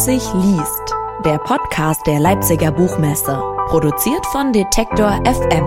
Leipzig 0.00 0.32
liest, 0.32 0.94
der 1.26 1.36
Podcast 1.36 2.06
der 2.06 2.20
Leipziger 2.20 2.72
Buchmesse, 2.72 3.38
produziert 3.66 4.24
von 4.24 4.50
Detektor 4.50 5.22
FM. 5.26 5.66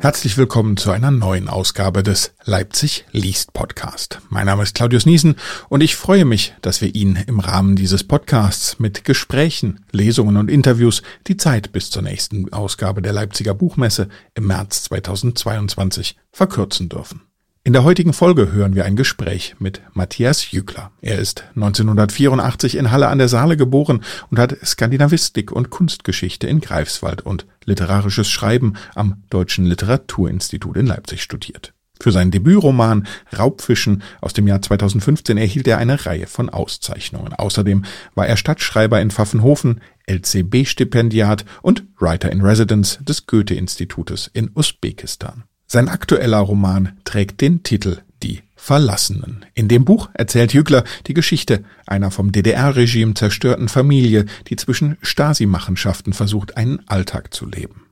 Herzlich 0.00 0.36
willkommen 0.38 0.76
zu 0.76 0.92
einer 0.92 1.10
neuen 1.10 1.48
Ausgabe 1.48 2.04
des 2.04 2.34
Leipzig 2.44 3.04
liest 3.10 3.52
Podcast. 3.52 4.20
Mein 4.28 4.46
Name 4.46 4.62
ist 4.62 4.76
Claudius 4.76 5.06
Niesen 5.06 5.34
und 5.68 5.80
ich 5.80 5.96
freue 5.96 6.24
mich, 6.24 6.54
dass 6.62 6.80
wir 6.80 6.94
Ihnen 6.94 7.16
im 7.16 7.40
Rahmen 7.40 7.74
dieses 7.74 8.04
Podcasts 8.04 8.78
mit 8.78 9.04
Gesprächen, 9.04 9.84
Lesungen 9.90 10.36
und 10.36 10.48
Interviews 10.48 11.02
die 11.26 11.36
Zeit 11.36 11.72
bis 11.72 11.90
zur 11.90 12.02
nächsten 12.02 12.52
Ausgabe 12.52 13.02
der 13.02 13.12
Leipziger 13.12 13.54
Buchmesse 13.54 14.08
im 14.36 14.46
März 14.46 14.84
2022 14.84 16.16
verkürzen 16.30 16.88
dürfen. 16.88 17.22
In 17.66 17.72
der 17.72 17.82
heutigen 17.82 18.12
Folge 18.12 18.52
hören 18.52 18.74
wir 18.74 18.84
ein 18.84 18.94
Gespräch 18.94 19.56
mit 19.58 19.80
Matthias 19.94 20.50
Jügler. 20.50 20.90
Er 21.00 21.18
ist 21.18 21.44
1984 21.54 22.76
in 22.76 22.90
Halle 22.90 23.08
an 23.08 23.16
der 23.16 23.28
Saale 23.28 23.56
geboren 23.56 24.04
und 24.30 24.38
hat 24.38 24.54
Skandinavistik 24.62 25.50
und 25.50 25.70
Kunstgeschichte 25.70 26.46
in 26.46 26.60
Greifswald 26.60 27.22
und 27.22 27.46
literarisches 27.64 28.28
Schreiben 28.28 28.74
am 28.94 29.22
Deutschen 29.30 29.64
Literaturinstitut 29.64 30.76
in 30.76 30.84
Leipzig 30.84 31.22
studiert. 31.22 31.72
Für 31.98 32.12
seinen 32.12 32.32
Debütroman 32.32 33.06
Raubfischen 33.34 34.02
aus 34.20 34.34
dem 34.34 34.46
Jahr 34.46 34.60
2015 34.60 35.38
erhielt 35.38 35.66
er 35.66 35.78
eine 35.78 36.04
Reihe 36.04 36.26
von 36.26 36.50
Auszeichnungen. 36.50 37.32
Außerdem 37.32 37.86
war 38.14 38.26
er 38.26 38.36
Stadtschreiber 38.36 39.00
in 39.00 39.10
Pfaffenhofen, 39.10 39.80
LCB-Stipendiat 40.06 41.46
und 41.62 41.84
Writer 41.98 42.30
in 42.30 42.42
Residence 42.42 42.98
des 43.02 43.24
Goethe-Institutes 43.26 44.28
in 44.34 44.50
Usbekistan. 44.54 45.44
Sein 45.66 45.88
aktueller 45.88 46.38
Roman 46.38 46.98
trägt 47.04 47.40
den 47.40 47.62
Titel 47.62 47.98
Die 48.22 48.42
Verlassenen. 48.54 49.44
In 49.54 49.68
dem 49.68 49.84
Buch 49.84 50.08
erzählt 50.14 50.54
Jügler 50.54 50.84
die 51.06 51.14
Geschichte 51.14 51.64
einer 51.86 52.10
vom 52.10 52.32
DDR-Regime 52.32 53.14
zerstörten 53.14 53.68
Familie, 53.68 54.26
die 54.48 54.56
zwischen 54.56 54.96
Stasi-Machenschaften 55.02 56.12
versucht, 56.12 56.56
einen 56.56 56.86
Alltag 56.88 57.34
zu 57.34 57.46
leben. 57.46 57.86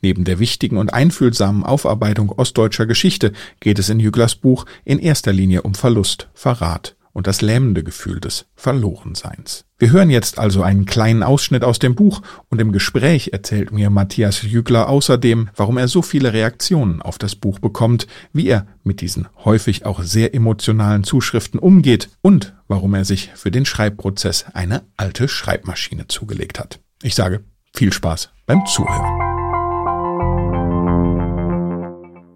Neben 0.00 0.24
der 0.24 0.38
wichtigen 0.38 0.78
und 0.78 0.94
einfühlsamen 0.94 1.64
Aufarbeitung 1.64 2.30
ostdeutscher 2.30 2.86
Geschichte 2.86 3.32
geht 3.60 3.78
es 3.78 3.88
in 3.88 4.00
Jüglers 4.00 4.36
Buch 4.36 4.64
in 4.84 4.98
erster 4.98 5.32
Linie 5.32 5.62
um 5.62 5.74
Verlust, 5.74 6.28
Verrat 6.34 6.96
und 7.12 7.26
das 7.26 7.42
lähmende 7.42 7.82
Gefühl 7.82 8.20
des 8.20 8.46
Verlorenseins. 8.54 9.65
Wir 9.78 9.90
hören 9.90 10.08
jetzt 10.08 10.38
also 10.38 10.62
einen 10.62 10.86
kleinen 10.86 11.22
Ausschnitt 11.22 11.62
aus 11.62 11.78
dem 11.78 11.94
Buch 11.94 12.22
und 12.48 12.62
im 12.62 12.72
Gespräch 12.72 13.30
erzählt 13.34 13.72
mir 13.72 13.90
Matthias 13.90 14.40
Jügler 14.40 14.88
außerdem, 14.88 15.50
warum 15.54 15.76
er 15.76 15.86
so 15.86 16.00
viele 16.00 16.32
Reaktionen 16.32 17.02
auf 17.02 17.18
das 17.18 17.34
Buch 17.34 17.58
bekommt, 17.58 18.06
wie 18.32 18.46
er 18.46 18.66
mit 18.84 19.02
diesen 19.02 19.28
häufig 19.44 19.84
auch 19.84 20.02
sehr 20.02 20.34
emotionalen 20.34 21.04
Zuschriften 21.04 21.60
umgeht 21.60 22.08
und 22.22 22.54
warum 22.68 22.94
er 22.94 23.04
sich 23.04 23.32
für 23.34 23.50
den 23.50 23.66
Schreibprozess 23.66 24.46
eine 24.54 24.82
alte 24.96 25.28
Schreibmaschine 25.28 26.08
zugelegt 26.08 26.58
hat. 26.58 26.80
Ich 27.02 27.14
sage 27.14 27.44
viel 27.74 27.92
Spaß 27.92 28.30
beim 28.46 28.64
Zuhören. 28.64 29.25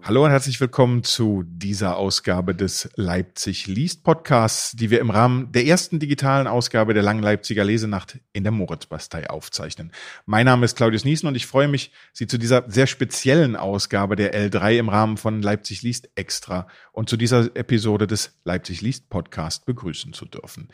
Hallo 0.03 0.25
und 0.25 0.31
herzlich 0.31 0.59
willkommen 0.59 1.03
zu 1.03 1.43
dieser 1.45 1.95
Ausgabe 1.95 2.55
des 2.55 2.89
Leipzig 2.95 3.67
liest 3.67 4.03
Podcasts, 4.03 4.71
die 4.71 4.89
wir 4.89 4.99
im 4.99 5.11
Rahmen 5.11 5.51
der 5.51 5.67
ersten 5.67 5.99
digitalen 5.99 6.47
Ausgabe 6.47 6.95
der 6.95 7.03
Langen 7.03 7.21
Leipziger 7.21 7.63
Lesenacht 7.63 8.17
in 8.33 8.41
der 8.41 8.51
Moritzbastei 8.51 9.29
aufzeichnen. 9.29 9.91
Mein 10.25 10.47
Name 10.47 10.65
ist 10.65 10.75
Claudius 10.75 11.05
Niesen 11.05 11.27
und 11.27 11.35
ich 11.35 11.45
freue 11.45 11.67
mich, 11.67 11.91
Sie 12.13 12.25
zu 12.25 12.39
dieser 12.39 12.63
sehr 12.67 12.87
speziellen 12.87 13.55
Ausgabe 13.55 14.15
der 14.15 14.33
L3 14.33 14.79
im 14.79 14.89
Rahmen 14.89 15.17
von 15.17 15.43
Leipzig 15.43 15.83
liest 15.83 16.09
extra 16.15 16.65
und 16.91 17.07
zu 17.07 17.15
dieser 17.15 17.55
Episode 17.55 18.07
des 18.07 18.39
Leipzig 18.43 18.81
liest 18.81 19.07
Podcast 19.07 19.67
begrüßen 19.67 20.13
zu 20.13 20.25
dürfen. 20.25 20.69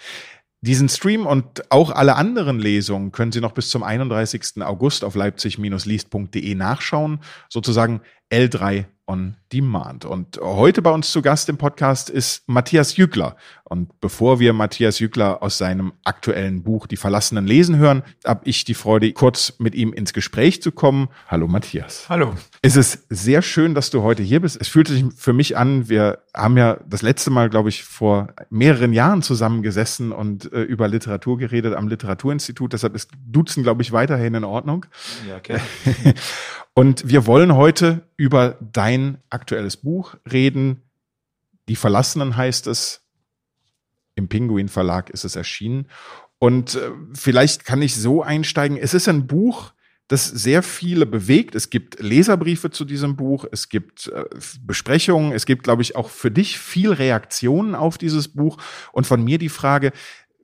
Diesen 0.61 0.89
Stream 0.89 1.27
und 1.27 1.71
auch 1.71 1.91
alle 1.91 2.15
anderen 2.15 2.59
Lesungen 2.59 3.11
können 3.11 3.31
Sie 3.31 3.41
noch 3.41 3.51
bis 3.51 3.69
zum 3.69 3.83
31. 3.83 4.63
August 4.63 5.03
auf 5.03 5.13
leipzig-liest.de 5.13 6.55
nachschauen. 6.55 7.19
Sozusagen 7.47 8.01
L3 8.31 8.85
on 9.07 9.37
Demand. 9.53 10.03
Und 10.03 10.37
heute 10.41 10.81
bei 10.81 10.91
uns 10.91 11.11
zu 11.13 11.21
Gast 11.21 11.47
im 11.47 11.57
Podcast 11.57 12.09
ist 12.09 12.43
Matthias 12.47 12.97
Jügler. 12.97 13.37
Und 13.63 14.01
bevor 14.01 14.41
wir 14.41 14.51
Matthias 14.51 14.99
Jügler 14.99 15.41
aus 15.41 15.57
seinem 15.57 15.93
aktuellen 16.03 16.63
Buch 16.63 16.87
Die 16.87 16.97
Verlassenen 16.97 17.47
lesen 17.47 17.77
hören, 17.77 18.03
habe 18.25 18.41
ich 18.43 18.65
die 18.65 18.73
Freude, 18.73 19.13
kurz 19.13 19.53
mit 19.59 19.75
ihm 19.75 19.93
ins 19.93 20.11
Gespräch 20.11 20.61
zu 20.61 20.73
kommen. 20.73 21.07
Hallo 21.27 21.47
Matthias. 21.47 22.09
Hallo. 22.09 22.35
Es 22.61 22.75
ist 22.75 23.05
sehr 23.09 23.41
schön, 23.41 23.73
dass 23.73 23.89
du 23.89 24.01
heute 24.03 24.23
hier 24.23 24.41
bist. 24.41 24.59
Es 24.59 24.67
fühlt 24.67 24.89
sich 24.89 25.05
für 25.15 25.31
mich 25.31 25.55
an, 25.55 25.87
wir 25.87 26.19
haben 26.35 26.57
ja 26.57 26.77
das 26.85 27.01
letzte 27.01 27.29
Mal, 27.31 27.49
glaube 27.49 27.69
ich, 27.69 27.83
vor 27.83 28.27
mehreren 28.49 28.91
Jahren 28.91 29.21
zusammengesessen 29.21 30.11
und 30.11 30.51
äh, 30.51 30.61
über 30.63 30.89
Literatur 30.89 31.37
geredet 31.37 31.73
am 31.75 31.87
Literaturinstitut. 31.87 32.73
Deshalb 32.73 32.95
ist 32.95 33.11
Duzen, 33.25 33.63
glaube 33.63 33.81
ich, 33.81 33.93
weiterhin 33.93 34.33
in 34.33 34.43
Ordnung. 34.43 34.85
Ja, 35.27 35.37
okay. 35.37 35.59
Und 36.77 37.09
wir 37.09 37.25
wollen 37.25 37.55
heute 37.55 38.07
über 38.17 38.55
dein 38.61 39.17
aktuelles 39.31 39.77
Buch 39.77 40.13
reden. 40.31 40.83
Die 41.69 41.75
Verlassenen 41.75 42.37
heißt 42.37 42.67
es. 42.67 43.01
Im 44.13 44.27
Pinguin 44.27 44.69
Verlag 44.69 45.09
ist 45.09 45.25
es 45.25 45.35
erschienen. 45.35 45.87
Und 46.37 46.75
äh, 46.75 46.91
vielleicht 47.15 47.65
kann 47.65 47.81
ich 47.81 47.95
so 47.95 48.21
einsteigen. 48.21 48.77
Es 48.77 48.93
ist 48.93 49.09
ein 49.09 49.25
Buch, 49.25 49.73
das 50.07 50.27
sehr 50.27 50.61
viele 50.61 51.07
bewegt. 51.07 51.55
Es 51.55 51.71
gibt 51.71 51.99
Leserbriefe 51.99 52.69
zu 52.69 52.85
diesem 52.85 53.15
Buch, 53.15 53.45
es 53.51 53.69
gibt 53.69 54.09
äh, 54.09 54.25
Besprechungen, 54.61 55.31
es 55.31 55.47
gibt, 55.47 55.63
glaube 55.63 55.81
ich, 55.81 55.95
auch 55.95 56.11
für 56.11 56.29
dich 56.29 56.59
viel 56.59 56.91
Reaktionen 56.91 57.73
auf 57.73 57.97
dieses 57.97 58.27
Buch. 58.27 58.59
Und 58.91 59.07
von 59.07 59.23
mir 59.23 59.39
die 59.39 59.49
Frage, 59.49 59.93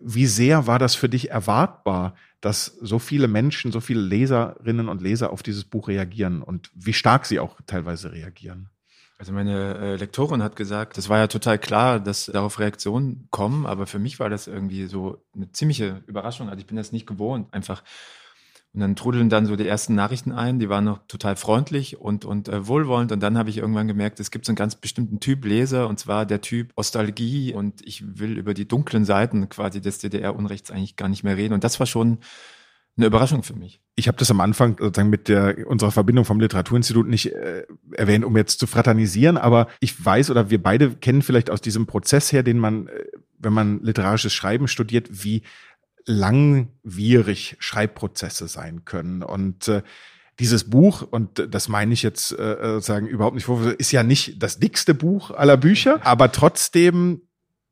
wie 0.03 0.25
sehr 0.25 0.67
war 0.67 0.79
das 0.79 0.95
für 0.95 1.09
dich 1.09 1.31
erwartbar, 1.31 2.15
dass 2.41 2.65
so 2.65 2.99
viele 2.99 3.27
Menschen, 3.27 3.71
so 3.71 3.79
viele 3.79 4.01
Leserinnen 4.01 4.89
und 4.89 5.01
Leser 5.01 5.31
auf 5.31 5.43
dieses 5.43 5.63
Buch 5.63 5.87
reagieren 5.87 6.41
und 6.41 6.69
wie 6.75 6.93
stark 6.93 7.25
sie 7.25 7.39
auch 7.39 7.57
teilweise 7.65 8.11
reagieren? 8.11 8.69
Also 9.17 9.31
meine 9.31 9.77
äh, 9.77 9.95
Lektorin 9.95 10.43
hat 10.43 10.57
gesagt, 10.57 10.97
das 10.97 11.07
war 11.07 11.19
ja 11.19 11.27
total 11.27 11.57
klar, 11.57 12.01
dass 12.01 12.25
darauf 12.25 12.59
Reaktionen 12.59 13.27
kommen, 13.31 13.65
aber 13.65 13.87
für 13.87 13.99
mich 13.99 14.19
war 14.19 14.29
das 14.29 14.47
irgendwie 14.47 14.85
so 14.87 15.23
eine 15.33 15.49
ziemliche 15.53 16.03
Überraschung. 16.07 16.49
Also 16.49 16.59
ich 16.59 16.67
bin 16.67 16.75
das 16.75 16.91
nicht 16.91 17.07
gewohnt, 17.07 17.53
einfach 17.53 17.83
und 18.73 18.79
dann 18.79 18.95
trudeln 18.95 19.29
dann 19.29 19.45
so 19.45 19.55
die 19.55 19.67
ersten 19.67 19.93
Nachrichten 19.93 20.31
ein, 20.31 20.57
die 20.57 20.67
waren 20.67 20.85
noch 20.85 21.01
total 21.07 21.35
freundlich 21.35 21.99
und, 21.99 22.25
und 22.25 22.49
äh, 22.49 22.67
wohlwollend. 22.67 23.11
Und 23.11 23.21
dann 23.21 23.37
habe 23.37 23.51
ich 23.51 23.57
irgendwann 23.57 23.87
gemerkt, 23.87 24.19
es 24.19 24.31
gibt 24.31 24.45
so 24.45 24.49
einen 24.49 24.55
ganz 24.55 24.75
bestimmten 24.75 25.19
Typ 25.19 25.45
Leser, 25.45 25.87
und 25.87 25.99
zwar 25.99 26.25
der 26.25 26.41
Typ 26.41 26.73
Nostalgie. 26.75 27.53
Und 27.53 27.85
ich 27.85 28.19
will 28.19 28.35
über 28.39 28.55
die 28.55 28.67
dunklen 28.67 29.05
Seiten 29.05 29.47
quasi 29.47 29.79
des 29.79 29.99
DDR-Unrechts 29.99 30.71
eigentlich 30.71 30.95
gar 30.95 31.07
nicht 31.07 31.23
mehr 31.23 31.37
reden. 31.37 31.53
Und 31.53 31.63
das 31.63 31.79
war 31.79 31.85
schon 31.85 32.17
eine 32.97 33.05
Überraschung 33.05 33.43
für 33.43 33.55
mich. 33.55 33.79
Ich 33.93 34.07
habe 34.07 34.17
das 34.17 34.31
am 34.31 34.41
Anfang 34.41 34.77
sozusagen 34.79 35.09
mit 35.09 35.27
der 35.27 35.67
unserer 35.67 35.91
Verbindung 35.91 36.25
vom 36.25 36.39
Literaturinstitut 36.39 37.07
nicht 37.07 37.31
äh, 37.31 37.67
erwähnt, 37.91 38.25
um 38.25 38.35
jetzt 38.37 38.59
zu 38.59 38.65
fraternisieren, 38.65 39.37
aber 39.37 39.67
ich 39.81 40.03
weiß 40.03 40.29
oder 40.31 40.49
wir 40.49 40.61
beide 40.61 40.91
kennen 40.95 41.21
vielleicht 41.21 41.49
aus 41.49 41.61
diesem 41.61 41.85
Prozess 41.85 42.31
her, 42.31 42.43
den 42.43 42.59
man, 42.59 42.87
äh, 42.87 43.03
wenn 43.39 43.53
man 43.53 43.83
literarisches 43.83 44.33
Schreiben 44.33 44.67
studiert, 44.67 45.09
wie 45.11 45.43
langwierig 46.05 47.55
Schreibprozesse 47.59 48.47
sein 48.47 48.85
können. 48.85 49.23
Und 49.23 49.67
äh, 49.67 49.83
dieses 50.39 50.69
Buch, 50.69 51.03
und 51.09 51.47
das 51.53 51.67
meine 51.67 51.93
ich 51.93 52.03
jetzt 52.03 52.37
äh, 52.37 52.79
sagen 52.81 53.07
überhaupt 53.07 53.35
nicht, 53.35 53.47
ist 53.77 53.91
ja 53.91 54.03
nicht 54.03 54.41
das 54.41 54.59
dickste 54.59 54.93
Buch 54.93 55.31
aller 55.31 55.57
Bücher, 55.57 55.99
aber 56.05 56.31
trotzdem 56.31 57.21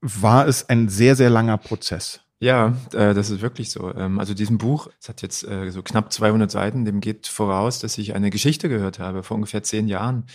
war 0.02 0.48
es 0.48 0.68
ein 0.70 0.90
sehr, 0.90 1.16
sehr 1.16 1.30
langer 1.30 1.58
Prozess. 1.58 2.22
Ja, 2.40 2.76
äh, 2.94 3.14
das 3.14 3.30
ist 3.30 3.42
wirklich 3.42 3.70
so. 3.70 3.94
Ähm, 3.94 4.20
also 4.20 4.34
diesem 4.34 4.58
Buch, 4.58 4.90
es 5.00 5.10
hat 5.10 5.22
jetzt 5.22 5.48
äh, 5.48 5.70
so 5.70 5.84
knapp 5.84 6.12
200 6.12 6.50
Seiten, 6.50 6.86
dem 6.86 7.00
geht 7.00 7.28
voraus, 7.28 7.80
dass 7.80 8.00
ich 8.00 8.16
eine 8.16 8.32
Geschichte 8.32 8.68
gehört 8.68 8.98
habe 8.98 9.22
vor 9.22 9.36
ungefähr 9.36 9.62
zehn 9.62 9.88
Jahren 9.88 10.26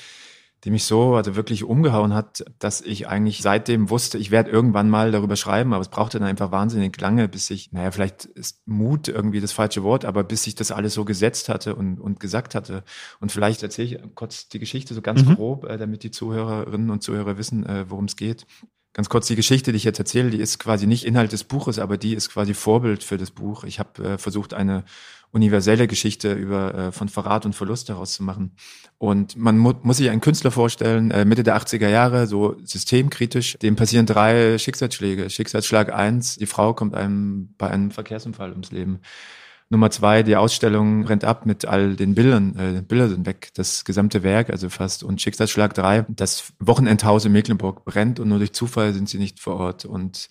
die 0.67 0.73
mich 0.73 0.85
so 0.85 1.15
also 1.15 1.37
wirklich 1.37 1.63
umgehauen 1.63 2.13
hat, 2.13 2.45
dass 2.59 2.81
ich 2.81 3.07
eigentlich 3.07 3.41
seitdem 3.41 3.89
wusste, 3.89 4.19
ich 4.19 4.33
werde 4.33 4.51
irgendwann 4.51 4.91
mal 4.91 5.13
darüber 5.13 5.37
schreiben, 5.37 5.73
aber 5.73 5.81
es 5.81 5.89
brauchte 5.89 6.19
dann 6.19 6.27
einfach 6.27 6.51
wahnsinnig 6.51 7.01
lange, 7.01 7.29
bis 7.29 7.51
ich, 7.51 7.71
naja, 7.71 7.93
vielleicht 7.93 8.25
ist 8.25 8.67
Mut 8.67 9.07
irgendwie 9.07 9.41
das 9.41 9.53
falsche 9.53 9.85
Wort, 9.85 10.05
aber 10.05 10.25
bis 10.25 10.45
ich 10.49 10.57
das 10.57 10.73
alles 10.73 10.95
so 10.95 11.05
gesetzt 11.05 11.49
hatte 11.49 11.77
und, 11.77 12.01
und 12.01 12.19
gesagt 12.19 12.57
hatte. 12.57 12.83
Und 13.21 13.31
vielleicht 13.31 13.63
erzähle 13.63 13.87
ich 13.87 14.15
kurz 14.17 14.49
die 14.49 14.59
Geschichte 14.59 14.93
so 14.93 15.03
ganz 15.03 15.25
mhm. 15.25 15.37
grob, 15.37 15.67
äh, 15.67 15.79
damit 15.79 16.03
die 16.03 16.11
Zuhörerinnen 16.11 16.91
und 16.91 17.01
Zuhörer 17.01 17.39
wissen, 17.39 17.65
äh, 17.65 17.89
worum 17.89 18.07
es 18.07 18.17
geht. 18.17 18.45
Ganz 18.97 19.11
kurz, 19.11 19.27
die 19.27 19.37
Geschichte, 19.37 19.73
die 19.73 19.77
ich 19.77 19.85
jetzt 19.85 19.99
erzähle, 19.99 20.31
die 20.31 20.41
ist 20.41 20.59
quasi 20.59 20.87
nicht 20.87 21.05
Inhalt 21.05 21.31
des 21.31 21.45
Buches, 21.45 21.79
aber 21.79 21.99
die 21.99 22.15
ist 22.15 22.31
quasi 22.31 22.55
Vorbild 22.55 23.05
für 23.05 23.19
das 23.19 23.31
Buch. 23.31 23.65
Ich 23.65 23.79
habe 23.79 24.03
äh, 24.03 24.17
versucht, 24.17 24.55
eine 24.55 24.85
universelle 25.33 25.87
Geschichte 25.87 26.33
über 26.33 26.75
äh, 26.75 26.93
von 26.93 27.11
Verrat 27.11 27.45
und 27.45 27.55
Verlust 27.55 27.91
daraus 27.91 28.15
zu 28.15 28.23
machen. 28.23 28.53
Und 28.97 29.37
man 29.37 29.59
mu 29.59 29.75
muss 29.83 29.99
sich 29.99 30.09
einen 30.09 30.23
Künstler 30.23 30.51
vorstellen, 30.51 31.11
äh, 31.11 31.27
Mitte 31.27 31.43
der 31.43 31.59
80er 31.59 31.91
Jahre, 31.91 32.27
so 32.27 32.57
systemkritisch, 32.65 33.59
dem 33.61 33.77
passieren 33.77 34.07
drei 34.07 34.57
Schicksalsschläge. 34.57 35.29
Schicksalsschlag 35.29 35.93
eins, 35.93 36.37
die 36.37 36.47
Frau 36.47 36.73
kommt 36.73 36.95
einem 36.95 37.55
bei 37.59 37.69
einem 37.69 37.91
Verkehrsunfall 37.91 38.53
ums 38.53 38.73
Leben. 38.73 39.01
Nummer 39.69 39.91
zwei, 39.91 40.23
die 40.23 40.37
Ausstellung 40.37 41.05
rennt 41.07 41.25
ab 41.25 41.45
mit 41.45 41.65
all 41.65 41.97
den 41.97 42.15
Bildern, 42.15 42.57
äh, 42.57 42.83
Bilder 42.83 43.09
sind 43.09 43.27
weg, 43.27 43.51
das 43.55 43.85
gesamte 43.85 44.23
Werk, 44.23 44.51
also 44.51 44.69
fast. 44.69 45.03
Und 45.03 45.21
Schicksalsschlag 45.21 45.75
drei, 45.75 46.07
das 46.09 46.53
Wochenendhaus 46.61 47.25
in 47.25 47.33
Mecklenburg 47.33 47.85
brennt 47.85 48.21
und 48.21 48.29
nur 48.29 48.39
durch 48.39 48.53
Zufall 48.53 48.93
sind 48.93 49.09
sie 49.09 49.19
nicht 49.19 49.41
vor 49.41 49.57
Ort. 49.57 49.85
Und 49.85 50.29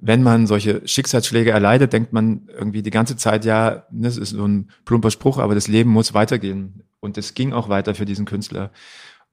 wenn 0.00 0.24
man 0.24 0.48
solche 0.48 0.86
Schicksalsschläge 0.86 1.52
erleidet, 1.52 1.92
denkt 1.92 2.12
man 2.12 2.48
irgendwie 2.48 2.82
die 2.82 2.90
ganze 2.90 3.16
Zeit, 3.16 3.44
ja, 3.44 3.86
das 3.92 4.16
ist 4.16 4.30
so 4.30 4.46
ein 4.46 4.68
plumper 4.84 5.12
Spruch, 5.12 5.38
aber 5.38 5.54
das 5.54 5.68
Leben 5.68 5.90
muss 5.90 6.12
weitergehen. 6.12 6.82
Und 6.98 7.16
es 7.18 7.34
ging 7.34 7.52
auch 7.52 7.68
weiter 7.68 7.94
für 7.94 8.04
diesen 8.04 8.24
Künstler. 8.24 8.72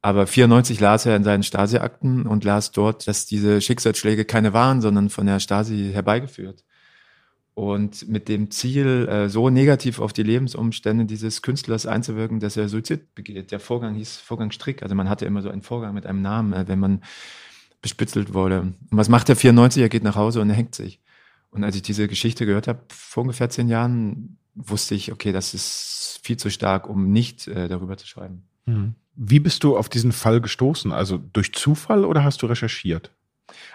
Aber 0.04 0.28
94 0.28 0.80
las 0.80 1.08
er 1.08 1.16
in 1.16 1.24
seinen 1.24 1.44
Stasi-Akten 1.44 2.28
und 2.28 2.44
las 2.44 2.72
dort, 2.72 3.08
dass 3.08 3.26
diese 3.26 3.62
Schicksalsschläge 3.62 4.26
keine 4.26 4.54
waren, 4.54 4.80
sondern 4.82 5.10
von 5.10 5.26
der 5.26 5.40
Stasi 5.40 5.90
herbeigeführt. 5.92 6.64
Und 7.60 8.08
mit 8.08 8.30
dem 8.30 8.52
Ziel, 8.52 9.06
äh, 9.10 9.28
so 9.28 9.50
negativ 9.50 10.00
auf 10.00 10.14
die 10.14 10.24
Lebensumstände 10.24 11.04
dieses 11.04 11.42
Künstlers 11.42 11.86
einzuwirken, 11.86 12.40
dass 12.40 12.56
er 12.56 12.70
Suizid 12.70 13.14
begeht. 13.16 13.52
Der 13.52 13.60
Vorgang 13.60 13.96
hieß 13.96 14.16
Vorgang 14.16 14.52
Strick. 14.52 14.82
Also 14.82 14.96
man 14.96 15.10
hatte 15.10 15.26
immer 15.26 15.42
so 15.42 15.50
einen 15.50 15.62
Vorgang 15.62 15.94
mit 15.94 16.06
einem 16.06 16.22
Namen, 16.22 16.54
äh, 16.54 16.70
wenn 16.70 16.80
man 16.80 17.04
bespitzelt 17.82 18.34
wurde. 18.34 18.62
Und 18.62 18.78
was 18.92 19.10
macht 19.10 19.28
der 19.28 19.36
94? 19.36 19.82
Er 19.82 19.90
geht 19.90 20.04
nach 20.04 20.16
Hause 20.16 20.40
und 20.40 20.50
er 20.50 20.56
hängt 20.56 20.74
sich. 20.74 21.02
Und 21.50 21.66
als 21.66 21.76
ich 21.76 21.82
diese 21.82 22.08
Geschichte 22.08 22.46
gehört 22.46 22.70
habe, 22.70 22.80
vor 22.88 23.24
ungefähr 23.24 23.50
zehn 23.50 23.68
Jahren, 23.68 24.38
wusste 24.56 24.96
ich, 24.96 25.12
okay, 25.12 25.34
das 25.34 25.54
ist 25.54 26.22
viel 26.24 26.38
zu 26.38 26.50
stark, 26.50 26.88
um 26.88 27.12
nicht 27.12 27.50
äh, 27.50 27.68
darüber 27.68 27.98
zu 27.98 28.08
schreiben. 28.08 28.44
Mhm. 28.68 28.96
Wie 29.16 29.42
bist 29.42 29.66
du 29.66 29.76
auf 29.76 29.90
diesen 29.90 30.14
Fall 30.14 30.40
gestoßen? 30.40 30.94
Also 30.94 31.18
durch 31.18 31.52
Zufall 31.52 32.06
oder 32.06 32.24
hast 32.24 32.42
du 32.42 32.46
recherchiert? 32.46 33.12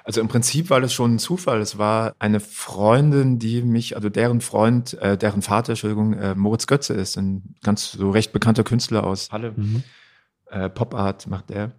Also 0.04 0.20
im 0.20 0.28
Prinzip 0.28 0.70
war 0.70 0.80
das 0.80 0.92
schon 0.92 1.14
ein 1.14 1.18
Zufall. 1.18 1.60
Es 1.60 1.78
war 1.78 2.14
eine 2.18 2.40
Freundin, 2.40 3.38
die 3.38 3.62
mich, 3.62 3.96
also 3.96 4.08
deren 4.08 4.40
Freund, 4.40 4.94
äh, 4.94 5.16
deren 5.16 5.42
Vater, 5.42 5.70
Entschuldigung, 5.70 6.14
äh, 6.14 6.34
Moritz 6.34 6.66
Götze 6.66 6.94
ist, 6.94 7.16
ein 7.16 7.54
ganz 7.62 7.92
so 7.92 8.10
recht 8.10 8.32
bekannter 8.32 8.64
Künstler 8.64 9.04
aus 9.04 9.30
Halle. 9.30 9.52
Mhm. 9.56 9.82
Äh, 10.46 10.68
Pop 10.68 10.94
Art 10.94 11.26
macht 11.26 11.50
er. 11.50 11.72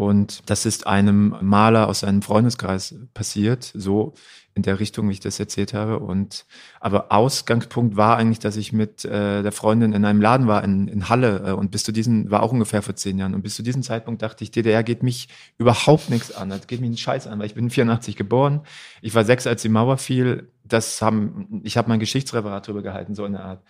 Und 0.00 0.48
das 0.48 0.64
ist 0.64 0.86
einem 0.86 1.36
Maler 1.42 1.86
aus 1.86 2.00
seinem 2.00 2.22
Freundeskreis 2.22 2.94
passiert, 3.12 3.70
so 3.74 4.14
in 4.54 4.62
der 4.62 4.80
Richtung, 4.80 5.06
wie 5.10 5.12
ich 5.12 5.20
das 5.20 5.38
erzählt 5.38 5.74
habe. 5.74 5.98
Und 5.98 6.46
aber 6.80 7.12
Ausgangspunkt 7.12 7.98
war 7.98 8.16
eigentlich, 8.16 8.38
dass 8.38 8.56
ich 8.56 8.72
mit 8.72 9.04
äh, 9.04 9.42
der 9.42 9.52
Freundin 9.52 9.92
in 9.92 10.06
einem 10.06 10.22
Laden 10.22 10.46
war 10.46 10.64
in, 10.64 10.88
in 10.88 11.10
Halle 11.10 11.42
äh, 11.48 11.52
und 11.52 11.70
bis 11.70 11.84
zu 11.84 11.92
diesem 11.92 12.30
war 12.30 12.42
auch 12.42 12.50
ungefähr 12.50 12.80
vor 12.80 12.96
zehn 12.96 13.18
Jahren. 13.18 13.34
Und 13.34 13.42
bis 13.42 13.56
zu 13.56 13.62
diesem 13.62 13.82
Zeitpunkt 13.82 14.22
dachte 14.22 14.42
ich, 14.42 14.50
DDR 14.50 14.82
geht 14.82 15.02
mich 15.02 15.28
überhaupt 15.58 16.08
nichts 16.08 16.32
an. 16.32 16.48
Das 16.48 16.66
geht 16.66 16.80
mich 16.80 16.88
einen 16.88 16.96
Scheiß 16.96 17.26
an, 17.26 17.38
weil 17.38 17.46
ich 17.46 17.54
bin 17.54 17.68
84 17.68 18.16
geboren. 18.16 18.62
Ich 19.02 19.14
war 19.14 19.26
sechs, 19.26 19.46
als 19.46 19.60
die 19.60 19.68
Mauer 19.68 19.98
fiel. 19.98 20.50
Das 20.64 21.02
haben, 21.02 21.60
ich 21.62 21.76
habe 21.76 21.90
mein 21.90 22.00
Geschichtsreferat 22.00 22.66
darüber 22.66 22.80
gehalten, 22.80 23.14
so 23.14 23.26
in 23.26 23.32
der 23.32 23.44
Art. 23.44 23.62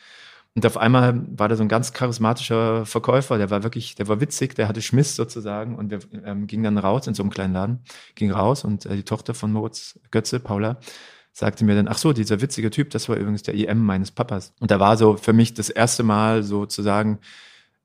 Und 0.56 0.66
auf 0.66 0.76
einmal 0.76 1.22
war 1.38 1.48
da 1.48 1.54
so 1.54 1.62
ein 1.62 1.68
ganz 1.68 1.92
charismatischer 1.92 2.84
Verkäufer, 2.84 3.38
der 3.38 3.50
war 3.50 3.62
wirklich, 3.62 3.94
der 3.94 4.08
war 4.08 4.20
witzig, 4.20 4.56
der 4.56 4.66
hatte 4.66 4.82
Schmiss 4.82 5.14
sozusagen 5.14 5.76
und 5.76 5.90
wir 5.90 6.00
ähm, 6.24 6.48
gingen 6.48 6.64
dann 6.64 6.78
raus 6.78 7.06
in 7.06 7.14
so 7.14 7.22
einem 7.22 7.30
kleinen 7.30 7.54
Laden, 7.54 7.84
ging 8.16 8.32
raus 8.32 8.64
und 8.64 8.84
äh, 8.84 8.96
die 8.96 9.04
Tochter 9.04 9.32
von 9.32 9.52
Moritz 9.52 10.00
Götze, 10.10 10.40
Paula, 10.40 10.80
sagte 11.32 11.64
mir 11.64 11.76
dann, 11.76 11.86
ach 11.86 11.98
so, 11.98 12.12
dieser 12.12 12.40
witzige 12.40 12.70
Typ, 12.70 12.90
das 12.90 13.08
war 13.08 13.16
übrigens 13.16 13.44
der 13.44 13.54
IM 13.54 13.84
meines 13.84 14.10
Papas. 14.10 14.52
Und 14.58 14.72
da 14.72 14.80
war 14.80 14.96
so 14.96 15.16
für 15.16 15.32
mich 15.32 15.54
das 15.54 15.70
erste 15.70 16.02
Mal 16.02 16.42
sozusagen 16.42 17.20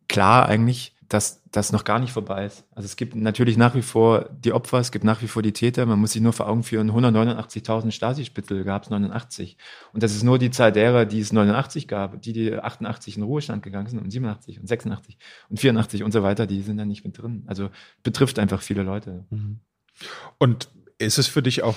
klar 0.07 0.47
eigentlich, 0.47 0.94
dass 1.09 1.43
das 1.51 1.71
noch 1.71 1.83
gar 1.83 1.99
nicht 1.99 2.11
vorbei 2.11 2.45
ist. 2.45 2.65
Also 2.73 2.85
es 2.85 2.95
gibt 2.95 3.15
natürlich 3.15 3.57
nach 3.57 3.75
wie 3.75 3.81
vor 3.81 4.29
die 4.31 4.53
Opfer, 4.53 4.79
es 4.79 4.91
gibt 4.91 5.05
nach 5.05 5.21
wie 5.21 5.27
vor 5.27 5.43
die 5.43 5.53
Täter. 5.53 5.85
Man 5.85 5.99
muss 5.99 6.13
sich 6.13 6.21
nur 6.21 6.33
vor 6.33 6.47
Augen 6.47 6.63
führen, 6.63 6.89
189.000 6.91 7.91
Stasi-Spitzel 7.91 8.63
gab 8.63 8.83
es 8.83 8.89
89. 8.89 9.57
Und 9.93 10.03
das 10.03 10.15
ist 10.15 10.23
nur 10.23 10.39
die 10.39 10.49
Zahl 10.49 10.71
derer, 10.71 11.05
die 11.05 11.19
es 11.19 11.31
89 11.31 11.87
gab, 11.87 12.21
die, 12.21 12.33
die 12.33 12.55
88 12.55 13.17
in 13.17 13.23
Ruhestand 13.23 13.61
gegangen 13.61 13.87
sind 13.87 13.99
und 13.99 14.09
87 14.09 14.59
und 14.59 14.67
86 14.67 15.17
und 15.49 15.59
84 15.59 16.03
und 16.03 16.11
so 16.11 16.23
weiter, 16.23 16.47
die 16.47 16.61
sind 16.61 16.77
da 16.77 16.85
nicht 16.85 17.05
mit 17.05 17.17
drin. 17.17 17.43
Also 17.47 17.69
betrifft 18.01 18.39
einfach 18.39 18.61
viele 18.61 18.83
Leute. 18.83 19.25
Mhm. 19.29 19.59
Und 20.39 20.69
ist 20.97 21.19
es 21.19 21.27
für 21.27 21.43
dich 21.43 21.61
auch, 21.61 21.75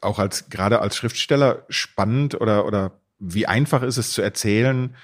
auch 0.00 0.18
als, 0.18 0.50
gerade 0.50 0.80
als 0.80 0.96
Schriftsteller 0.96 1.64
spannend 1.68 2.40
oder, 2.40 2.66
oder 2.66 3.00
wie 3.18 3.46
einfach 3.46 3.82
ist 3.82 3.98
es 3.98 4.12
zu 4.12 4.20
erzählen, 4.20 4.94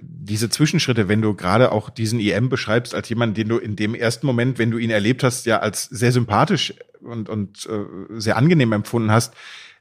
diese 0.00 0.50
Zwischenschritte, 0.50 1.08
wenn 1.08 1.22
du 1.22 1.34
gerade 1.34 1.72
auch 1.72 1.90
diesen 1.90 2.20
IM 2.20 2.48
beschreibst 2.48 2.94
als 2.94 3.08
jemand, 3.08 3.36
den 3.36 3.48
du 3.48 3.58
in 3.58 3.76
dem 3.76 3.94
ersten 3.94 4.26
Moment, 4.26 4.58
wenn 4.58 4.70
du 4.70 4.78
ihn 4.78 4.90
erlebt 4.90 5.22
hast, 5.22 5.46
ja 5.46 5.58
als 5.60 5.84
sehr 5.84 6.12
sympathisch 6.12 6.74
und, 7.00 7.28
und 7.28 7.66
äh, 7.66 8.18
sehr 8.18 8.36
angenehm 8.36 8.72
empfunden 8.72 9.10
hast, 9.10 9.34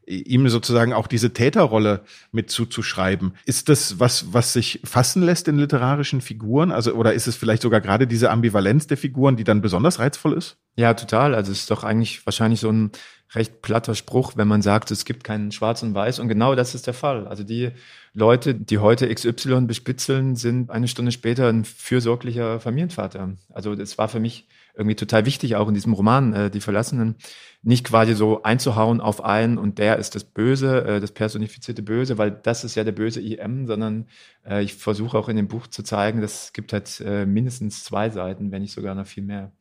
ihm 0.08 0.48
sozusagen 0.50 0.94
auch 0.94 1.08
diese 1.08 1.34
Täterrolle 1.34 2.02
mit 2.32 2.50
zuzuschreiben. 2.52 3.34
Ist 3.46 3.70
das 3.70 4.00
was, 4.00 4.34
was 4.34 4.54
sich 4.54 4.82
fassen 4.84 5.24
lässt 5.24 5.48
in 5.48 5.58
literarischen 5.58 6.22
Figuren? 6.22 6.72
Also, 6.72 6.94
oder 6.94 7.14
ist 7.14 7.28
es 7.28 7.36
vielleicht 7.36 7.62
sogar 7.62 7.82
gerade 7.82 8.08
diese 8.08 8.30
Ambivalenz 8.30 8.88
der 8.88 8.98
Figuren, 8.98 9.36
die 9.36 9.44
dann 9.44 9.62
besonders 9.62 10.00
reizvoll 10.00 10.34
ist? 10.34 10.58
Ja, 10.76 10.94
total. 10.94 11.36
Also 11.36 11.52
es 11.52 11.60
ist 11.60 11.72
doch 11.72 11.84
eigentlich 11.84 12.26
wahrscheinlich 12.26 12.60
so 12.60 12.70
ein 12.70 12.92
recht 13.34 13.62
platter 13.62 13.96
Spruch, 13.96 14.34
wenn 14.36 14.48
man 14.48 14.62
sagt, 14.62 14.92
es 14.92 15.06
gibt 15.06 15.24
keinen 15.24 15.52
Schwarz 15.52 15.84
und 15.84 15.94
Weiß. 15.94 16.20
Und 16.20 16.28
genau 16.28 16.56
das 16.56 16.76
ist 16.76 16.88
der 16.88 16.94
Fall. 16.94 17.28
Also 17.28 17.44
die 17.44 17.72
Leute, 18.14 18.54
die 18.56 18.78
heute 18.78 19.14
XY 19.14 19.62
bespitzeln, 19.62 20.36
sind 20.36 20.70
eine 20.70 20.88
Stunde 20.88 21.12
später 21.12 21.50
ein 21.50 21.66
fürsorglicher 21.66 22.60
Familienvater. 22.60 23.34
Also 23.50 23.76
das 23.76 23.98
war 23.98 24.08
für 24.08 24.20
mich 24.20 24.48
irgendwie 24.76 24.96
total 24.96 25.26
wichtig, 25.26 25.56
auch 25.56 25.68
in 25.68 25.74
diesem 25.74 25.94
Roman, 25.94 26.34
äh, 26.34 26.50
die 26.50 26.60
Verlassenen, 26.60 27.16
nicht 27.64 27.86
quasi 27.86 28.14
so 28.14 28.44
einzuhauen 28.44 29.02
auf 29.02 29.24
einen 29.24 29.58
und 29.58 29.80
der 29.80 29.98
ist 29.98 30.16
das 30.16 30.24
Böse, 30.24 30.86
äh, 30.86 31.00
das 31.00 31.12
personifizierte 31.12 31.82
Böse, 31.82 32.18
weil 32.18 32.32
das 32.32 32.64
ist 32.64 32.76
ja 32.76 32.84
der 32.84 32.92
böse 32.92 33.22
IM, 33.22 33.66
sondern 33.66 34.06
äh, 34.46 34.64
ich 34.64 34.76
versuche 34.76 35.18
auch 35.18 35.30
in 35.30 35.36
dem 35.36 35.48
Buch 35.48 35.68
zu 35.68 35.82
zeigen, 35.82 36.22
dass 36.22 36.46
es 36.46 36.54
gibt 36.54 36.74
halt 36.74 37.02
äh, 37.04 37.26
mindestens 37.26 37.84
zwei 37.84 38.10
Seiten, 38.10 38.52
wenn 38.52 38.62
nicht 38.62 38.74
sogar 38.74 38.94
noch 38.96 39.08
viel 39.08 39.24
mehr. 39.24 39.52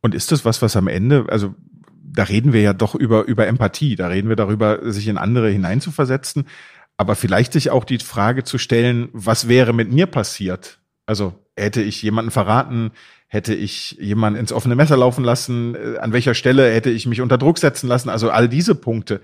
Und 0.00 0.14
ist 0.14 0.30
das 0.30 0.44
was, 0.44 0.62
was 0.62 0.76
am 0.76 0.86
Ende, 0.86 1.26
also 1.28 1.54
da 2.04 2.22
reden 2.22 2.52
wir 2.52 2.62
ja 2.62 2.72
doch 2.72 2.94
über, 2.94 3.24
über 3.24 3.46
Empathie, 3.46 3.96
da 3.96 4.06
reden 4.06 4.28
wir 4.28 4.36
darüber, 4.36 4.92
sich 4.92 5.08
in 5.08 5.18
andere 5.18 5.50
hineinzuversetzen, 5.50 6.46
aber 6.96 7.16
vielleicht 7.16 7.52
sich 7.52 7.70
auch 7.70 7.84
die 7.84 7.98
Frage 7.98 8.44
zu 8.44 8.58
stellen, 8.58 9.08
was 9.12 9.48
wäre 9.48 9.72
mit 9.72 9.92
mir 9.92 10.06
passiert? 10.06 10.78
Also 11.04 11.34
hätte 11.56 11.82
ich 11.82 12.02
jemanden 12.02 12.30
verraten, 12.30 12.92
hätte 13.28 13.54
ich 13.54 13.92
jemanden 13.92 14.38
ins 14.38 14.52
offene 14.52 14.76
Messer 14.76 14.96
laufen 14.96 15.24
lassen, 15.24 15.74
äh, 15.74 15.98
an 15.98 16.12
welcher 16.12 16.34
Stelle 16.34 16.72
hätte 16.72 16.90
ich 16.90 17.06
mich 17.06 17.20
unter 17.20 17.38
Druck 17.38 17.58
setzen 17.58 17.88
lassen, 17.88 18.08
also 18.08 18.30
all 18.30 18.48
diese 18.48 18.74
Punkte. 18.74 19.20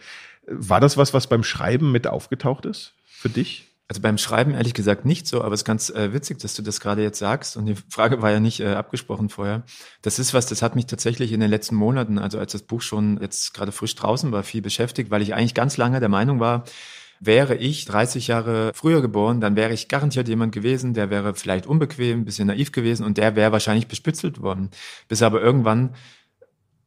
War 0.46 0.80
das 0.80 0.96
was, 0.96 1.14
was 1.14 1.28
beim 1.28 1.44
Schreiben 1.44 1.92
mit 1.92 2.06
aufgetaucht 2.06 2.66
ist 2.66 2.94
für 3.06 3.28
dich? 3.28 3.68
Also 3.88 4.00
beim 4.00 4.16
Schreiben 4.16 4.54
ehrlich 4.54 4.74
gesagt 4.74 5.04
nicht 5.04 5.26
so, 5.26 5.42
aber 5.42 5.52
es 5.52 5.60
ist 5.60 5.64
ganz 5.66 5.90
äh, 5.90 6.14
witzig, 6.14 6.38
dass 6.38 6.54
du 6.54 6.62
das 6.62 6.80
gerade 6.80 7.02
jetzt 7.02 7.18
sagst. 7.18 7.56
Und 7.58 7.66
die 7.66 7.74
Frage 7.90 8.22
war 8.22 8.30
ja 8.30 8.40
nicht 8.40 8.60
äh, 8.60 8.68
abgesprochen 8.68 9.28
vorher. 9.28 9.64
Das 10.00 10.18
ist 10.18 10.32
was, 10.32 10.46
das 10.46 10.62
hat 10.62 10.74
mich 10.74 10.86
tatsächlich 10.86 11.30
in 11.30 11.40
den 11.40 11.50
letzten 11.50 11.74
Monaten, 11.74 12.18
also 12.18 12.38
als 12.38 12.52
das 12.52 12.62
Buch 12.62 12.80
schon 12.80 13.20
jetzt 13.20 13.52
gerade 13.52 13.70
frisch 13.70 13.94
draußen 13.94 14.32
war, 14.32 14.44
viel 14.44 14.62
beschäftigt, 14.62 15.10
weil 15.10 15.20
ich 15.20 15.34
eigentlich 15.34 15.54
ganz 15.54 15.76
lange 15.76 16.00
der 16.00 16.08
Meinung 16.08 16.40
war, 16.40 16.64
wäre 17.24 17.54
ich 17.54 17.84
30 17.84 18.26
Jahre 18.26 18.72
früher 18.74 19.00
geboren, 19.00 19.40
dann 19.40 19.54
wäre 19.54 19.72
ich 19.72 19.88
garantiert 19.88 20.28
jemand 20.28 20.52
gewesen, 20.52 20.92
der 20.92 21.08
wäre 21.08 21.34
vielleicht 21.34 21.66
unbequem, 21.66 22.20
ein 22.20 22.24
bisschen 22.24 22.48
naiv 22.48 22.72
gewesen 22.72 23.06
und 23.06 23.16
der 23.16 23.36
wäre 23.36 23.52
wahrscheinlich 23.52 23.86
bespitzelt 23.86 24.42
worden. 24.42 24.70
Bis 25.08 25.22
aber 25.22 25.40
irgendwann 25.40 25.94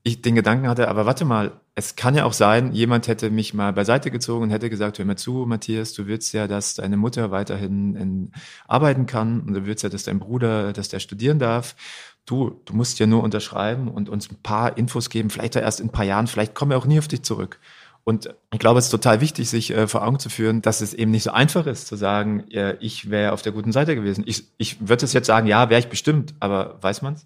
ich 0.03 0.21
den 0.21 0.35
Gedanken 0.35 0.67
hatte, 0.67 0.87
aber 0.89 1.05
warte 1.05 1.25
mal, 1.25 1.61
es 1.73 1.95
kann 1.95 2.15
ja 2.15 2.25
auch 2.25 2.33
sein, 2.33 2.73
jemand 2.73 3.07
hätte 3.07 3.31
mich 3.31 3.53
mal 3.53 3.73
beiseite 3.73 4.11
gezogen 4.11 4.43
und 4.43 4.49
hätte 4.51 4.69
gesagt, 4.69 4.99
hör 4.99 5.05
mir 5.05 5.15
zu, 5.15 5.45
Matthias, 5.47 5.93
du 5.93 6.05
willst 6.05 6.31
ja, 6.33 6.47
dass 6.47 6.75
deine 6.75 6.95
Mutter 6.95 7.31
weiterhin 7.31 7.95
in, 7.95 8.31
arbeiten 8.67 9.07
kann 9.07 9.39
und 9.41 9.53
du 9.53 9.65
willst 9.65 9.83
ja, 9.83 9.89
dass 9.89 10.03
dein 10.03 10.19
Bruder, 10.19 10.73
dass 10.73 10.89
der 10.89 10.99
studieren 10.99 11.39
darf. 11.39 11.75
Du, 12.25 12.61
du 12.65 12.75
musst 12.75 12.99
ja 12.99 13.07
nur 13.07 13.23
unterschreiben 13.23 13.87
und 13.87 14.09
uns 14.09 14.29
ein 14.29 14.41
paar 14.43 14.77
Infos 14.77 15.09
geben, 15.09 15.29
vielleicht 15.29 15.55
erst 15.55 15.79
in 15.79 15.87
ein 15.87 15.91
paar 15.91 16.05
Jahren, 16.05 16.27
vielleicht 16.27 16.53
kommen 16.55 16.71
wir 16.71 16.77
auch 16.77 16.85
nie 16.85 16.99
auf 16.99 17.07
dich 17.07 17.23
zurück. 17.23 17.59
Und 18.05 18.29
ich 18.53 18.59
glaube, 18.59 18.77
es 18.77 18.85
ist 18.85 18.91
total 18.91 19.19
wichtig, 19.19 19.49
sich 19.49 19.71
äh, 19.71 19.87
vor 19.87 20.05
Augen 20.05 20.19
zu 20.19 20.29
führen, 20.29 20.61
dass 20.61 20.81
es 20.81 20.93
eben 20.93 21.09
nicht 21.09 21.23
so 21.23 21.31
einfach 21.31 21.65
ist, 21.65 21.87
zu 21.87 21.95
sagen, 21.95 22.49
äh, 22.51 22.77
ich 22.79 23.09
wäre 23.09 23.33
auf 23.33 23.41
der 23.41 23.51
guten 23.51 23.71
Seite 23.71 23.95
gewesen. 23.95 24.23
Ich, 24.27 24.43
ich 24.57 24.87
würde 24.87 25.05
es 25.05 25.13
jetzt 25.13 25.25
sagen, 25.25 25.47
ja, 25.47 25.71
wäre 25.71 25.79
ich 25.79 25.87
bestimmt, 25.89 26.35
aber 26.39 26.77
weiß 26.81 27.01
man's? 27.01 27.25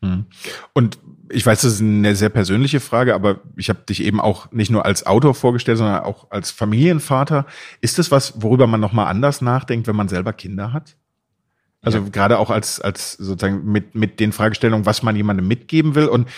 Mhm. 0.00 0.26
Und 0.72 0.98
ich 1.30 1.46
weiß, 1.46 1.60
das 1.60 1.74
ist 1.74 1.80
eine 1.80 2.16
sehr 2.16 2.30
persönliche 2.30 2.80
Frage, 2.80 3.14
aber 3.14 3.40
ich 3.56 3.68
habe 3.68 3.78
dich 3.88 4.02
eben 4.02 4.20
auch 4.20 4.50
nicht 4.50 4.72
nur 4.72 4.84
als 4.84 5.06
Autor 5.06 5.36
vorgestellt, 5.36 5.78
sondern 5.78 6.02
auch 6.02 6.32
als 6.32 6.50
Familienvater. 6.50 7.46
Ist 7.80 8.00
das 8.00 8.10
was, 8.10 8.42
worüber 8.42 8.66
man 8.66 8.80
nochmal 8.80 9.06
anders 9.06 9.40
nachdenkt, 9.40 9.86
wenn 9.86 9.96
man 9.96 10.08
selber 10.08 10.32
Kinder 10.32 10.72
hat? 10.72 10.96
Also 11.86 11.98
ja. 11.98 12.04
gerade 12.10 12.40
auch 12.40 12.50
als, 12.50 12.80
als 12.80 13.12
sozusagen 13.12 13.70
mit, 13.70 13.94
mit 13.94 14.18
den 14.18 14.32
Fragestellungen, 14.32 14.86
was 14.86 15.04
man 15.04 15.14
jemandem 15.14 15.46
mitgeben 15.46 15.94
will. 15.94 16.06
Und 16.06 16.28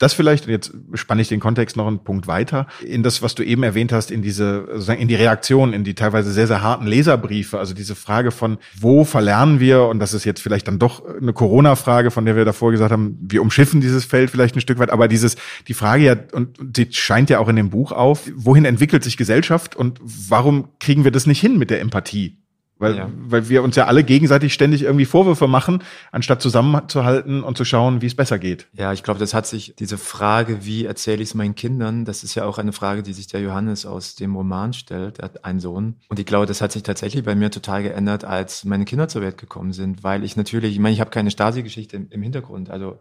das 0.00 0.14
vielleicht, 0.14 0.46
und 0.46 0.52
jetzt 0.52 0.72
spanne 0.94 1.20
ich 1.20 1.28
den 1.28 1.40
Kontext 1.40 1.76
noch 1.76 1.86
einen 1.86 2.02
Punkt 2.02 2.26
weiter, 2.26 2.66
in 2.82 3.02
das, 3.02 3.20
was 3.20 3.34
du 3.34 3.42
eben 3.42 3.62
erwähnt 3.62 3.92
hast, 3.92 4.10
in 4.10 4.22
diese, 4.22 4.64
sozusagen 4.72 5.00
in 5.00 5.08
die 5.08 5.14
Reaktion, 5.14 5.74
in 5.74 5.84
die 5.84 5.94
teilweise 5.94 6.32
sehr, 6.32 6.46
sehr 6.46 6.62
harten 6.62 6.86
Leserbriefe, 6.86 7.58
also 7.58 7.74
diese 7.74 7.94
Frage 7.94 8.30
von, 8.30 8.56
wo 8.78 9.04
verlernen 9.04 9.60
wir, 9.60 9.84
und 9.84 9.98
das 9.98 10.14
ist 10.14 10.24
jetzt 10.24 10.40
vielleicht 10.40 10.68
dann 10.68 10.78
doch 10.78 11.04
eine 11.06 11.34
Corona-Frage, 11.34 12.10
von 12.10 12.24
der 12.24 12.34
wir 12.34 12.46
davor 12.46 12.70
gesagt 12.70 12.92
haben, 12.92 13.18
wir 13.20 13.42
umschiffen 13.42 13.82
dieses 13.82 14.06
Feld 14.06 14.30
vielleicht 14.30 14.56
ein 14.56 14.62
Stück 14.62 14.78
weit, 14.78 14.90
aber 14.90 15.06
dieses, 15.06 15.36
die 15.68 15.74
Frage 15.74 16.04
ja, 16.04 16.16
und 16.32 16.56
die 16.62 16.90
scheint 16.90 17.28
ja 17.28 17.38
auch 17.38 17.48
in 17.48 17.56
dem 17.56 17.68
Buch 17.68 17.92
auf, 17.92 18.30
wohin 18.34 18.64
entwickelt 18.64 19.04
sich 19.04 19.18
Gesellschaft 19.18 19.76
und 19.76 20.00
warum 20.02 20.70
kriegen 20.80 21.04
wir 21.04 21.10
das 21.10 21.26
nicht 21.26 21.40
hin 21.40 21.58
mit 21.58 21.68
der 21.68 21.82
Empathie? 21.82 22.38
Weil, 22.80 22.96
ja. 22.96 23.10
weil 23.14 23.48
wir 23.50 23.62
uns 23.62 23.76
ja 23.76 23.86
alle 23.86 24.02
gegenseitig 24.02 24.54
ständig 24.54 24.82
irgendwie 24.82 25.04
Vorwürfe 25.04 25.46
machen, 25.46 25.82
anstatt 26.12 26.40
zusammenzuhalten 26.40 27.42
und 27.42 27.58
zu 27.58 27.66
schauen, 27.66 28.00
wie 28.00 28.06
es 28.06 28.14
besser 28.14 28.38
geht. 28.38 28.68
Ja, 28.72 28.92
ich 28.94 29.02
glaube, 29.02 29.20
das 29.20 29.34
hat 29.34 29.46
sich, 29.46 29.74
diese 29.78 29.98
Frage, 29.98 30.64
wie 30.64 30.86
erzähle 30.86 31.22
ich 31.22 31.28
es 31.28 31.34
meinen 31.34 31.54
Kindern, 31.54 32.06
das 32.06 32.24
ist 32.24 32.34
ja 32.34 32.46
auch 32.46 32.56
eine 32.56 32.72
Frage, 32.72 33.02
die 33.02 33.12
sich 33.12 33.26
der 33.26 33.42
Johannes 33.42 33.84
aus 33.84 34.14
dem 34.14 34.34
Roman 34.34 34.72
stellt. 34.72 35.18
Er 35.18 35.26
hat 35.26 35.44
einen 35.44 35.60
Sohn. 35.60 35.96
Und 36.08 36.18
ich 36.18 36.24
glaube, 36.24 36.46
das 36.46 36.62
hat 36.62 36.72
sich 36.72 36.82
tatsächlich 36.82 37.22
bei 37.22 37.34
mir 37.34 37.50
total 37.50 37.82
geändert, 37.82 38.24
als 38.24 38.64
meine 38.64 38.86
Kinder 38.86 39.08
zur 39.08 39.20
Welt 39.20 39.36
gekommen 39.36 39.74
sind, 39.74 40.02
weil 40.02 40.24
ich 40.24 40.36
natürlich, 40.36 40.72
ich 40.72 40.80
meine, 40.80 40.94
ich 40.94 41.00
habe 41.00 41.10
keine 41.10 41.30
Stasi-Geschichte 41.30 41.96
im, 41.96 42.08
im 42.08 42.22
Hintergrund. 42.22 42.70
Also 42.70 42.98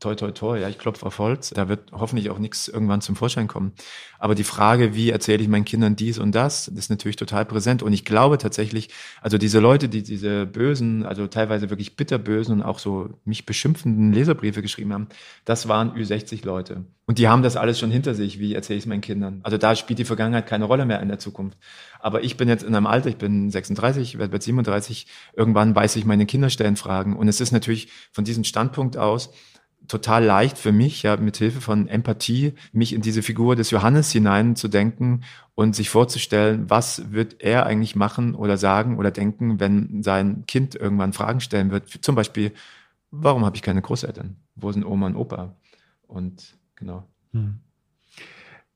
toi, 0.00 0.14
toi, 0.14 0.30
toi, 0.30 0.58
ja, 0.58 0.68
ich 0.68 0.78
klopfe 0.78 1.06
auf 1.06 1.18
Holz. 1.18 1.50
Da 1.50 1.68
wird 1.68 1.92
hoffentlich 1.92 2.30
auch 2.30 2.38
nichts 2.38 2.68
irgendwann 2.68 3.00
zum 3.00 3.16
Vorschein 3.16 3.48
kommen. 3.48 3.72
Aber 4.18 4.34
die 4.34 4.44
Frage, 4.44 4.94
wie 4.94 5.10
erzähle 5.10 5.42
ich 5.42 5.48
meinen 5.48 5.64
Kindern 5.64 5.96
dies 5.96 6.18
und 6.18 6.34
das, 6.34 6.68
ist 6.68 6.90
natürlich 6.90 7.16
total 7.16 7.44
präsent. 7.44 7.82
Und 7.82 7.92
ich 7.92 8.04
glaube 8.04 8.38
tatsächlich, 8.38 8.90
also 9.20 9.38
diese 9.38 9.60
Leute, 9.60 9.88
die 9.88 10.02
diese 10.02 10.46
bösen, 10.46 11.04
also 11.04 11.26
teilweise 11.26 11.70
wirklich 11.70 11.96
bitterbösen 11.96 12.54
und 12.54 12.62
auch 12.62 12.78
so 12.78 13.10
mich 13.24 13.46
beschimpfenden 13.46 14.12
Leserbriefe 14.12 14.62
geschrieben 14.62 14.92
haben, 14.92 15.08
das 15.44 15.68
waren 15.68 15.92
Ü60 15.92 16.44
Leute. 16.44 16.84
Und 17.06 17.18
die 17.18 17.28
haben 17.28 17.42
das 17.42 17.56
alles 17.56 17.78
schon 17.78 17.92
hinter 17.92 18.14
sich. 18.14 18.40
Wie 18.40 18.54
erzähle 18.54 18.78
ich 18.78 18.84
es 18.84 18.88
meinen 18.88 19.00
Kindern? 19.00 19.40
Also 19.44 19.58
da 19.58 19.76
spielt 19.76 20.00
die 20.00 20.04
Vergangenheit 20.04 20.46
keine 20.46 20.64
Rolle 20.64 20.84
mehr 20.86 21.00
in 21.00 21.08
der 21.08 21.20
Zukunft. 21.20 21.56
Aber 22.00 22.24
ich 22.24 22.36
bin 22.36 22.48
jetzt 22.48 22.64
in 22.64 22.74
einem 22.74 22.86
Alter, 22.86 23.08
ich 23.08 23.16
bin 23.16 23.48
36, 23.48 24.18
werde 24.18 24.32
bald 24.32 24.42
37. 24.42 25.06
Irgendwann 25.34 25.74
weiß 25.74 25.94
ich 25.96 26.04
meine 26.04 26.26
Kinderstellen 26.26 26.76
fragen. 26.76 27.16
Und 27.16 27.28
es 27.28 27.40
ist 27.40 27.52
natürlich 27.52 27.88
von 28.10 28.24
diesem 28.24 28.42
Standpunkt 28.42 28.96
aus, 28.96 29.30
total 29.88 30.24
leicht 30.24 30.58
für 30.58 30.72
mich, 30.72 31.02
ja, 31.02 31.16
mit 31.16 31.36
Hilfe 31.36 31.60
von 31.60 31.88
Empathie, 31.88 32.54
mich 32.72 32.92
in 32.92 33.02
diese 33.02 33.22
Figur 33.22 33.56
des 33.56 33.70
Johannes 33.70 34.10
hineinzudenken 34.12 35.24
und 35.54 35.74
sich 35.74 35.90
vorzustellen, 35.90 36.68
was 36.68 37.12
wird 37.12 37.40
er 37.40 37.66
eigentlich 37.66 37.96
machen 37.96 38.34
oder 38.34 38.56
sagen 38.56 38.98
oder 38.98 39.10
denken, 39.10 39.60
wenn 39.60 40.02
sein 40.02 40.44
Kind 40.46 40.74
irgendwann 40.74 41.12
Fragen 41.12 41.40
stellen 41.40 41.70
wird. 41.70 41.88
Zum 42.02 42.14
Beispiel, 42.14 42.52
warum 43.10 43.44
habe 43.44 43.56
ich 43.56 43.62
keine 43.62 43.82
Großeltern? 43.82 44.36
Wo 44.54 44.72
sind 44.72 44.84
Oma 44.84 45.06
und 45.06 45.16
Opa? 45.16 45.54
Und 46.06 46.56
genau. 46.76 47.06
Hm. 47.32 47.60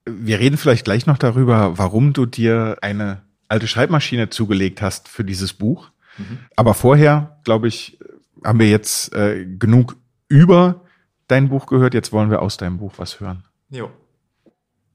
Wir 0.07 0.39
reden 0.39 0.57
vielleicht 0.57 0.85
gleich 0.85 1.07
noch 1.07 1.19
darüber, 1.19 1.79
warum 1.79 2.13
du 2.13 2.27
dir 2.27 2.79
eine 2.81 3.23
alte 3.49 3.67
Schreibmaschine 3.69 4.31
zugelegt 4.31 4.81
hast 4.81 5.09
für 5.09 5.25
dieses 5.25 5.53
Buch. 5.53 5.91
Mhm. 6.17 6.39
Aber 6.57 6.75
vorher, 6.75 7.41
glaube 7.45 7.69
ich, 7.69 7.99
haben 8.45 8.59
wir 8.59 8.71
jetzt 8.71 9.13
äh, 9.15 9.45
genug 9.45 9.97
über 10.29 10.85
dein 11.31 11.49
Buch 11.49 11.67
gehört, 11.67 11.95
jetzt 11.95 12.13
wollen 12.13 12.31
wir 12.31 12.43
aus 12.43 12.57
deinem 12.57 12.79
Buch 12.79 12.95
was 12.97 13.21
hören. 13.21 13.45
Jo. 13.69 13.91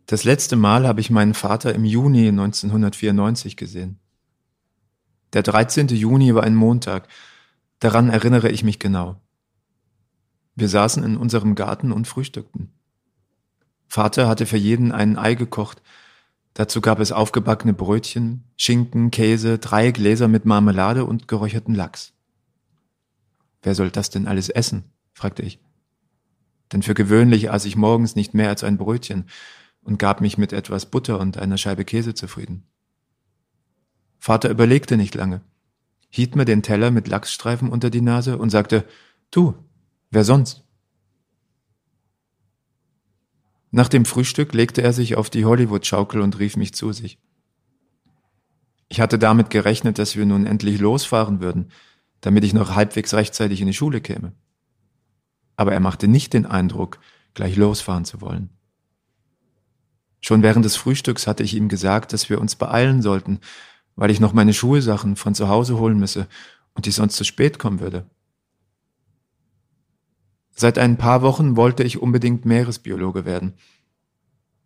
Das 0.05 0.23
letzte 0.23 0.55
Mal 0.55 0.87
habe 0.87 1.01
ich 1.01 1.09
meinen 1.09 1.33
Vater 1.33 1.73
im 1.73 1.85
Juni 1.85 2.27
1994 2.27 3.57
gesehen. 3.57 3.99
Der 5.33 5.43
13. 5.43 5.87
Juni 5.87 6.35
war 6.35 6.43
ein 6.43 6.55
Montag. 6.55 7.07
Daran 7.79 8.09
erinnere 8.09 8.49
ich 8.49 8.63
mich 8.63 8.79
genau. 8.79 9.19
Wir 10.55 10.69
saßen 10.69 11.03
in 11.03 11.17
unserem 11.17 11.55
Garten 11.55 11.91
und 11.91 12.07
frühstückten. 12.07 12.71
Vater 13.87 14.27
hatte 14.27 14.45
für 14.45 14.57
jeden 14.57 14.91
ein 14.91 15.17
Ei 15.17 15.35
gekocht. 15.35 15.81
Dazu 16.53 16.79
gab 16.79 16.99
es 16.99 17.11
aufgebackene 17.11 17.73
Brötchen, 17.73 18.45
Schinken, 18.55 19.11
Käse, 19.11 19.57
drei 19.57 19.91
Gläser 19.91 20.27
mit 20.27 20.45
Marmelade 20.45 21.03
und 21.03 21.27
geräucherten 21.27 21.75
Lachs. 21.75 22.13
Wer 23.61 23.75
soll 23.75 23.89
das 23.89 24.09
denn 24.09 24.27
alles 24.27 24.49
essen? 24.49 24.85
fragte 25.13 25.41
ich 25.41 25.64
denn 26.71 26.81
für 26.81 26.93
gewöhnlich 26.93 27.51
aß 27.51 27.65
ich 27.65 27.75
morgens 27.75 28.15
nicht 28.15 28.33
mehr 28.33 28.49
als 28.49 28.63
ein 28.63 28.77
Brötchen 28.77 29.25
und 29.81 29.99
gab 29.99 30.21
mich 30.21 30.37
mit 30.37 30.51
etwas 30.53 30.87
Butter 30.87 31.19
und 31.19 31.37
einer 31.37 31.57
Scheibe 31.57 31.85
Käse 31.85 32.13
zufrieden. 32.13 32.63
Vater 34.19 34.49
überlegte 34.49 34.97
nicht 34.97 35.13
lange, 35.13 35.41
hielt 36.09 36.35
mir 36.35 36.45
den 36.45 36.63
Teller 36.63 36.89
mit 36.89 37.07
Lachsstreifen 37.07 37.69
unter 37.69 37.89
die 37.89 38.01
Nase 38.01 38.37
und 38.37 38.49
sagte, 38.49 38.85
Du, 39.31 39.53
wer 40.09 40.23
sonst? 40.23 40.63
Nach 43.71 43.89
dem 43.89 44.05
Frühstück 44.05 44.53
legte 44.53 44.81
er 44.81 44.93
sich 44.93 45.15
auf 45.17 45.29
die 45.29 45.45
Hollywood-Schaukel 45.45 46.21
und 46.21 46.39
rief 46.39 46.55
mich 46.55 46.73
zu 46.73 46.93
sich. 46.93 47.19
Ich 48.87 49.01
hatte 49.01 49.19
damit 49.19 49.49
gerechnet, 49.49 49.99
dass 49.99 50.15
wir 50.15 50.25
nun 50.25 50.45
endlich 50.45 50.79
losfahren 50.79 51.41
würden, 51.41 51.71
damit 52.21 52.43
ich 52.45 52.53
noch 52.53 52.75
halbwegs 52.75 53.13
rechtzeitig 53.13 53.61
in 53.61 53.67
die 53.67 53.73
Schule 53.73 53.99
käme 53.99 54.33
aber 55.55 55.73
er 55.73 55.79
machte 55.79 56.07
nicht 56.07 56.33
den 56.33 56.45
Eindruck, 56.45 56.99
gleich 57.33 57.55
losfahren 57.55 58.05
zu 58.05 58.21
wollen. 58.21 58.49
Schon 60.21 60.41
während 60.41 60.65
des 60.65 60.75
Frühstücks 60.75 61.27
hatte 61.27 61.43
ich 61.43 61.53
ihm 61.53 61.69
gesagt, 61.69 62.11
dass 62.11 62.29
wir 62.29 62.41
uns 62.41 62.55
beeilen 62.55 63.01
sollten, 63.01 63.39
weil 63.95 64.09
ich 64.09 64.19
noch 64.19 64.33
meine 64.33 64.53
Schulsachen 64.53 65.15
von 65.15 65.35
zu 65.35 65.49
Hause 65.49 65.77
holen 65.77 65.99
müsse 65.99 66.27
und 66.73 66.87
ich 66.87 66.95
sonst 66.95 67.15
zu 67.15 67.23
spät 67.23 67.59
kommen 67.59 67.79
würde. 67.79 68.09
Seit 70.51 70.77
ein 70.77 70.97
paar 70.97 71.21
Wochen 71.21 71.55
wollte 71.55 71.83
ich 71.83 72.01
unbedingt 72.01 72.45
Meeresbiologe 72.45 73.25
werden. 73.25 73.53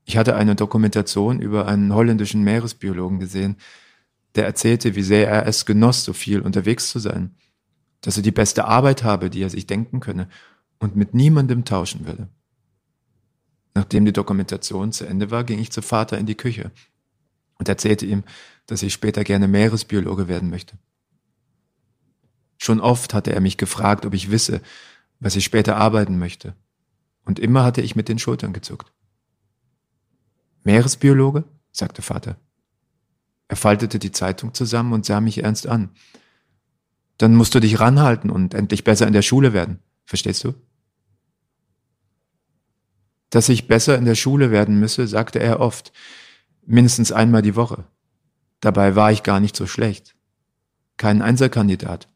Ich 0.06 0.18
hatte 0.18 0.36
eine 0.36 0.56
Dokumentation 0.56 1.42
über 1.42 1.68
einen 1.68 1.94
holländischen 1.94 2.44
Meeresbiologen 2.44 3.20
gesehen, 3.20 3.58
der 4.36 4.46
erzählte, 4.46 4.96
wie 4.96 5.04
sehr 5.04 5.28
er 5.28 5.48
es 5.48 5.66
genoss, 5.66 6.04
so 6.04 6.14
viel 6.14 6.42
unterwegs 6.42 6.90
zu 6.90 7.00
sein, 7.00 7.36
dass 8.02 8.18
er 8.18 8.24
die 8.24 8.32
beste 8.32 8.66
Arbeit 8.66 9.04
habe, 9.04 9.30
die 9.30 9.42
er 9.42 9.50
sich 9.50 9.68
denken 9.68 10.00
könne 10.00 10.30
und 10.80 10.96
mit 10.96 11.14
niemandem 11.14 11.66
tauschen 11.66 12.06
würde. 12.06 12.30
Nachdem 13.74 14.06
die 14.06 14.14
Dokumentation 14.14 14.92
zu 14.92 15.06
Ende 15.06 15.32
war, 15.32 15.44
ging 15.44 15.60
ich 15.60 15.72
zu 15.72 15.82
Vater 15.82 16.18
in 16.18 16.26
die 16.26 16.36
Küche 16.36 16.72
und 17.58 17.70
erzählte 17.70 18.06
ihm, 18.06 18.24
dass 18.66 18.82
ich 18.84 18.94
später 18.94 19.24
gerne 19.24 19.48
Meeresbiologe 19.48 20.28
werden 20.28 20.50
möchte. 20.50 20.78
Schon 22.58 22.82
oft 22.82 23.14
hatte 23.14 23.34
er 23.34 23.42
mich 23.42 23.58
gefragt, 23.58 24.06
ob 24.06 24.14
ich 24.14 24.32
wisse, 24.32 24.62
was 25.20 25.36
ich 25.36 25.46
später 25.46 25.78
arbeiten 25.78 26.18
möchte. 26.18 26.56
Und 27.26 27.40
immer 27.40 27.64
hatte 27.64 27.82
ich 27.82 27.96
mit 27.96 28.10
den 28.10 28.20
Schultern 28.20 28.54
gezuckt. 28.54 28.92
Meeresbiologe? 30.64 31.46
sagte 31.72 32.02
Vater. 32.02 32.38
Er 33.48 33.56
faltete 33.56 33.98
die 33.98 34.12
Zeitung 34.12 34.54
zusammen 34.54 34.94
und 34.94 35.06
sah 35.06 35.22
mich 35.22 35.44
ernst 35.44 35.68
an. 35.68 35.90
Dann 37.18 37.36
musst 37.36 37.56
du 37.56 37.60
dich 37.60 37.80
ranhalten 37.80 38.30
und 38.30 38.54
endlich 38.54 38.84
besser 38.84 39.08
in 39.08 39.14
der 39.14 39.22
Schule 39.22 39.54
werden. 39.54 39.80
Verstehst 40.06 40.44
du? 40.44 40.54
Dass 43.30 43.50
ich 43.50 43.68
besser 43.68 43.98
in 43.98 44.06
der 44.06 44.16
Schule 44.16 44.52
werden 44.52 44.80
müsse, 44.80 45.08
sagte 45.08 45.40
er 45.40 45.60
oft, 45.60 45.92
mindestens 46.66 47.12
einmal 47.12 47.42
die 47.42 47.56
Woche. 47.56 47.86
Dabei 48.60 48.96
war 48.96 49.12
ich 49.12 49.24
gar 49.24 49.40
nicht 49.40 49.56
so 49.56 49.68
schlecht. 49.68 50.16
Kein 50.98 51.22
Einserkandidat, 51.22 52.10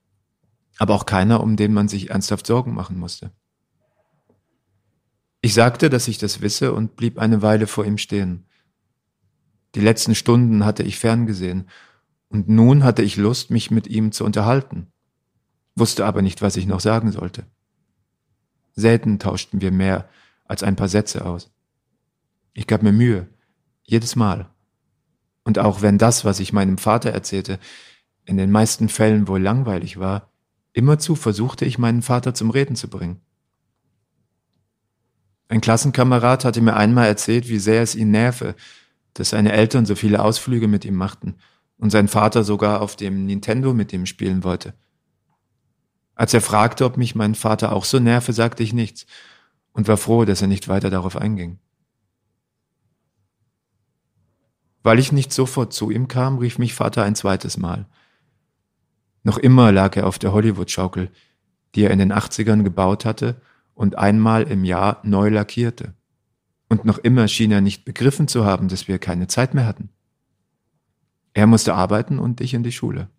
aber 0.77 0.95
auch 0.95 1.05
keiner, 1.05 1.41
um 1.41 1.55
den 1.55 1.73
man 1.73 1.87
sich 1.87 2.09
ernsthaft 2.09 2.47
Sorgen 2.47 2.73
machen 2.73 2.99
musste. 2.99 3.31
Ich 5.41 5.53
sagte, 5.53 5.89
dass 5.89 6.07
ich 6.07 6.17
das 6.17 6.41
wisse 6.41 6.73
und 6.73 6.95
blieb 6.95 7.19
eine 7.19 7.41
Weile 7.41 7.67
vor 7.67 7.85
ihm 7.85 7.97
stehen. 7.97 8.45
Die 9.75 9.81
letzten 9.81 10.15
Stunden 10.15 10.65
hatte 10.65 10.83
ich 10.83 10.99
ferngesehen 10.99 11.69
und 12.29 12.49
nun 12.49 12.83
hatte 12.83 13.03
ich 13.03 13.17
Lust, 13.17 13.51
mich 13.51 13.71
mit 13.71 13.87
ihm 13.87 14.11
zu 14.11 14.25
unterhalten, 14.25 14.91
wusste 15.75 16.05
aber 16.05 16.21
nicht, 16.21 16.41
was 16.41 16.55
ich 16.55 16.65
noch 16.65 16.79
sagen 16.79 17.11
sollte. 17.11 17.45
Selten 18.75 19.19
tauschten 19.19 19.61
wir 19.61 19.71
mehr 19.71 20.09
als 20.45 20.63
ein 20.63 20.75
paar 20.75 20.89
Sätze 20.89 21.25
aus. 21.25 21.51
Ich 22.53 22.67
gab 22.67 22.83
mir 22.83 22.91
Mühe, 22.91 23.27
jedes 23.83 24.15
Mal. 24.15 24.49
Und 25.43 25.59
auch 25.59 25.81
wenn 25.81 25.97
das, 25.97 26.23
was 26.23 26.39
ich 26.39 26.53
meinem 26.53 26.77
Vater 26.77 27.11
erzählte, 27.11 27.59
in 28.25 28.37
den 28.37 28.51
meisten 28.51 28.89
Fällen 28.89 29.27
wohl 29.27 29.41
langweilig 29.41 29.99
war, 29.99 30.31
immerzu 30.71 31.15
versuchte 31.15 31.65
ich 31.65 31.77
meinen 31.77 32.01
Vater 32.01 32.33
zum 32.33 32.49
Reden 32.49 32.75
zu 32.75 32.89
bringen. 32.89 33.19
Ein 35.49 35.61
Klassenkamerad 35.61 36.45
hatte 36.45 36.61
mir 36.61 36.75
einmal 36.75 37.07
erzählt, 37.07 37.49
wie 37.49 37.59
sehr 37.59 37.81
es 37.81 37.95
ihn 37.95 38.11
nerve, 38.11 38.55
dass 39.13 39.29
seine 39.29 39.51
Eltern 39.51 39.85
so 39.85 39.95
viele 39.95 40.23
Ausflüge 40.23 40.67
mit 40.67 40.85
ihm 40.85 40.95
machten 40.95 41.35
und 41.77 41.91
sein 41.91 42.07
Vater 42.07 42.43
sogar 42.43 42.81
auf 42.81 42.95
dem 42.95 43.25
Nintendo 43.25 43.73
mit 43.73 43.93
ihm 43.93 44.05
spielen 44.05 44.43
wollte. 44.43 44.73
Als 46.15 46.33
er 46.33 46.41
fragte, 46.41 46.85
ob 46.85 46.97
mich 46.97 47.15
mein 47.15 47.35
Vater 47.35 47.73
auch 47.73 47.85
so 47.85 47.99
nerve, 47.99 48.33
sagte 48.33 48.63
ich 48.63 48.73
nichts 48.73 49.05
und 49.73 49.87
war 49.87 49.97
froh, 49.97 50.25
dass 50.25 50.41
er 50.41 50.47
nicht 50.47 50.67
weiter 50.67 50.89
darauf 50.89 51.17
einging. 51.17 51.59
Weil 54.83 54.99
ich 54.99 55.11
nicht 55.11 55.31
sofort 55.33 55.73
zu 55.73 55.91
ihm 55.91 56.07
kam, 56.07 56.37
rief 56.37 56.57
mich 56.59 56.73
Vater 56.73 57.03
ein 57.03 57.15
zweites 57.15 57.57
Mal. 57.57 57.87
Noch 59.23 59.37
immer 59.37 59.71
lag 59.71 59.95
er 59.95 60.07
auf 60.07 60.19
der 60.19 60.33
Hollywood-Schaukel, 60.33 61.09
die 61.75 61.83
er 61.83 61.91
in 61.91 61.99
den 61.99 62.13
80ern 62.13 62.63
gebaut 62.63 63.05
hatte 63.05 63.41
und 63.73 63.97
einmal 63.97 64.43
im 64.43 64.63
Jahr 64.63 64.99
neu 65.03 65.29
lackierte. 65.29 65.93
Und 66.69 66.85
noch 66.85 66.97
immer 66.97 67.27
schien 67.27 67.51
er 67.51 67.61
nicht 67.61 67.85
begriffen 67.85 68.27
zu 68.27 68.45
haben, 68.45 68.67
dass 68.67 68.87
wir 68.87 68.99
keine 68.99 69.27
Zeit 69.27 69.53
mehr 69.53 69.65
hatten. 69.65 69.89
Er 71.33 71.47
musste 71.47 71.73
arbeiten 71.73 72.19
und 72.19 72.41
ich 72.41 72.53
in 72.53 72.63
die 72.63 72.71
Schule. 72.71 73.09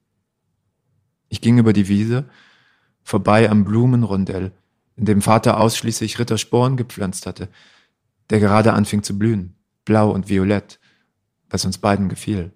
Ich 1.28 1.40
ging 1.40 1.58
über 1.58 1.73
die 1.73 1.88
Wiese, 1.88 2.26
vorbei 3.02 3.50
am 3.50 3.64
Blumenrondell, 3.64 4.52
in 4.97 5.05
dem 5.05 5.23
Vater 5.23 5.61
ausschließlich 5.61 6.19
Rittersporen 6.19 6.77
gepflanzt 6.77 7.27
hatte, 7.27 7.49
der 8.31 8.41
gerade 8.41 8.73
anfing 8.73 9.03
zu 9.03 9.19
blühen, 9.19 9.57
blau 9.85 10.11
und 10.11 10.29
violett, 10.29 10.79
was 11.51 11.65
uns 11.65 11.79
beiden 11.79 12.09
gefiel. 12.09 12.53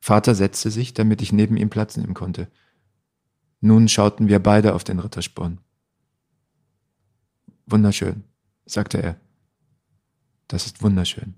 Vater 0.00 0.34
setzte 0.34 0.70
sich, 0.70 0.94
damit 0.94 1.22
ich 1.22 1.32
neben 1.32 1.56
ihm 1.56 1.70
Platz 1.70 1.96
nehmen 1.96 2.14
konnte. 2.14 2.48
Nun 3.60 3.88
schauten 3.88 4.28
wir 4.28 4.40
beide 4.40 4.74
auf 4.74 4.82
den 4.82 4.98
Rittersporn. 4.98 5.58
Wunderschön, 7.66 8.24
sagte 8.66 9.00
er. 9.00 9.20
Das 10.48 10.66
ist 10.66 10.82
wunderschön. 10.82 11.34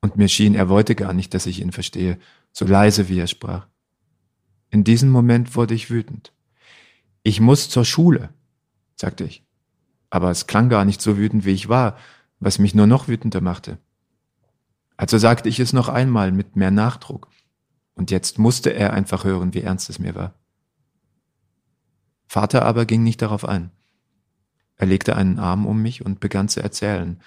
Und 0.00 0.16
mir 0.16 0.28
schien, 0.28 0.54
er 0.54 0.68
wollte 0.68 0.94
gar 0.94 1.12
nicht, 1.12 1.32
dass 1.34 1.46
ich 1.46 1.60
ihn 1.60 1.72
verstehe, 1.72 2.18
so 2.52 2.64
leise 2.64 3.08
wie 3.08 3.18
er 3.18 3.26
sprach. 3.26 3.66
In 4.70 4.84
diesem 4.84 5.10
Moment 5.10 5.56
wurde 5.56 5.74
ich 5.74 5.90
wütend. 5.90 6.32
Ich 7.28 7.42
muss 7.42 7.68
zur 7.68 7.84
Schule, 7.84 8.30
sagte 8.96 9.24
ich. 9.24 9.44
Aber 10.08 10.30
es 10.30 10.46
klang 10.46 10.70
gar 10.70 10.86
nicht 10.86 11.02
so 11.02 11.18
wütend, 11.18 11.44
wie 11.44 11.52
ich 11.52 11.68
war, 11.68 11.98
was 12.40 12.58
mich 12.58 12.74
nur 12.74 12.86
noch 12.86 13.06
wütender 13.06 13.42
machte. 13.42 13.76
Also 14.96 15.18
sagte 15.18 15.50
ich 15.50 15.60
es 15.60 15.74
noch 15.74 15.90
einmal 15.90 16.32
mit 16.32 16.56
mehr 16.56 16.70
Nachdruck. 16.70 17.28
Und 17.92 18.10
jetzt 18.10 18.38
musste 18.38 18.70
er 18.70 18.94
einfach 18.94 19.24
hören, 19.24 19.52
wie 19.52 19.60
ernst 19.60 19.90
es 19.90 19.98
mir 19.98 20.14
war. 20.14 20.36
Vater 22.28 22.64
aber 22.64 22.86
ging 22.86 23.02
nicht 23.02 23.20
darauf 23.20 23.44
ein. 23.44 23.72
Er 24.76 24.86
legte 24.86 25.14
einen 25.14 25.38
Arm 25.38 25.66
um 25.66 25.82
mich 25.82 26.02
und 26.02 26.20
begann 26.20 26.48
zu 26.48 26.62
erzählen. 26.62 27.20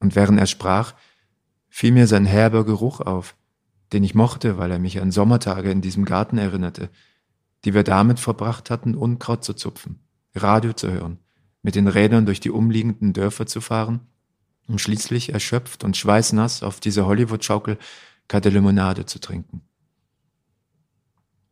Und 0.00 0.16
während 0.16 0.38
er 0.38 0.46
sprach, 0.46 0.92
fiel 1.70 1.92
mir 1.92 2.06
sein 2.06 2.26
herber 2.26 2.66
Geruch 2.66 3.00
auf, 3.00 3.36
den 3.94 4.04
ich 4.04 4.14
mochte, 4.14 4.58
weil 4.58 4.70
er 4.70 4.78
mich 4.78 5.00
an 5.00 5.12
Sommertage 5.12 5.70
in 5.70 5.80
diesem 5.80 6.04
Garten 6.04 6.36
erinnerte, 6.36 6.90
die 7.64 7.74
wir 7.74 7.84
damit 7.84 8.20
verbracht 8.20 8.70
hatten, 8.70 8.94
Unkraut 8.94 9.44
zu 9.44 9.54
zupfen, 9.54 10.00
Radio 10.34 10.72
zu 10.72 10.90
hören, 10.90 11.18
mit 11.62 11.74
den 11.74 11.88
Rädern 11.88 12.26
durch 12.26 12.40
die 12.40 12.50
umliegenden 12.50 13.12
Dörfer 13.12 13.46
zu 13.46 13.60
fahren, 13.60 14.00
um 14.68 14.78
schließlich 14.78 15.32
erschöpft 15.32 15.84
und 15.84 15.96
schweißnass 15.96 16.62
auf 16.62 16.80
dieser 16.80 17.06
Hollywood-Schaukel 17.06 17.78
kalte 18.28 18.48
Limonade 18.48 19.06
zu 19.06 19.18
trinken. 19.18 19.62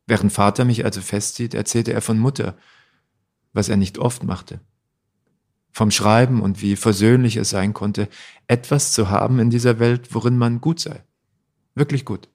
Während 0.06 0.32
Vater 0.32 0.64
mich 0.64 0.84
also 0.84 1.00
festzieht, 1.00 1.54
erzählte 1.54 1.92
er 1.92 2.02
von 2.02 2.18
Mutter, 2.18 2.56
was 3.52 3.68
er 3.68 3.76
nicht 3.76 3.98
oft 3.98 4.24
machte. 4.24 4.60
Vom 5.72 5.92
Schreiben 5.92 6.42
und 6.42 6.62
wie 6.62 6.74
versöhnlich 6.74 7.36
es 7.36 7.50
sein 7.50 7.74
konnte, 7.74 8.08
etwas 8.48 8.92
zu 8.92 9.08
haben 9.08 9.38
in 9.38 9.50
dieser 9.50 9.78
Welt, 9.78 10.12
worin 10.12 10.36
man 10.36 10.60
gut 10.60 10.80
sei. 10.80 11.04
Wirklich 11.76 12.04
gut. 12.04 12.28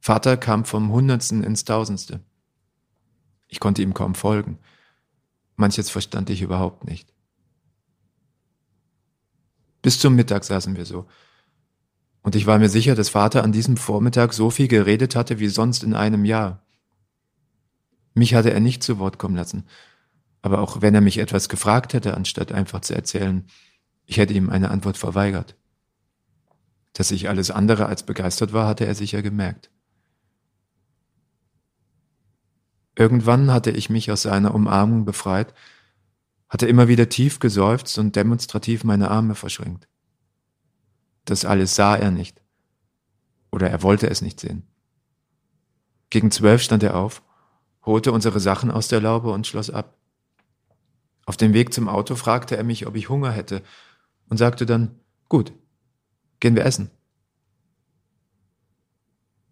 Vater 0.00 0.36
kam 0.36 0.64
vom 0.64 0.90
Hundertsten 0.90 1.44
ins 1.44 1.64
Tausendste. 1.64 2.20
Ich 3.48 3.60
konnte 3.60 3.82
ihm 3.82 3.94
kaum 3.94 4.14
folgen. 4.14 4.58
Manches 5.56 5.90
verstand 5.90 6.30
ich 6.30 6.40
überhaupt 6.40 6.84
nicht. 6.84 7.12
Bis 9.82 9.98
zum 9.98 10.14
Mittag 10.14 10.44
saßen 10.44 10.76
wir 10.76 10.86
so. 10.86 11.06
Und 12.22 12.34
ich 12.34 12.46
war 12.46 12.58
mir 12.58 12.68
sicher, 12.68 12.94
dass 12.94 13.10
Vater 13.10 13.44
an 13.44 13.52
diesem 13.52 13.76
Vormittag 13.76 14.32
so 14.32 14.50
viel 14.50 14.68
geredet 14.68 15.16
hatte 15.16 15.38
wie 15.38 15.48
sonst 15.48 15.82
in 15.82 15.94
einem 15.94 16.24
Jahr. 16.24 16.62
Mich 18.14 18.34
hatte 18.34 18.52
er 18.52 18.60
nicht 18.60 18.82
zu 18.82 18.98
Wort 18.98 19.18
kommen 19.18 19.36
lassen. 19.36 19.66
Aber 20.42 20.60
auch 20.60 20.80
wenn 20.80 20.94
er 20.94 21.00
mich 21.00 21.18
etwas 21.18 21.48
gefragt 21.48 21.92
hätte, 21.92 22.14
anstatt 22.14 22.52
einfach 22.52 22.80
zu 22.80 22.94
erzählen, 22.94 23.46
ich 24.06 24.16
hätte 24.16 24.32
ihm 24.32 24.48
eine 24.50 24.70
Antwort 24.70 24.96
verweigert. 24.96 25.56
Dass 26.94 27.10
ich 27.10 27.28
alles 27.28 27.50
andere 27.50 27.86
als 27.86 28.02
begeistert 28.04 28.52
war, 28.52 28.66
hatte 28.66 28.86
er 28.86 28.94
sicher 28.94 29.22
gemerkt. 29.22 29.70
Irgendwann 33.00 33.50
hatte 33.50 33.70
ich 33.70 33.88
mich 33.88 34.10
aus 34.10 34.20
seiner 34.20 34.54
Umarmung 34.54 35.06
befreit, 35.06 35.54
hatte 36.50 36.66
immer 36.66 36.86
wieder 36.86 37.08
tief 37.08 37.38
geseufzt 37.38 37.96
und 37.98 38.14
demonstrativ 38.14 38.84
meine 38.84 39.10
Arme 39.10 39.34
verschränkt. 39.34 39.88
Das 41.24 41.46
alles 41.46 41.74
sah 41.74 41.96
er 41.96 42.10
nicht. 42.10 42.42
Oder 43.50 43.70
er 43.70 43.82
wollte 43.82 44.10
es 44.10 44.20
nicht 44.20 44.38
sehen. 44.38 44.66
Gegen 46.10 46.30
zwölf 46.30 46.60
stand 46.60 46.82
er 46.82 46.94
auf, 46.94 47.22
holte 47.86 48.12
unsere 48.12 48.38
Sachen 48.38 48.70
aus 48.70 48.88
der 48.88 49.00
Laube 49.00 49.30
und 49.30 49.46
schloss 49.46 49.70
ab. 49.70 49.96
Auf 51.24 51.38
dem 51.38 51.54
Weg 51.54 51.72
zum 51.72 51.88
Auto 51.88 52.16
fragte 52.16 52.58
er 52.58 52.64
mich, 52.64 52.86
ob 52.86 52.96
ich 52.96 53.08
Hunger 53.08 53.32
hätte 53.32 53.62
und 54.28 54.36
sagte 54.36 54.66
dann, 54.66 55.00
gut, 55.30 55.54
Gehen 56.40 56.54
wir 56.54 56.64
essen. 56.64 56.90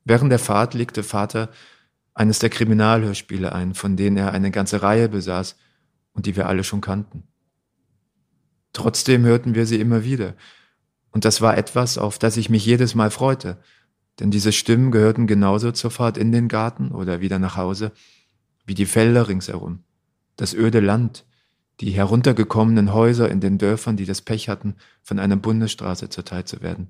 Während 0.04 0.32
der 0.32 0.38
Fahrt 0.38 0.72
legte 0.72 1.02
Vater 1.02 1.50
eines 2.18 2.40
der 2.40 2.50
Kriminalhörspiele 2.50 3.52
ein, 3.52 3.74
von 3.74 3.96
denen 3.96 4.16
er 4.16 4.32
eine 4.32 4.50
ganze 4.50 4.82
Reihe 4.82 5.08
besaß 5.08 5.56
und 6.12 6.26
die 6.26 6.34
wir 6.34 6.48
alle 6.48 6.64
schon 6.64 6.80
kannten. 6.80 7.22
Trotzdem 8.72 9.24
hörten 9.24 9.54
wir 9.54 9.66
sie 9.66 9.80
immer 9.80 10.04
wieder, 10.04 10.34
und 11.10 11.24
das 11.24 11.40
war 11.40 11.56
etwas, 11.56 11.96
auf 11.96 12.18
das 12.18 12.36
ich 12.36 12.50
mich 12.50 12.66
jedes 12.66 12.94
Mal 12.94 13.10
freute, 13.10 13.58
denn 14.18 14.30
diese 14.30 14.52
Stimmen 14.52 14.90
gehörten 14.90 15.26
genauso 15.26 15.72
zur 15.72 15.90
Fahrt 15.90 16.18
in 16.18 16.32
den 16.32 16.48
Garten 16.48 16.90
oder 16.90 17.20
wieder 17.20 17.38
nach 17.38 17.56
Hause, 17.56 17.92
wie 18.66 18.74
die 18.74 18.86
Felder 18.86 19.28
ringsherum, 19.28 19.84
das 20.36 20.54
öde 20.54 20.80
Land, 20.80 21.24
die 21.80 21.92
heruntergekommenen 21.92 22.92
Häuser 22.92 23.30
in 23.30 23.40
den 23.40 23.58
Dörfern, 23.58 23.96
die 23.96 24.06
das 24.06 24.22
Pech 24.22 24.48
hatten, 24.48 24.74
von 25.02 25.18
einer 25.18 25.36
Bundesstraße 25.36 26.08
zerteilt 26.08 26.48
zu 26.48 26.60
werden. 26.62 26.88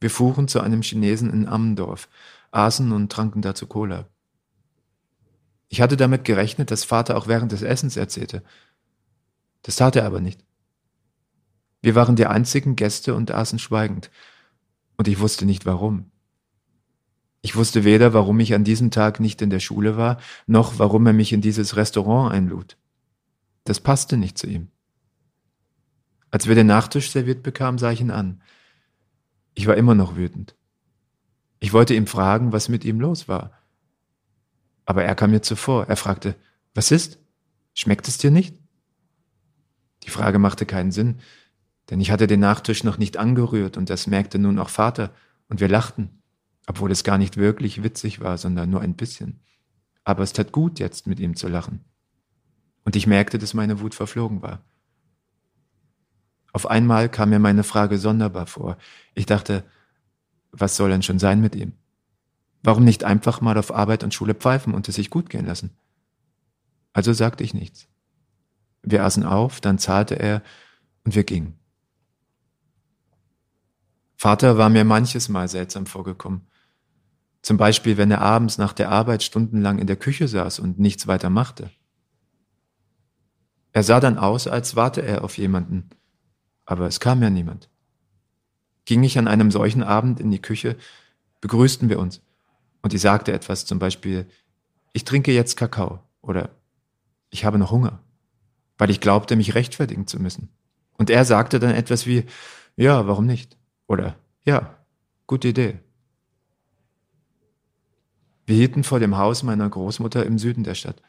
Wir 0.00 0.10
fuhren 0.10 0.48
zu 0.48 0.60
einem 0.60 0.82
Chinesen 0.82 1.30
in 1.30 1.46
Ammendorf, 1.46 2.08
aßen 2.54 2.92
und 2.92 3.10
tranken 3.10 3.42
dazu 3.42 3.66
Cola. 3.66 4.08
Ich 5.68 5.80
hatte 5.80 5.96
damit 5.96 6.24
gerechnet, 6.24 6.70
dass 6.70 6.84
Vater 6.84 7.16
auch 7.16 7.26
während 7.26 7.52
des 7.52 7.62
Essens 7.62 7.96
erzählte. 7.96 8.42
Das 9.62 9.76
tat 9.76 9.96
er 9.96 10.06
aber 10.06 10.20
nicht. 10.20 10.44
Wir 11.82 11.94
waren 11.94 12.16
die 12.16 12.26
einzigen 12.26 12.76
Gäste 12.76 13.14
und 13.14 13.30
aßen 13.30 13.58
schweigend, 13.58 14.10
und 14.96 15.08
ich 15.08 15.18
wusste 15.18 15.44
nicht 15.44 15.66
warum. 15.66 16.10
Ich 17.42 17.56
wusste 17.56 17.84
weder, 17.84 18.14
warum 18.14 18.40
ich 18.40 18.54
an 18.54 18.64
diesem 18.64 18.90
Tag 18.90 19.20
nicht 19.20 19.42
in 19.42 19.50
der 19.50 19.60
Schule 19.60 19.96
war, 19.96 20.18
noch 20.46 20.78
warum 20.78 21.06
er 21.06 21.12
mich 21.12 21.32
in 21.32 21.40
dieses 21.40 21.76
Restaurant 21.76 22.32
einlud. 22.32 22.78
Das 23.64 23.80
passte 23.80 24.16
nicht 24.16 24.38
zu 24.38 24.46
ihm. 24.46 24.68
Als 26.30 26.46
wir 26.46 26.54
den 26.54 26.68
Nachtisch 26.68 27.10
serviert 27.10 27.42
bekamen, 27.42 27.78
sah 27.78 27.90
ich 27.90 28.00
ihn 28.00 28.10
an. 28.10 28.40
Ich 29.54 29.66
war 29.66 29.76
immer 29.76 29.94
noch 29.94 30.16
wütend. 30.16 30.56
Ich 31.64 31.72
wollte 31.72 31.94
ihm 31.94 32.06
fragen, 32.06 32.52
was 32.52 32.68
mit 32.68 32.84
ihm 32.84 33.00
los 33.00 33.26
war. 33.26 33.50
Aber 34.84 35.02
er 35.02 35.14
kam 35.14 35.30
mir 35.30 35.40
zuvor. 35.40 35.88
Er 35.88 35.96
fragte, 35.96 36.34
was 36.74 36.90
ist? 36.90 37.18
Schmeckt 37.72 38.06
es 38.06 38.18
dir 38.18 38.30
nicht? 38.30 38.54
Die 40.02 40.10
Frage 40.10 40.38
machte 40.38 40.66
keinen 40.66 40.92
Sinn, 40.92 41.20
denn 41.88 42.02
ich 42.02 42.10
hatte 42.10 42.26
den 42.26 42.40
Nachtisch 42.40 42.84
noch 42.84 42.98
nicht 42.98 43.16
angerührt 43.16 43.78
und 43.78 43.88
das 43.88 44.06
merkte 44.06 44.38
nun 44.38 44.58
auch 44.58 44.68
Vater, 44.68 45.10
und 45.48 45.60
wir 45.60 45.68
lachten 45.68 46.22
obwohl 46.66 46.90
es 46.90 47.04
gar 47.04 47.18
nicht 47.18 47.36
wirklich 47.36 47.82
witzig 47.82 48.20
war, 48.20 48.38
sondern 48.38 48.70
nur 48.70 48.80
ein 48.80 48.94
bisschen. 48.94 49.40
Aber 50.04 50.22
es 50.22 50.32
tat 50.32 50.52
gut, 50.52 50.78
jetzt 50.78 51.06
mit 51.06 51.20
ihm 51.20 51.36
zu 51.36 51.48
lachen. 51.48 51.84
Und 52.84 52.96
ich 52.96 53.06
merkte, 53.06 53.38
dass 53.38 53.54
meine 53.54 53.80
Wut 53.80 53.94
verflogen 53.94 54.42
war. 54.42 54.62
Auf 56.52 56.66
einmal 56.66 57.08
kam 57.08 57.30
mir 57.30 57.38
meine 57.38 57.64
Frage 57.64 57.98
sonderbar 57.98 58.46
vor. 58.46 58.76
Ich 59.14 59.26
dachte, 59.26 59.64
was 60.56 60.76
soll 60.76 60.90
denn 60.90 61.02
schon 61.02 61.18
sein 61.18 61.40
mit 61.40 61.54
ihm? 61.54 61.72
Warum 62.62 62.84
nicht 62.84 63.04
einfach 63.04 63.40
mal 63.40 63.58
auf 63.58 63.74
Arbeit 63.74 64.04
und 64.04 64.14
Schule 64.14 64.34
pfeifen 64.34 64.72
und 64.74 64.88
es 64.88 64.94
sich 64.94 65.10
gut 65.10 65.28
gehen 65.28 65.46
lassen? 65.46 65.76
Also 66.92 67.12
sagte 67.12 67.44
ich 67.44 67.54
nichts. 67.54 67.88
Wir 68.82 69.04
aßen 69.04 69.24
auf, 69.24 69.60
dann 69.60 69.78
zahlte 69.78 70.18
er 70.18 70.42
und 71.04 71.14
wir 71.14 71.24
gingen. 71.24 71.58
Vater 74.16 74.56
war 74.56 74.70
mir 74.70 74.84
manches 74.84 75.28
Mal 75.28 75.48
seltsam 75.48 75.86
vorgekommen. 75.86 76.46
Zum 77.42 77.58
Beispiel, 77.58 77.98
wenn 77.98 78.10
er 78.10 78.22
abends 78.22 78.56
nach 78.56 78.72
der 78.72 78.90
Arbeit 78.90 79.22
stundenlang 79.22 79.78
in 79.78 79.86
der 79.86 79.96
Küche 79.96 80.28
saß 80.28 80.60
und 80.60 80.78
nichts 80.78 81.06
weiter 81.06 81.28
machte. 81.28 81.70
Er 83.72 83.82
sah 83.82 84.00
dann 84.00 84.16
aus, 84.16 84.46
als 84.46 84.76
warte 84.76 85.02
er 85.02 85.24
auf 85.24 85.36
jemanden, 85.36 85.90
aber 86.64 86.86
es 86.86 87.00
kam 87.00 87.20
ja 87.22 87.28
niemand. 87.28 87.68
Ging 88.84 89.02
ich 89.02 89.18
an 89.18 89.28
einem 89.28 89.50
solchen 89.50 89.82
Abend 89.82 90.20
in 90.20 90.30
die 90.30 90.42
Küche, 90.42 90.76
begrüßten 91.40 91.88
wir 91.88 91.98
uns 91.98 92.20
und 92.84 92.92
ich 92.92 93.00
sagte 93.00 93.32
etwas, 93.32 93.64
zum 93.64 93.78
Beispiel, 93.78 94.26
ich 94.92 95.04
trinke 95.04 95.32
jetzt 95.32 95.56
Kakao 95.56 96.00
oder 96.20 96.50
ich 97.30 97.46
habe 97.46 97.58
noch 97.58 97.70
Hunger, 97.70 98.00
weil 98.76 98.90
ich 98.90 99.00
glaubte, 99.00 99.36
mich 99.36 99.54
rechtfertigen 99.54 100.06
zu 100.06 100.20
müssen. 100.20 100.50
Und 100.98 101.08
er 101.08 101.24
sagte 101.24 101.58
dann 101.58 101.74
etwas 101.74 102.06
wie, 102.06 102.24
ja, 102.76 103.06
warum 103.06 103.24
nicht? 103.24 103.56
Oder 103.86 104.16
ja, 104.44 104.76
gute 105.26 105.48
Idee. 105.48 105.78
Wir 108.44 108.56
hielten 108.56 108.84
vor 108.84 109.00
dem 109.00 109.16
Haus 109.16 109.42
meiner 109.42 109.68
Großmutter 109.68 110.26
im 110.26 110.38
Süden 110.38 110.64
der 110.64 110.74
Stadt. 110.74 111.00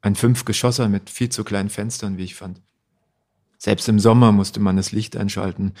Ein 0.00 0.14
Fünfgeschosser 0.14 0.88
mit 0.88 1.10
viel 1.10 1.30
zu 1.30 1.42
kleinen 1.42 1.68
Fenstern, 1.68 2.16
wie 2.16 2.24
ich 2.24 2.36
fand. 2.36 2.62
Selbst 3.58 3.88
im 3.88 3.98
Sommer 3.98 4.30
musste 4.30 4.60
man 4.60 4.76
das 4.76 4.92
Licht 4.92 5.16
einschalten, 5.16 5.72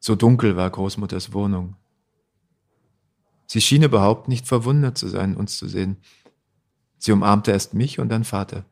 so 0.00 0.14
dunkel 0.14 0.56
war 0.56 0.70
Großmutters 0.70 1.32
Wohnung. 1.32 1.76
Sie 3.46 3.60
schien 3.60 3.82
überhaupt 3.82 4.28
nicht 4.28 4.46
verwundert 4.46 4.98
zu 4.98 5.08
sein, 5.08 5.36
uns 5.36 5.56
zu 5.56 5.68
sehen. 5.68 5.98
Sie 6.98 7.12
umarmte 7.12 7.52
erst 7.52 7.74
mich 7.74 7.98
und 7.98 8.08
dann 8.08 8.24
Vater. 8.24 8.64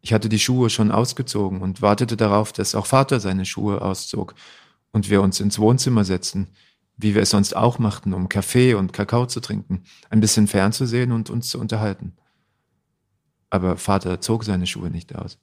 Ich 0.00 0.12
hatte 0.12 0.28
die 0.28 0.38
Schuhe 0.38 0.70
schon 0.70 0.90
ausgezogen 0.90 1.60
und 1.60 1.82
wartete 1.82 2.16
darauf, 2.16 2.52
dass 2.52 2.74
auch 2.74 2.86
Vater 2.86 3.20
seine 3.20 3.44
Schuhe 3.44 3.82
auszog 3.82 4.34
und 4.92 5.10
wir 5.10 5.22
uns 5.22 5.40
ins 5.40 5.58
Wohnzimmer 5.58 6.04
setzten, 6.04 6.48
wie 6.96 7.14
wir 7.14 7.22
es 7.22 7.30
sonst 7.30 7.54
auch 7.56 7.78
machten, 7.78 8.12
um 8.12 8.28
Kaffee 8.28 8.74
und 8.74 8.92
Kakao 8.92 9.26
zu 9.26 9.40
trinken, 9.40 9.84
ein 10.08 10.20
bisschen 10.20 10.46
fernzusehen 10.46 11.12
und 11.12 11.30
uns 11.30 11.48
zu 11.48 11.58
unterhalten. 11.58 12.14
Aber 13.50 13.76
Vater 13.76 14.20
zog 14.20 14.44
seine 14.44 14.66
Schuhe 14.66 14.90
nicht 14.90 15.14
aus. 15.14 15.38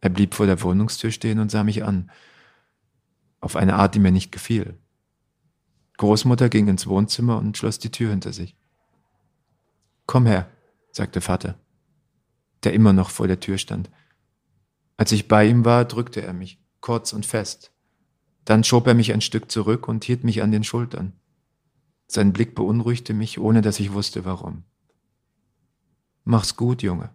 Er 0.00 0.10
blieb 0.10 0.34
vor 0.34 0.46
der 0.46 0.62
Wohnungstür 0.62 1.10
stehen 1.10 1.38
und 1.38 1.50
sah 1.50 1.64
mich 1.64 1.84
an, 1.84 2.10
auf 3.44 3.56
eine 3.56 3.76
Art, 3.76 3.94
die 3.94 3.98
mir 4.00 4.10
nicht 4.10 4.32
gefiel. 4.32 4.78
Großmutter 5.98 6.48
ging 6.48 6.66
ins 6.68 6.86
Wohnzimmer 6.86 7.38
und 7.38 7.56
schloss 7.56 7.78
die 7.78 7.90
Tür 7.90 8.10
hinter 8.10 8.32
sich. 8.32 8.56
Komm 10.06 10.26
her, 10.26 10.50
sagte 10.90 11.20
Vater, 11.20 11.58
der 12.64 12.72
immer 12.72 12.92
noch 12.92 13.10
vor 13.10 13.28
der 13.28 13.40
Tür 13.40 13.58
stand. 13.58 13.90
Als 14.96 15.12
ich 15.12 15.28
bei 15.28 15.46
ihm 15.46 15.64
war, 15.64 15.84
drückte 15.84 16.22
er 16.22 16.32
mich, 16.32 16.60
kurz 16.80 17.12
und 17.12 17.26
fest. 17.26 17.72
Dann 18.44 18.64
schob 18.64 18.86
er 18.86 18.94
mich 18.94 19.12
ein 19.12 19.20
Stück 19.20 19.50
zurück 19.50 19.88
und 19.88 20.04
hielt 20.04 20.24
mich 20.24 20.42
an 20.42 20.50
den 20.50 20.64
Schultern. 20.64 21.12
Sein 22.06 22.32
Blick 22.32 22.54
beunruhigte 22.54 23.14
mich, 23.14 23.38
ohne 23.38 23.62
dass 23.62 23.80
ich 23.80 23.92
wusste 23.92 24.24
warum. 24.24 24.64
Mach's 26.24 26.56
gut, 26.56 26.82
Junge. 26.82 27.10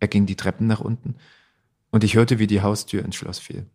Er 0.00 0.08
ging 0.08 0.26
die 0.26 0.36
Treppen 0.36 0.66
nach 0.66 0.80
unten 0.80 1.16
und 1.90 2.04
ich 2.04 2.16
hörte, 2.16 2.38
wie 2.38 2.46
die 2.46 2.62
Haustür 2.62 3.04
ins 3.04 3.16
Schloss 3.16 3.38
fiel. 3.38 3.66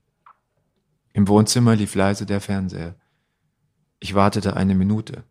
Im 1.18 1.28
Wohnzimmer 1.28 1.76
lief 1.76 1.96
leise 1.96 2.28
der 2.28 2.40
Fernseher. 2.40 2.94
Ich 4.00 4.14
wartete 4.14 4.56
eine 4.56 4.76
Minute 4.76 5.24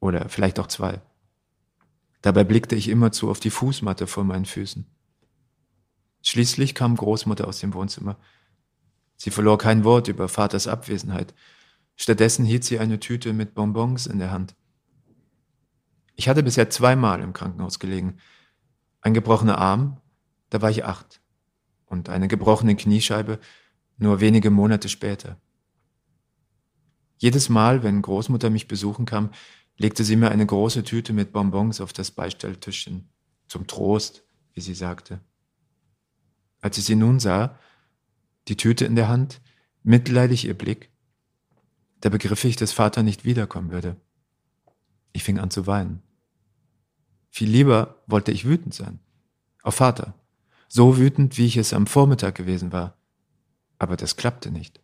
oder 0.00 0.30
vielleicht 0.30 0.58
auch 0.58 0.66
zwei. 0.66 1.02
Dabei 2.22 2.42
blickte 2.42 2.74
ich 2.74 2.88
immerzu 2.88 3.28
auf 3.28 3.38
die 3.38 3.50
Fußmatte 3.50 4.06
vor 4.06 4.24
meinen 4.24 4.46
Füßen. 4.46 4.86
Schließlich 6.22 6.74
kam 6.74 6.96
Großmutter 6.96 7.46
aus 7.46 7.60
dem 7.60 7.74
Wohnzimmer. 7.74 8.16
Sie 9.18 9.30
verlor 9.30 9.58
kein 9.58 9.84
Wort 9.84 10.08
über 10.08 10.30
Vaters 10.30 10.66
Abwesenheit. 10.68 11.34
Stattdessen 11.96 12.46
hielt 12.46 12.64
sie 12.64 12.78
eine 12.78 12.98
Tüte 12.98 13.34
mit 13.34 13.52
Bonbons 13.52 14.06
in 14.06 14.18
der 14.18 14.30
Hand. 14.30 14.54
Ich 16.14 16.30
hatte 16.30 16.42
bisher 16.42 16.70
zweimal 16.70 17.20
im 17.20 17.34
Krankenhaus 17.34 17.78
gelegen. 17.78 18.16
Ein 19.02 19.12
gebrochener 19.12 19.58
Arm, 19.58 20.00
da 20.48 20.62
war 20.62 20.70
ich 20.70 20.86
acht. 20.86 21.20
Und 21.84 22.08
eine 22.08 22.26
gebrochene 22.26 22.74
Kniescheibe 22.74 23.38
nur 23.96 24.20
wenige 24.20 24.50
Monate 24.50 24.88
später. 24.88 25.40
Jedes 27.18 27.48
Mal, 27.48 27.82
wenn 27.82 28.02
Großmutter 28.02 28.50
mich 28.50 28.68
besuchen 28.68 29.06
kam, 29.06 29.30
legte 29.78 30.04
sie 30.04 30.16
mir 30.16 30.30
eine 30.30 30.46
große 30.46 30.84
Tüte 30.84 31.12
mit 31.12 31.32
Bonbons 31.32 31.80
auf 31.80 31.92
das 31.92 32.10
Beistelltischchen. 32.10 33.08
Zum 33.48 33.66
Trost, 33.66 34.24
wie 34.54 34.60
sie 34.60 34.74
sagte. 34.74 35.20
Als 36.60 36.78
ich 36.78 36.84
sie 36.84 36.96
nun 36.96 37.20
sah, 37.20 37.58
die 38.48 38.56
Tüte 38.56 38.84
in 38.84 38.96
der 38.96 39.08
Hand, 39.08 39.40
mitleidig 39.82 40.44
ihr 40.44 40.54
Blick, 40.56 40.90
da 42.00 42.08
begriff 42.08 42.44
ich, 42.44 42.56
dass 42.56 42.72
Vater 42.72 43.02
nicht 43.02 43.24
wiederkommen 43.24 43.70
würde. 43.70 43.96
Ich 45.12 45.24
fing 45.24 45.38
an 45.38 45.50
zu 45.50 45.66
weinen. 45.66 46.02
Viel 47.30 47.48
lieber 47.48 48.02
wollte 48.06 48.32
ich 48.32 48.44
wütend 48.44 48.74
sein. 48.74 49.00
Auf 49.62 49.76
Vater. 49.76 50.14
So 50.68 50.98
wütend, 50.98 51.38
wie 51.38 51.46
ich 51.46 51.56
es 51.56 51.72
am 51.72 51.86
Vormittag 51.86 52.34
gewesen 52.34 52.72
war. 52.72 52.96
Aber 53.78 53.96
das 53.96 54.16
klappte 54.16 54.50
nicht. 54.50 54.80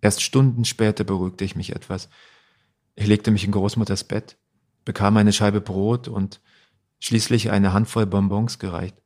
Erst 0.00 0.22
Stunden 0.22 0.64
später 0.64 1.04
beruhigte 1.04 1.44
ich 1.44 1.56
mich 1.56 1.74
etwas. 1.74 2.08
Ich 2.94 3.06
legte 3.06 3.30
mich 3.30 3.44
in 3.44 3.52
Großmutters 3.52 4.04
Bett, 4.04 4.36
bekam 4.84 5.16
eine 5.16 5.32
Scheibe 5.32 5.60
Brot 5.60 6.08
und 6.08 6.40
schließlich 6.98 7.50
eine 7.50 7.72
Handvoll 7.72 8.06
Bonbons 8.06 8.58
gereicht. 8.58 8.96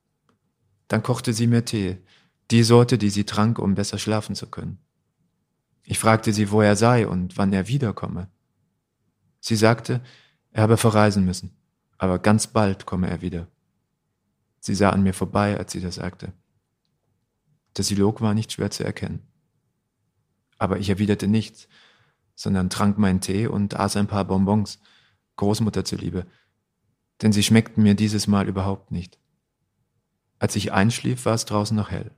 Dann 0.89 1.03
kochte 1.03 1.33
sie 1.33 1.47
mir 1.47 1.65
Tee, 1.65 1.99
die 2.51 2.63
Sorte, 2.63 2.99
die 2.99 3.11
sie 3.11 3.25
trank, 3.25 3.59
um 3.59 3.75
besser 3.75 3.99
schlafen 3.99 4.35
zu 4.35 4.47
können. 4.47 4.79
Ich 5.83 5.99
fragte 5.99 6.33
sie, 6.33 6.51
wo 6.51 6.61
er 6.63 6.77
sei 6.77 7.07
und 7.07 7.37
wann 7.37 7.53
er 7.53 7.69
wiederkomme. 7.69 8.29
Sie 9.41 9.57
sagte, 9.57 10.03
er 10.51 10.63
habe 10.63 10.77
verreisen 10.77 11.25
müssen, 11.25 11.57
aber 11.99 12.19
ganz 12.19 12.47
bald 12.47 12.87
komme 12.87 13.09
er 13.09 13.21
wieder. 13.21 13.49
Sie 14.59 14.75
sah 14.75 14.91
an 14.91 15.03
mir 15.03 15.15
vorbei, 15.15 15.57
als 15.59 15.73
sie 15.73 15.81
das 15.81 15.97
sagte. 15.97 16.33
Der 17.77 17.85
Silog 17.85 18.21
war 18.21 18.35
nicht 18.35 18.53
schwer 18.53 18.71
zu 18.71 18.85
erkennen. 18.85 19.23
Aber 20.59 20.79
ich 20.79 20.89
erwiderte 20.89 21.29
nichts, 21.29 21.69
sondern 22.35 22.71
trank 22.71 22.99
meinen 22.99 23.21
Tee 23.21 23.47
und 23.47 23.75
aß 23.75 23.97
ein 23.97 24.07
paar 24.07 24.25
Bonbons, 24.25 24.81
Großmutter 25.37 25.85
zuliebe, 25.85 26.27
denn 27.23 27.33
sie 27.33 27.43
schmeckten 27.43 27.83
mir 27.83 27.95
dieses 27.95 28.27
Mal 28.27 28.49
überhaupt 28.49 28.91
nicht. 28.91 29.19
Als 30.39 30.57
ich 30.57 30.73
einschlief, 30.73 31.25
war 31.25 31.35
es 31.35 31.45
draußen 31.45 31.77
noch 31.77 31.91
hell. 31.91 32.11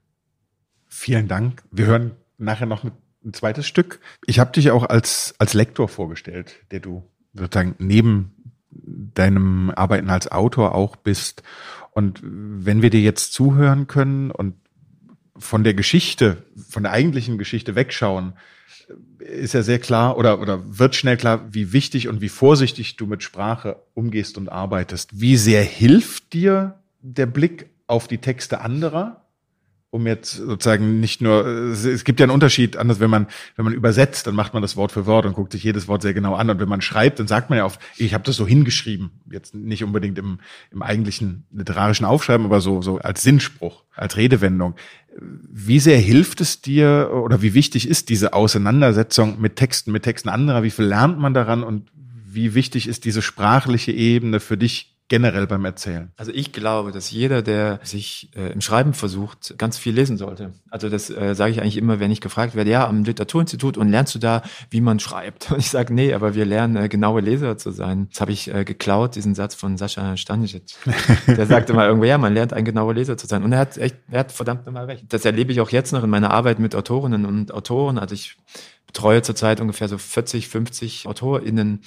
Vielen 0.86 1.28
Dank. 1.28 1.62
Wir 1.70 1.86
hören 1.86 2.12
nachher 2.36 2.66
noch 2.66 2.84
ein 2.84 3.32
zweites 3.32 3.66
Stück. 3.66 4.00
Ich 4.26 4.38
habe 4.38 4.52
dich 4.52 4.70
auch 4.70 4.84
als, 4.84 5.34
als 5.38 5.54
Lektor 5.54 5.88
vorgestellt, 5.88 6.64
der 6.70 6.80
du 6.80 7.08
sozusagen 7.34 7.74
neben 7.78 8.54
deinem 8.70 9.70
Arbeiten 9.70 10.10
als 10.10 10.30
Autor 10.30 10.74
auch 10.74 10.96
bist. 10.96 11.42
Und 11.92 12.20
wenn 12.22 12.82
wir 12.82 12.90
dir 12.90 13.00
jetzt 13.00 13.32
zuhören 13.32 13.86
können 13.86 14.30
und 14.30 14.54
von 15.38 15.64
der 15.64 15.74
Geschichte, 15.74 16.44
von 16.68 16.82
der 16.82 16.92
eigentlichen 16.92 17.38
Geschichte 17.38 17.74
wegschauen, 17.74 18.34
ist 19.18 19.54
ja 19.54 19.62
sehr 19.62 19.78
klar 19.78 20.16
oder, 20.16 20.40
oder 20.40 20.78
wird 20.78 20.94
schnell 20.94 21.16
klar, 21.16 21.46
wie 21.52 21.72
wichtig 21.72 22.08
und 22.08 22.20
wie 22.20 22.28
vorsichtig 22.28 22.96
du 22.96 23.06
mit 23.06 23.22
Sprache 23.22 23.76
umgehst 23.94 24.38
und 24.38 24.48
arbeitest. 24.48 25.20
Wie 25.20 25.36
sehr 25.36 25.62
hilft 25.62 26.32
dir 26.32 26.78
der 27.00 27.26
Blick 27.26 27.70
auf 27.86 28.08
die 28.08 28.18
Texte 28.18 28.60
anderer? 28.60 29.27
Um 29.90 30.06
jetzt 30.06 30.32
sozusagen 30.32 31.00
nicht 31.00 31.22
nur, 31.22 31.46
es 31.46 32.04
gibt 32.04 32.20
ja 32.20 32.24
einen 32.24 32.32
Unterschied, 32.32 32.76
anders, 32.76 33.00
wenn 33.00 33.08
man, 33.08 33.26
wenn 33.56 33.64
man 33.64 33.72
übersetzt, 33.74 34.26
dann 34.26 34.34
macht 34.34 34.52
man 34.52 34.60
das 34.60 34.76
Wort 34.76 34.92
für 34.92 35.06
Wort 35.06 35.24
und 35.24 35.32
guckt 35.32 35.52
sich 35.52 35.64
jedes 35.64 35.88
Wort 35.88 36.02
sehr 36.02 36.12
genau 36.12 36.34
an. 36.34 36.50
Und 36.50 36.60
wenn 36.60 36.68
man 36.68 36.82
schreibt, 36.82 37.18
dann 37.18 37.26
sagt 37.26 37.48
man 37.48 37.58
ja 37.58 37.64
oft, 37.64 37.80
ich 37.96 38.12
habe 38.12 38.24
das 38.24 38.36
so 38.36 38.46
hingeschrieben. 38.46 39.10
Jetzt 39.30 39.54
nicht 39.54 39.82
unbedingt 39.82 40.18
im, 40.18 40.40
im 40.70 40.82
eigentlichen 40.82 41.46
literarischen 41.52 42.04
Aufschreiben, 42.04 42.44
aber 42.44 42.60
so, 42.60 42.82
so 42.82 42.98
als 42.98 43.22
Sinnspruch, 43.22 43.84
als 43.94 44.18
Redewendung. 44.18 44.74
Wie 45.20 45.80
sehr 45.80 45.98
hilft 45.98 46.42
es 46.42 46.60
dir 46.60 47.10
oder 47.24 47.40
wie 47.40 47.54
wichtig 47.54 47.88
ist 47.88 48.10
diese 48.10 48.34
Auseinandersetzung 48.34 49.40
mit 49.40 49.56
Texten, 49.56 49.90
mit 49.90 50.02
Texten 50.02 50.28
anderer? 50.28 50.62
Wie 50.62 50.70
viel 50.70 50.84
lernt 50.84 51.18
man 51.18 51.32
daran 51.32 51.64
und 51.64 51.90
wie 52.30 52.54
wichtig 52.54 52.88
ist 52.88 53.06
diese 53.06 53.22
sprachliche 53.22 53.92
Ebene 53.92 54.38
für 54.38 54.58
dich 54.58 54.97
generell 55.08 55.46
beim 55.46 55.64
Erzählen? 55.64 56.12
Also 56.16 56.32
ich 56.32 56.52
glaube, 56.52 56.92
dass 56.92 57.10
jeder, 57.10 57.42
der 57.42 57.80
sich 57.82 58.30
äh, 58.36 58.52
im 58.52 58.60
Schreiben 58.60 58.94
versucht, 58.94 59.54
ganz 59.58 59.78
viel 59.78 59.94
lesen 59.94 60.16
sollte. 60.16 60.52
Also 60.70 60.88
das 60.88 61.10
äh, 61.10 61.34
sage 61.34 61.52
ich 61.52 61.60
eigentlich 61.60 61.76
immer, 61.76 61.98
wenn 61.98 62.10
ich 62.10 62.20
gefragt 62.20 62.54
werde, 62.54 62.70
ja, 62.70 62.86
am 62.86 63.04
Literaturinstitut 63.04 63.76
und 63.76 63.88
lernst 63.88 64.14
du 64.14 64.18
da, 64.18 64.42
wie 64.70 64.80
man 64.80 65.00
schreibt? 65.00 65.50
Und 65.58 65.58
ich 65.58 65.70
sage, 65.70 65.92
nee, 65.92 66.12
aber 66.12 66.34
wir 66.34 66.44
lernen, 66.44 66.76
äh, 66.76 66.88
genaue 66.88 67.20
Leser 67.20 67.56
zu 67.56 67.70
sein. 67.70 68.08
Das 68.10 68.20
habe 68.20 68.32
ich 68.32 68.52
äh, 68.52 68.64
geklaut, 68.64 69.16
diesen 69.16 69.34
Satz 69.34 69.54
von 69.54 69.76
Sascha 69.76 70.16
Stanisic. 70.16 70.62
Der 71.26 71.46
sagte 71.46 71.72
mal 71.72 71.86
irgendwo, 71.86 72.04
ja, 72.04 72.18
man 72.18 72.34
lernt 72.34 72.52
ein 72.52 72.64
genauer 72.64 72.94
Leser 72.94 73.16
zu 73.16 73.26
sein. 73.26 73.42
Und 73.42 73.52
er 73.52 73.58
hat 73.58 73.78
echt, 73.78 73.96
er 74.10 74.20
hat 74.20 74.32
verdammt 74.32 74.66
nochmal 74.66 74.84
recht. 74.84 75.04
Das 75.08 75.24
erlebe 75.24 75.52
ich 75.52 75.60
auch 75.60 75.70
jetzt 75.70 75.92
noch 75.92 76.04
in 76.04 76.10
meiner 76.10 76.30
Arbeit 76.30 76.58
mit 76.58 76.74
Autorinnen 76.74 77.24
und 77.24 77.52
Autoren. 77.52 77.98
Also 77.98 78.14
ich 78.14 78.36
betreue 78.86 79.22
zurzeit 79.22 79.60
ungefähr 79.60 79.88
so 79.88 79.98
40, 79.98 80.48
50 80.48 81.06
AutorInnen 81.06 81.82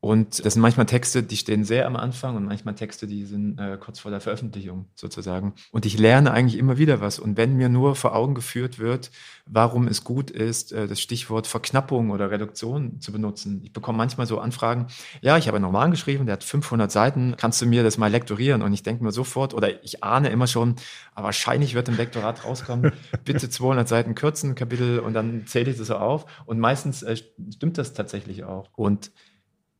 und 0.00 0.44
das 0.44 0.54
sind 0.54 0.62
manchmal 0.62 0.86
Texte, 0.86 1.24
die 1.24 1.36
stehen 1.36 1.64
sehr 1.64 1.84
am 1.84 1.96
Anfang 1.96 2.36
und 2.36 2.44
manchmal 2.44 2.76
Texte, 2.76 3.08
die 3.08 3.24
sind 3.24 3.58
äh, 3.58 3.76
kurz 3.80 3.98
vor 3.98 4.12
der 4.12 4.20
Veröffentlichung 4.20 4.86
sozusagen. 4.94 5.54
Und 5.72 5.86
ich 5.86 5.98
lerne 5.98 6.30
eigentlich 6.30 6.56
immer 6.56 6.78
wieder 6.78 7.00
was. 7.00 7.18
Und 7.18 7.36
wenn 7.36 7.56
mir 7.56 7.68
nur 7.68 7.96
vor 7.96 8.14
Augen 8.14 8.36
geführt 8.36 8.78
wird, 8.78 9.10
warum 9.44 9.88
es 9.88 10.04
gut 10.04 10.30
ist, 10.30 10.70
äh, 10.70 10.86
das 10.86 11.00
Stichwort 11.00 11.48
Verknappung 11.48 12.10
oder 12.10 12.30
Reduktion 12.30 13.00
zu 13.00 13.10
benutzen. 13.10 13.60
Ich 13.64 13.72
bekomme 13.72 13.98
manchmal 13.98 14.28
so 14.28 14.38
Anfragen, 14.38 14.86
ja, 15.20 15.36
ich 15.36 15.48
habe 15.48 15.56
einen 15.56 15.64
Roman 15.64 15.90
geschrieben, 15.90 16.26
der 16.26 16.34
hat 16.34 16.44
500 16.44 16.92
Seiten, 16.92 17.34
kannst 17.36 17.60
du 17.60 17.66
mir 17.66 17.82
das 17.82 17.98
mal 17.98 18.10
lektorieren? 18.10 18.62
Und 18.62 18.72
ich 18.72 18.84
denke 18.84 19.02
mir 19.02 19.10
sofort, 19.10 19.52
oder 19.52 19.82
ich 19.82 20.04
ahne 20.04 20.28
immer 20.28 20.46
schon, 20.46 20.76
aber 21.12 21.24
wahrscheinlich 21.24 21.74
wird 21.74 21.88
im 21.88 21.96
Lektorat 21.96 22.44
rauskommen, 22.44 22.92
bitte 23.24 23.50
200 23.50 23.88
Seiten 23.88 24.14
kürzen, 24.14 24.54
Kapitel, 24.54 25.00
und 25.00 25.14
dann 25.14 25.48
zähle 25.48 25.72
ich 25.72 25.76
das 25.76 25.88
so 25.88 25.96
auf. 25.96 26.24
Und 26.46 26.60
meistens 26.60 27.02
äh, 27.02 27.16
stimmt 27.16 27.78
das 27.78 27.94
tatsächlich 27.94 28.44
auch. 28.44 28.68
Und 28.76 29.10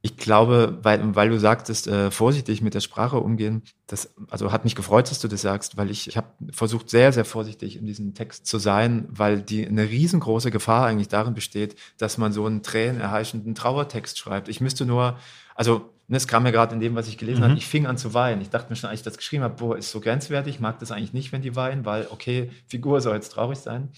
ich 0.08 0.16
glaube, 0.16 0.78
weil, 0.82 1.14
weil 1.14 1.28
du 1.28 1.38
sagtest, 1.38 1.86
äh, 1.86 2.10
vorsichtig 2.10 2.62
mit 2.62 2.72
der 2.72 2.80
Sprache 2.80 3.18
umgehen, 3.18 3.62
das 3.86 4.14
also 4.30 4.52
hat 4.52 4.64
mich 4.64 4.74
gefreut, 4.74 5.10
dass 5.10 5.20
du 5.20 5.28
das 5.28 5.42
sagst, 5.42 5.76
weil 5.76 5.90
ich, 5.90 6.08
ich 6.08 6.16
habe 6.16 6.28
versucht, 6.50 6.88
sehr, 6.88 7.12
sehr 7.12 7.26
vorsichtig 7.26 7.76
in 7.76 7.84
diesem 7.84 8.14
Text 8.14 8.46
zu 8.46 8.58
sein, 8.58 9.06
weil 9.10 9.42
die 9.42 9.66
eine 9.66 9.82
riesengroße 9.88 10.50
Gefahr 10.50 10.86
eigentlich 10.86 11.08
darin 11.08 11.34
besteht, 11.34 11.76
dass 11.98 12.16
man 12.16 12.32
so 12.32 12.46
einen 12.46 12.62
tränenerheischenden 12.62 13.54
Trauertext 13.54 14.18
schreibt. 14.18 14.48
Ich 14.48 14.62
müsste 14.62 14.86
nur, 14.86 15.18
also 15.54 15.90
ne, 16.06 16.16
es 16.16 16.26
kam 16.26 16.44
mir 16.44 16.52
gerade 16.52 16.74
in 16.74 16.80
dem, 16.80 16.94
was 16.94 17.06
ich 17.06 17.18
gelesen 17.18 17.40
mhm. 17.40 17.44
habe, 17.50 17.58
ich 17.58 17.66
fing 17.66 17.86
an 17.86 17.98
zu 17.98 18.14
weinen. 18.14 18.40
Ich 18.40 18.48
dachte 18.48 18.70
mir 18.70 18.76
schon, 18.76 18.88
als 18.88 19.00
ich 19.00 19.04
das 19.04 19.18
geschrieben 19.18 19.44
habe, 19.44 19.56
boah, 19.56 19.76
ist 19.76 19.90
so 19.90 20.00
grenzwertig, 20.00 20.58
mag 20.58 20.78
das 20.78 20.90
eigentlich 20.90 21.12
nicht, 21.12 21.32
wenn 21.32 21.42
die 21.42 21.54
weinen, 21.54 21.84
weil, 21.84 22.06
okay, 22.10 22.50
Figur 22.66 23.02
soll 23.02 23.14
jetzt 23.14 23.32
traurig 23.32 23.58
sein. 23.58 23.90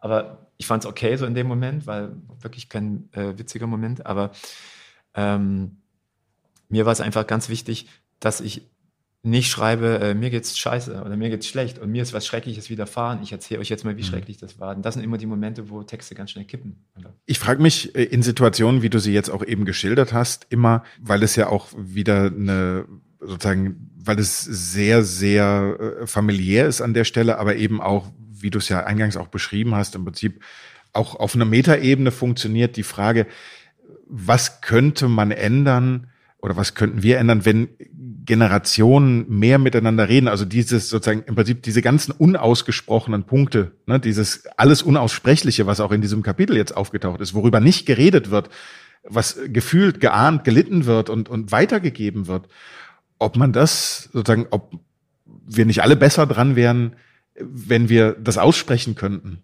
Aber 0.00 0.48
ich 0.56 0.66
fand 0.66 0.82
es 0.82 0.90
okay 0.90 1.14
so 1.16 1.24
in 1.24 1.34
dem 1.34 1.46
Moment, 1.46 1.86
weil 1.86 2.16
wirklich 2.40 2.68
kein 2.68 3.08
äh, 3.12 3.38
witziger 3.38 3.68
Moment, 3.68 4.04
aber 4.06 4.32
ähm, 5.14 5.78
mir 6.68 6.86
war 6.86 6.92
es 6.92 7.00
einfach 7.00 7.26
ganz 7.26 7.48
wichtig, 7.48 7.88
dass 8.20 8.40
ich 8.40 8.62
nicht 9.24 9.50
schreibe, 9.50 10.00
äh, 10.00 10.14
mir 10.14 10.30
geht's 10.30 10.58
scheiße 10.58 11.00
oder 11.04 11.16
mir 11.16 11.30
geht's 11.30 11.46
schlecht 11.46 11.78
und 11.78 11.90
mir 11.92 12.02
ist 12.02 12.12
was 12.12 12.26
Schreckliches 12.26 12.70
widerfahren. 12.70 13.22
Ich 13.22 13.30
erzähle 13.30 13.60
euch 13.60 13.68
jetzt 13.68 13.84
mal, 13.84 13.96
wie 13.96 14.02
mhm. 14.02 14.06
schrecklich 14.06 14.36
das 14.36 14.58
war. 14.58 14.74
Und 14.74 14.84
das 14.84 14.94
sind 14.94 15.04
immer 15.04 15.16
die 15.16 15.26
Momente, 15.26 15.70
wo 15.70 15.84
Texte 15.84 16.16
ganz 16.16 16.32
schnell 16.32 16.44
kippen. 16.44 16.84
Oder? 16.98 17.14
Ich 17.26 17.38
frage 17.38 17.62
mich 17.62 17.94
äh, 17.94 18.02
in 18.02 18.22
Situationen, 18.22 18.82
wie 18.82 18.90
du 18.90 18.98
sie 18.98 19.12
jetzt 19.12 19.28
auch 19.28 19.44
eben 19.44 19.64
geschildert 19.64 20.12
hast, 20.12 20.46
immer, 20.50 20.82
weil 21.00 21.22
es 21.22 21.36
ja 21.36 21.48
auch 21.48 21.68
wieder 21.76 22.26
eine 22.26 22.86
sozusagen, 23.20 23.90
weil 23.96 24.18
es 24.18 24.40
sehr, 24.40 25.04
sehr 25.04 25.78
äh, 26.00 26.06
familiär 26.08 26.66
ist 26.66 26.80
an 26.80 26.92
der 26.92 27.04
Stelle, 27.04 27.38
aber 27.38 27.54
eben 27.54 27.80
auch, 27.80 28.10
wie 28.28 28.50
du 28.50 28.58
es 28.58 28.68
ja 28.68 28.84
eingangs 28.84 29.16
auch 29.16 29.28
beschrieben 29.28 29.76
hast, 29.76 29.94
im 29.94 30.04
Prinzip 30.04 30.42
auch 30.92 31.14
auf 31.14 31.36
einer 31.36 31.44
Metaebene 31.44 32.10
funktioniert 32.10 32.76
die 32.76 32.82
Frage, 32.82 33.26
was 34.08 34.60
könnte 34.60 35.08
man 35.08 35.30
ändern 35.30 36.08
oder 36.38 36.56
was 36.56 36.74
könnten 36.74 37.02
wir 37.02 37.18
ändern, 37.18 37.44
wenn 37.44 37.68
Generationen 38.24 39.28
mehr 39.28 39.58
miteinander 39.58 40.08
reden, 40.08 40.28
also 40.28 40.44
dieses 40.44 40.88
sozusagen 40.88 41.22
im 41.24 41.34
Prinzip 41.34 41.62
diese 41.62 41.82
ganzen 41.82 42.12
unausgesprochenen 42.12 43.24
Punkte, 43.24 43.72
ne, 43.86 43.98
dieses 43.98 44.46
alles 44.56 44.82
Unaussprechliche, 44.82 45.66
was 45.66 45.80
auch 45.80 45.92
in 45.92 46.00
diesem 46.00 46.22
Kapitel 46.22 46.56
jetzt 46.56 46.76
aufgetaucht 46.76 47.20
ist, 47.20 47.34
worüber 47.34 47.60
nicht 47.60 47.86
geredet 47.86 48.30
wird, 48.30 48.50
was 49.04 49.38
gefühlt, 49.48 50.00
geahnt, 50.00 50.44
gelitten 50.44 50.86
wird 50.86 51.10
und, 51.10 51.28
und 51.28 51.50
weitergegeben 51.50 52.26
wird, 52.28 52.48
ob 53.18 53.36
man 53.36 53.52
das 53.52 54.08
sozusagen, 54.12 54.46
ob 54.50 54.72
wir 55.24 55.66
nicht 55.66 55.82
alle 55.82 55.96
besser 55.96 56.26
dran 56.26 56.54
wären, 56.56 56.96
wenn 57.34 57.88
wir 57.88 58.12
das 58.12 58.38
aussprechen 58.38 58.94
könnten. 58.94 59.42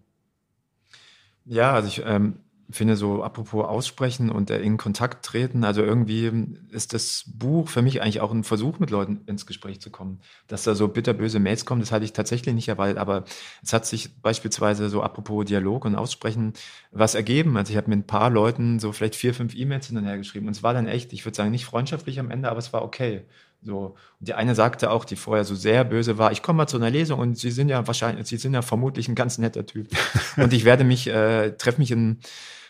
Ja, 1.45 1.73
also 1.73 1.87
ich 1.87 2.03
ähm, 2.05 2.35
finde 2.71 2.95
so, 2.95 3.23
apropos 3.23 3.65
aussprechen 3.65 4.29
und 4.29 4.51
in 4.51 4.77
Kontakt 4.77 5.25
treten, 5.25 5.63
also 5.63 5.81
irgendwie 5.81 6.31
ist 6.71 6.93
das 6.93 7.23
Buch 7.27 7.67
für 7.67 7.81
mich 7.81 8.01
eigentlich 8.01 8.21
auch 8.21 8.31
ein 8.31 8.43
Versuch, 8.43 8.79
mit 8.79 8.91
Leuten 8.91 9.21
ins 9.25 9.47
Gespräch 9.47 9.81
zu 9.81 9.89
kommen. 9.89 10.19
Dass 10.47 10.63
da 10.63 10.75
so 10.75 10.87
bitterböse 10.87 11.39
Mails 11.39 11.65
kommen, 11.65 11.81
das 11.81 11.91
hatte 11.91 12.05
ich 12.05 12.13
tatsächlich 12.13 12.53
nicht 12.53 12.67
erwartet, 12.67 12.97
aber 12.97 13.23
es 13.63 13.73
hat 13.73 13.85
sich 13.85 14.21
beispielsweise 14.21 14.89
so 14.89 15.01
apropos 15.01 15.45
Dialog 15.45 15.85
und 15.85 15.95
Aussprechen 15.95 16.53
was 16.91 17.15
ergeben. 17.15 17.57
Also 17.57 17.71
ich 17.71 17.77
habe 17.77 17.89
mit 17.89 17.99
ein 17.99 18.07
paar 18.07 18.29
Leuten 18.29 18.79
so 18.79 18.91
vielleicht 18.91 19.15
vier, 19.15 19.33
fünf 19.33 19.55
E-Mails 19.55 19.87
hinterher 19.87 20.17
geschrieben 20.17 20.45
und 20.45 20.55
es 20.55 20.61
war 20.63 20.73
dann 20.73 20.87
echt, 20.87 21.11
ich 21.13 21.25
würde 21.25 21.35
sagen, 21.35 21.51
nicht 21.51 21.65
freundschaftlich 21.65 22.19
am 22.19 22.29
Ende, 22.29 22.49
aber 22.49 22.59
es 22.59 22.71
war 22.71 22.83
okay. 22.83 23.25
So. 23.61 23.95
Und 24.19 24.27
die 24.27 24.33
eine 24.33 24.55
sagte 24.55 24.91
auch, 24.91 25.05
die 25.05 25.15
vorher 25.15 25.43
so 25.43 25.55
sehr 25.55 25.83
böse 25.83 26.17
war, 26.17 26.31
ich 26.31 26.41
komme 26.41 26.57
mal 26.57 26.67
zu 26.67 26.77
einer 26.77 26.89
Lesung 26.89 27.19
und 27.19 27.37
Sie 27.37 27.51
sind 27.51 27.69
ja 27.69 27.85
wahrscheinlich, 27.87 28.27
Sie 28.27 28.37
sind 28.37 28.53
ja 28.53 28.61
vermutlich 28.61 29.07
ein 29.07 29.15
ganz 29.15 29.37
netter 29.37 29.65
Typ. 29.65 29.89
und 30.37 30.53
ich 30.53 30.65
werde 30.65 30.83
mich, 30.83 31.07
äh, 31.07 31.51
treffe 31.57 31.79
mich 31.79 31.91
in 31.91 32.19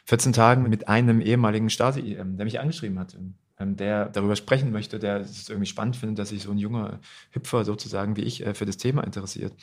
14 0.10 0.34
Tagen 0.34 0.68
mit 0.68 0.88
einem 0.88 1.22
ehemaligen 1.22 1.70
Stasi, 1.70 2.16
ähm, 2.16 2.36
der 2.36 2.46
mich 2.46 2.60
angeschrieben 2.60 2.98
hat, 2.98 3.16
ähm, 3.60 3.76
der 3.76 4.10
darüber 4.10 4.36
sprechen 4.36 4.72
möchte, 4.72 4.98
der 4.98 5.18
es 5.18 5.48
irgendwie 5.50 5.68
spannend 5.68 5.98
findet, 5.98 6.18
dass 6.18 6.30
sich 6.30 6.42
so 6.42 6.52
ein 6.52 6.58
junger 6.58 7.00
Hüpfer 7.30 7.64
sozusagen 7.64 8.16
wie 8.16 8.24
ich 8.24 8.44
äh, 8.44 8.56
für 8.56 8.66
das 8.66 8.78
Thema 8.78 9.04
interessiert. 9.04 9.54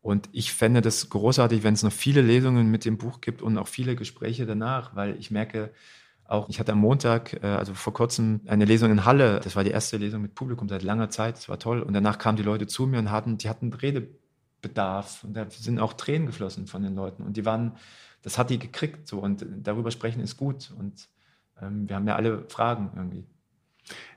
Und 0.00 0.28
ich 0.30 0.52
fände 0.52 0.80
das 0.80 1.08
großartig, 1.08 1.64
wenn 1.64 1.74
es 1.74 1.82
noch 1.82 1.92
viele 1.92 2.22
Lesungen 2.22 2.70
mit 2.70 2.84
dem 2.84 2.98
Buch 2.98 3.20
gibt 3.20 3.42
und 3.42 3.58
auch 3.58 3.66
viele 3.66 3.96
Gespräche 3.96 4.46
danach, 4.46 4.94
weil 4.94 5.16
ich 5.18 5.32
merke, 5.32 5.72
auch 6.24 6.48
ich 6.48 6.60
hatte 6.60 6.70
am 6.70 6.78
Montag, 6.78 7.42
äh, 7.42 7.46
also 7.46 7.74
vor 7.74 7.94
kurzem, 7.94 8.42
eine 8.46 8.66
Lesung 8.66 8.92
in 8.92 9.04
Halle. 9.04 9.40
Das 9.42 9.56
war 9.56 9.64
die 9.64 9.72
erste 9.72 9.96
Lesung 9.96 10.22
mit 10.22 10.36
Publikum 10.36 10.68
seit 10.68 10.84
langer 10.84 11.10
Zeit. 11.10 11.34
Das 11.36 11.48
war 11.48 11.58
toll. 11.58 11.82
Und 11.82 11.94
danach 11.94 12.18
kamen 12.18 12.36
die 12.36 12.44
Leute 12.44 12.68
zu 12.68 12.86
mir 12.86 13.00
und 13.00 13.10
hatten, 13.10 13.38
die 13.38 13.48
hatten 13.48 13.72
Redebedarf. 13.72 15.24
Und 15.24 15.34
da 15.36 15.46
sind 15.50 15.80
auch 15.80 15.94
Tränen 15.94 16.26
geflossen 16.26 16.68
von 16.68 16.84
den 16.84 16.94
Leuten. 16.94 17.24
Und 17.24 17.36
die 17.36 17.44
waren 17.44 17.72
das 18.24 18.38
hat 18.38 18.50
die 18.50 18.58
gekriegt 18.58 19.06
so 19.06 19.20
und 19.20 19.46
darüber 19.62 19.90
sprechen 19.90 20.20
ist 20.20 20.36
gut 20.36 20.72
und 20.76 21.08
ähm, 21.60 21.88
wir 21.88 21.96
haben 21.96 22.08
ja 22.08 22.16
alle 22.16 22.44
Fragen 22.48 22.90
irgendwie. 22.96 23.24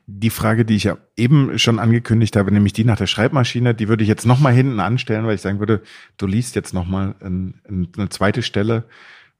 Die 0.07 0.29
Frage, 0.29 0.63
die 0.63 0.77
ich 0.77 0.85
ja 0.85 0.97
eben 1.17 1.59
schon 1.59 1.77
angekündigt 1.77 2.37
habe, 2.37 2.53
nämlich 2.53 2.71
die 2.71 2.85
nach 2.85 2.97
der 2.97 3.07
Schreibmaschine, 3.07 3.75
die 3.75 3.89
würde 3.89 4.03
ich 4.03 4.07
jetzt 4.07 4.25
nochmal 4.25 4.53
hinten 4.53 4.79
anstellen, 4.79 5.25
weil 5.25 5.35
ich 5.35 5.41
sagen 5.41 5.59
würde, 5.59 5.83
du 6.15 6.25
liest 6.25 6.55
jetzt 6.55 6.73
nochmal 6.73 7.15
ein, 7.19 7.61
ein, 7.67 7.89
eine 7.97 8.07
zweite 8.07 8.41
Stelle 8.41 8.85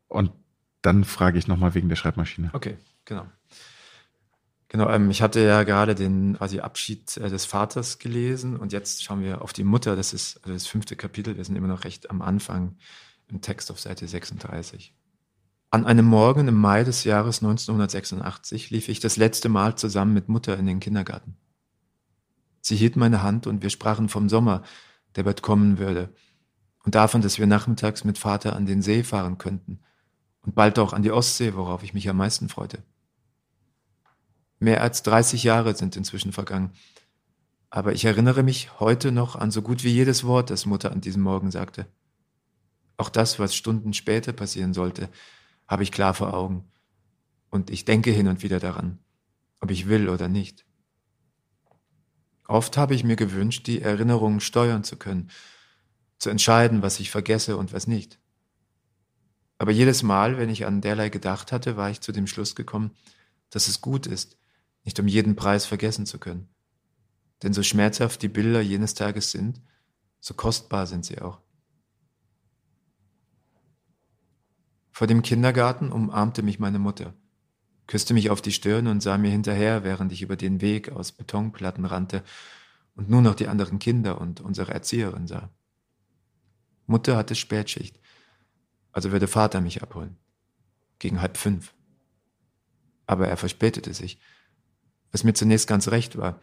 und 0.10 0.32
dann 0.82 1.06
frage 1.06 1.40
ich 1.40 1.48
nochmal 1.48 1.74
wegen 1.74 1.88
der 1.88 1.96
Schreibmaschine. 1.96 2.50
Okay, 2.52 2.78
genau. 3.06 3.26
Genau, 4.68 4.90
ähm, 4.90 5.10
ich 5.10 5.22
hatte 5.22 5.40
ja 5.40 5.64
gerade 5.64 5.96
den 5.96 6.36
quasi 6.38 6.60
Abschied 6.60 7.16
äh, 7.16 7.30
des 7.30 7.46
Vaters 7.46 8.00
gelesen 8.00 8.58
und 8.58 8.74
jetzt 8.74 9.02
schauen 9.02 9.24
wir 9.24 9.42
auf 9.42 9.54
die 9.54 9.64
Mutter. 9.64 9.96
Das 9.96 10.12
ist 10.12 10.38
also 10.44 10.52
das 10.52 10.68
fünfte 10.68 10.98
Kapitel. 10.98 11.38
Wir 11.38 11.46
sind 11.46 11.56
immer 11.56 11.70
noch 11.70 11.86
recht 11.86 12.10
am 12.10 12.22
Anfang 12.22 12.76
im 13.28 13.42
Text 13.42 13.72
auf 13.72 13.80
Seite 13.80 14.08
36. 14.08 14.94
An 15.70 15.86
einem 15.86 16.06
Morgen 16.06 16.48
im 16.48 16.56
Mai 16.56 16.84
des 16.84 17.04
Jahres 17.04 17.44
1986 17.44 18.70
lief 18.70 18.88
ich 18.88 19.00
das 19.00 19.18
letzte 19.18 19.50
Mal 19.50 19.78
zusammen 19.78 20.14
mit 20.14 20.30
Mutter 20.30 20.58
in 20.58 20.66
den 20.66 20.80
Kindergarten. 20.80 21.36
Sie 22.62 22.76
hielt 22.76 22.96
meine 22.96 23.22
Hand 23.22 23.48
und 23.48 23.62
wir 23.64 23.70
sprachen 23.70 24.10
vom 24.10 24.30
Sommer, 24.30 24.64
der 25.16 25.24
bald 25.24 25.42
kommen 25.42 25.78
würde, 25.78 26.14
und 26.84 26.96
davon, 26.96 27.22
dass 27.22 27.38
wir 27.38 27.48
nachmittags 27.48 28.06
mit 28.06 28.18
Vater 28.18 28.56
an 28.56 28.66
den 28.66 28.82
See 28.82 29.04
fahren 29.04 29.38
könnten 29.38 29.82
und 30.42 30.56
bald 30.56 30.80
auch 30.80 30.94
an 30.94 31.04
die 31.04 31.12
Ostsee, 31.12 31.54
worauf 31.54 31.84
ich 31.84 31.94
mich 31.94 32.08
am 32.08 32.16
meisten 32.16 32.48
freute. 32.48 32.82
Mehr 34.60 34.82
als 34.82 35.04
30 35.04 35.44
Jahre 35.44 35.76
sind 35.76 35.98
inzwischen 35.98 36.32
vergangen, 36.32 36.72
aber 37.70 37.92
ich 37.92 38.06
erinnere 38.06 38.42
mich 38.44 38.80
heute 38.80 39.12
noch 39.12 39.36
an 39.36 39.52
so 39.52 39.62
gut 39.62 39.84
wie 39.84 39.90
jedes 39.90 40.24
Wort, 40.24 40.50
das 40.50 40.66
Mutter 40.66 40.94
an 40.94 41.02
diesem 41.02 41.22
Morgen 41.22 41.52
sagte. 41.52 41.88
Auch 42.98 43.10
das, 43.10 43.40
was 43.40 43.56
Stunden 43.56 43.94
später 43.94 44.34
passieren 44.34 44.74
sollte, 44.74 45.10
habe 45.68 45.84
ich 45.84 45.92
klar 45.92 46.14
vor 46.14 46.34
Augen. 46.34 46.66
Und 47.50 47.70
ich 47.70 47.86
denke 47.86 48.12
hin 48.12 48.28
und 48.28 48.44
wieder 48.44 48.60
daran, 48.60 49.00
ob 49.62 49.72
ich 49.72 49.88
will 49.88 50.10
oder 50.10 50.28
nicht. 50.28 50.66
Oft 52.48 52.78
habe 52.78 52.96
ich 52.96 53.04
mir 53.04 53.16
gewünscht, 53.16 53.68
die 53.68 53.82
Erinnerungen 53.82 54.40
steuern 54.40 54.84
zu 54.84 54.98
können, 54.98 55.30
zu 56.18 56.30
entscheiden, 56.30 56.82
was 56.82 57.00
ich 57.00 57.12
vergesse 57.12 57.58
und 57.58 57.74
was 57.74 57.88
nicht. 57.88 58.20
Aber 59.60 59.72
jedes 59.72 60.04
Mal, 60.04 60.38
wenn 60.38 60.50
ich 60.50 60.66
an 60.66 60.82
derlei 60.82 61.10
gedacht 61.10 61.52
hatte, 61.52 61.78
war 61.78 61.90
ich 61.90 62.02
zu 62.02 62.12
dem 62.12 62.28
Schluss 62.28 62.56
gekommen, 62.56 62.92
dass 63.50 63.68
es 63.68 63.82
gut 63.82 64.08
ist, 64.08 64.38
nicht 64.84 65.00
um 65.00 65.08
jeden 65.08 65.36
Preis 65.36 65.66
vergessen 65.66 66.06
zu 66.06 66.20
können. 66.20 66.48
Denn 67.44 67.54
so 67.54 67.64
schmerzhaft 67.64 68.22
die 68.22 68.30
Bilder 68.30 68.62
jenes 68.62 68.94
Tages 68.94 69.32
sind, 69.32 69.62
so 70.20 70.34
kostbar 70.34 70.88
sind 70.88 71.06
sie 71.06 71.22
auch. 71.22 71.40
Vor 74.98 75.06
dem 75.06 75.22
Kindergarten 75.22 75.92
umarmte 75.92 76.42
mich 76.42 76.58
meine 76.58 76.80
Mutter, 76.80 77.14
küsste 77.86 78.16
mich 78.16 78.32
auf 78.32 78.42
die 78.42 78.52
Stirn 78.52 78.88
und 78.88 79.04
sah 79.04 79.20
mir 79.20 79.30
hinterher, 79.30 79.84
während 79.84 80.12
ich 80.12 80.24
über 80.24 80.36
den 80.36 80.60
Weg 80.60 80.92
aus 80.92 81.12
Betonplatten 81.12 81.86
rannte 81.86 82.24
und 82.96 83.08
nur 83.08 83.22
noch 83.22 83.36
die 83.36 83.48
anderen 83.48 83.78
Kinder 83.78 84.20
und 84.20 84.42
unsere 84.42 84.74
Erzieherin 84.74 85.28
sah. 85.28 85.52
Mutter 86.88 87.16
hatte 87.16 87.36
Spätschicht, 87.36 88.00
also 88.92 89.12
würde 89.12 89.28
Vater 89.28 89.62
mich 89.62 89.84
abholen. 89.84 90.18
Gegen 90.98 91.22
halb 91.22 91.38
fünf. 91.38 91.76
Aber 93.06 93.28
er 93.28 93.38
verspätete 93.38 93.94
sich, 93.94 94.20
was 95.12 95.24
mir 95.24 95.36
zunächst 95.36 95.68
ganz 95.68 95.90
recht 95.90 96.18
war, 96.18 96.42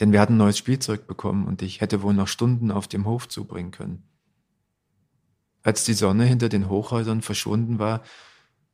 denn 0.00 0.10
wir 0.10 0.22
hatten 0.22 0.38
neues 0.38 0.56
Spielzeug 0.56 1.06
bekommen 1.06 1.46
und 1.46 1.60
ich 1.60 1.82
hätte 1.82 2.00
wohl 2.00 2.14
noch 2.14 2.28
Stunden 2.28 2.70
auf 2.70 2.88
dem 2.88 3.04
Hof 3.04 3.28
zubringen 3.28 3.72
können. 3.72 4.07
Als 5.62 5.84
die 5.84 5.94
Sonne 5.94 6.24
hinter 6.24 6.48
den 6.48 6.68
Hochhäusern 6.68 7.22
verschwunden 7.22 7.78
war, 7.78 8.02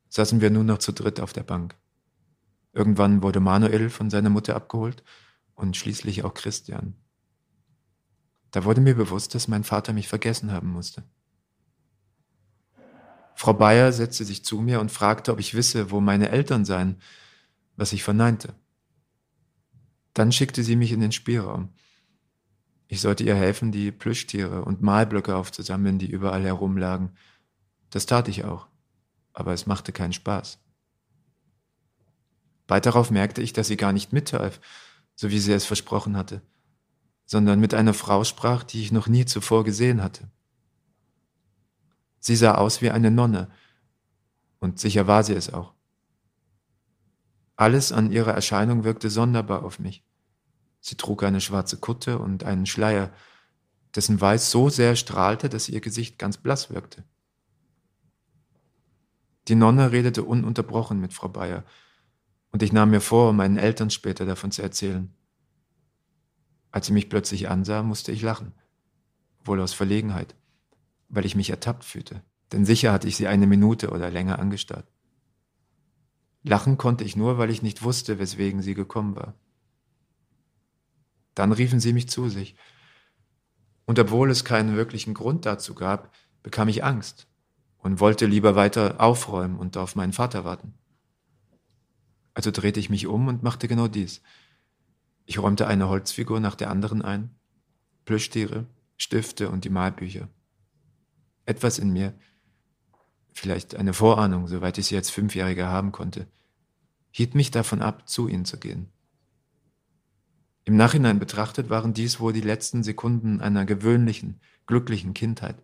saßen 0.09 0.41
wir 0.41 0.51
nur 0.51 0.65
noch 0.65 0.79
zu 0.79 0.93
dritt 0.93 1.21
auf 1.21 1.33
der 1.33 1.43
Bank. 1.43 1.77
Irgendwann 2.73 3.23
wurde 3.23 3.41
Manuel 3.41 3.91
von 3.91 4.11
seiner 4.11 4.31
Mutter 4.31 4.57
abgeholt 4.57 5.03
und 5.55 5.77
schließlich 5.77 6.25
auch 6.25 6.35
Christian. 6.35 6.95
Da 8.51 8.65
wurde 8.65 8.81
mir 8.81 8.95
bewusst, 8.95 9.35
dass 9.35 9.49
mein 9.49 9.65
Vater 9.65 9.93
mich 9.93 10.09
vergessen 10.09 10.53
haben 10.53 10.69
musste. 10.69 11.03
Frau 13.35 13.53
Bayer 13.53 13.93
setzte 13.93 14.25
sich 14.25 14.45
zu 14.45 14.61
mir 14.61 14.81
und 14.81 14.93
fragte, 14.93 15.33
ob 15.33 15.41
ich 15.41 15.55
wisse, 15.55 15.91
wo 15.91 16.01
meine 16.01 16.29
Eltern 16.29 16.65
seien, 16.65 17.01
was 17.77 17.93
ich 17.93 18.05
verneinte. 18.05 18.55
Dann 20.13 20.31
schickte 20.31 20.63
sie 20.63 20.77
mich 20.77 20.93
in 20.93 21.01
den 21.01 21.11
Spielraum. 21.11 21.71
Ich 22.95 23.01
sollte 23.01 23.25
ihr 23.25 23.35
helfen, 23.35 23.73
die 23.73 23.91
Plüschtiere 23.91 24.65
und 24.65 24.81
Malblöcke 24.81 25.35
aufzusammeln, 25.35 25.99
die 25.99 26.09
überall 26.09 26.45
herumlagen. 26.45 27.11
Das 27.91 28.07
tat 28.07 28.29
ich 28.29 28.45
auch, 28.45 28.69
aber 29.33 29.53
es 29.53 29.67
machte 29.67 29.91
keinen 29.91 30.13
Spaß. 30.13 30.61
Bald 32.69 32.87
darauf 32.87 33.11
merkte 33.11 33.43
ich, 33.43 33.53
dass 33.53 33.67
sie 33.67 33.77
gar 33.77 33.93
nicht 33.93 34.13
mithalf, 34.13 34.61
so 35.17 35.31
wie 35.31 35.41
sie 35.41 35.53
es 35.53 35.65
versprochen 35.65 36.17
hatte, 36.17 36.41
sondern 37.27 37.59
mit 37.59 37.75
einer 37.75 37.95
Frau 37.95 38.23
sprach, 38.23 38.63
die 38.63 38.81
ich 38.81 38.93
noch 38.93 39.09
nie 39.09 39.25
zuvor 39.25 39.65
gesehen 39.65 40.01
hatte. 40.01 40.31
Sie 42.21 42.37
sah 42.37 42.55
aus 42.55 42.81
wie 42.81 42.93
eine 42.93 43.11
Nonne, 43.11 43.51
und 44.61 44.79
sicher 44.79 45.09
war 45.09 45.25
sie 45.25 45.35
es 45.35 45.53
auch. 45.53 45.75
Alles 47.57 47.91
an 47.91 48.13
ihrer 48.13 48.35
Erscheinung 48.35 48.85
wirkte 48.85 49.11
sonderbar 49.11 49.65
auf 49.65 49.81
mich. 49.81 50.05
Sie 50.87 50.97
trug 50.97 51.23
eine 51.23 51.41
schwarze 51.41 51.79
Kutte 51.79 52.19
und 52.19 52.45
einen 52.45 52.67
Schleier, 52.67 53.11
dessen 53.95 54.21
Weiß 54.21 54.51
so 54.51 54.69
sehr 54.69 54.97
strahlte, 54.97 55.49
dass 55.49 55.71
ihr 55.71 55.81
Gesicht 55.81 56.19
ganz 56.19 56.37
blass 56.37 56.69
wirkte. 56.69 57.05
Die 59.49 59.55
Nonne 59.55 59.93
redete 59.93 60.23
ununterbrochen 60.23 61.01
mit 61.01 61.15
Frau 61.15 61.29
Bayer, 61.29 61.65
und 62.51 62.63
ich 62.63 62.71
nahm 62.71 62.91
mir 62.91 63.01
vor, 63.01 63.33
meinen 63.33 63.57
Eltern 63.57 63.89
später 63.89 64.27
davon 64.27 64.51
zu 64.51 64.61
erzählen. 64.61 65.11
Als 66.71 66.89
sie 66.89 66.93
mich 66.93 67.09
plötzlich 67.09 67.49
ansah, 67.49 67.83
musste 67.83 68.13
ich 68.13 68.21
lachen. 68.21 68.53
Wohl 69.43 69.63
aus 69.63 69.73
Verlegenheit, 69.73 70.35
weil 71.09 71.25
ich 71.25 71.35
mich 71.35 71.49
ertappt 71.49 71.85
fühlte. 71.85 72.23
Denn 72.53 72.67
sicher 72.67 72.93
hatte 72.93 73.09
ich 73.09 73.17
sie 73.17 73.27
eine 73.27 73.47
Minute 73.47 73.89
oder 73.89 74.11
länger 74.11 74.39
angestarrt. 74.39 74.87
Lachen 76.43 76.77
konnte 76.77 77.05
ich 77.05 77.17
nur, 77.17 77.39
weil 77.39 77.49
ich 77.49 77.63
nicht 77.63 77.83
wusste, 77.83 78.19
weswegen 78.19 78.61
sie 78.61 78.75
gekommen 78.75 79.17
war. 79.17 79.35
Dann 81.35 81.53
riefen 81.53 81.81
sie 81.81 81.93
mich 81.93 82.09
zu 82.09 82.29
sich. 82.29 82.55
Und 83.87 83.99
obwohl 83.99 84.31
es 84.31 84.45
keinen 84.45 84.77
wirklichen 84.77 85.15
Grund 85.15 85.47
dazu 85.47 85.75
gab, 85.75 86.15
bekam 86.43 86.69
ich 86.69 86.85
Angst 86.85 87.27
und 87.79 88.01
wollte 88.01 88.27
lieber 88.27 88.57
weiter 88.57 89.01
aufräumen 89.01 89.59
und 89.59 89.77
auf 89.77 89.95
meinen 89.95 90.13
Vater 90.13 90.45
warten. 90.45 90.75
Also 92.33 92.51
drehte 92.51 92.81
ich 92.81 92.91
mich 92.91 93.07
um 93.07 93.29
und 93.29 93.43
machte 93.43 93.69
genau 93.69 93.89
dies. 93.89 94.23
Ich 95.27 95.39
räumte 95.39 95.67
eine 95.67 95.89
Holzfigur 95.89 96.41
nach 96.41 96.55
der 96.55 96.71
anderen 96.71 97.03
ein, 97.03 97.31
Plüschtiere, 98.05 98.67
Stifte 98.97 99.51
und 99.51 99.65
die 99.65 99.71
Malbücher. 99.71 100.29
Etwas 101.47 101.79
in 101.79 101.93
mir, 101.93 102.15
vielleicht 103.33 103.75
eine 103.75 103.93
Vorahnung, 103.93 104.49
soweit 104.49 104.79
ich 104.79 104.87
sie 104.87 104.97
als 104.97 105.11
Fünfjähriger 105.11 105.69
haben 105.69 105.93
konnte, 105.93 106.27
hielt 107.11 107.35
mich 107.35 107.51
davon 107.51 107.83
ab, 107.83 108.09
zu 108.09 108.29
ihnen 108.29 108.45
zu 108.45 108.59
gehen. 108.59 108.89
Im 110.65 110.77
Nachhinein 110.77 111.19
betrachtet 111.19 111.69
waren 111.69 111.93
dies 111.93 112.21
wohl 112.21 112.33
die 112.33 112.41
letzten 112.41 112.83
Sekunden 112.83 113.41
einer 113.41 113.67
gewöhnlichen, 113.67 114.41
glücklichen 114.67 115.13
Kindheit. 115.13 115.63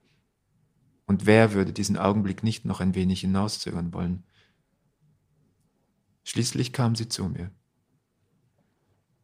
Und 1.07 1.27
wer 1.27 1.55
würde 1.55 1.73
diesen 1.73 1.97
Augenblick 1.97 2.43
nicht 2.43 2.65
noch 2.65 2.81
ein 2.81 2.95
wenig 2.95 3.23
hinauszögern 3.23 3.93
wollen? 3.95 4.25
Schließlich 6.23 6.73
kam 6.73 6.95
sie 6.95 7.09
zu 7.09 7.25
mir. 7.25 7.51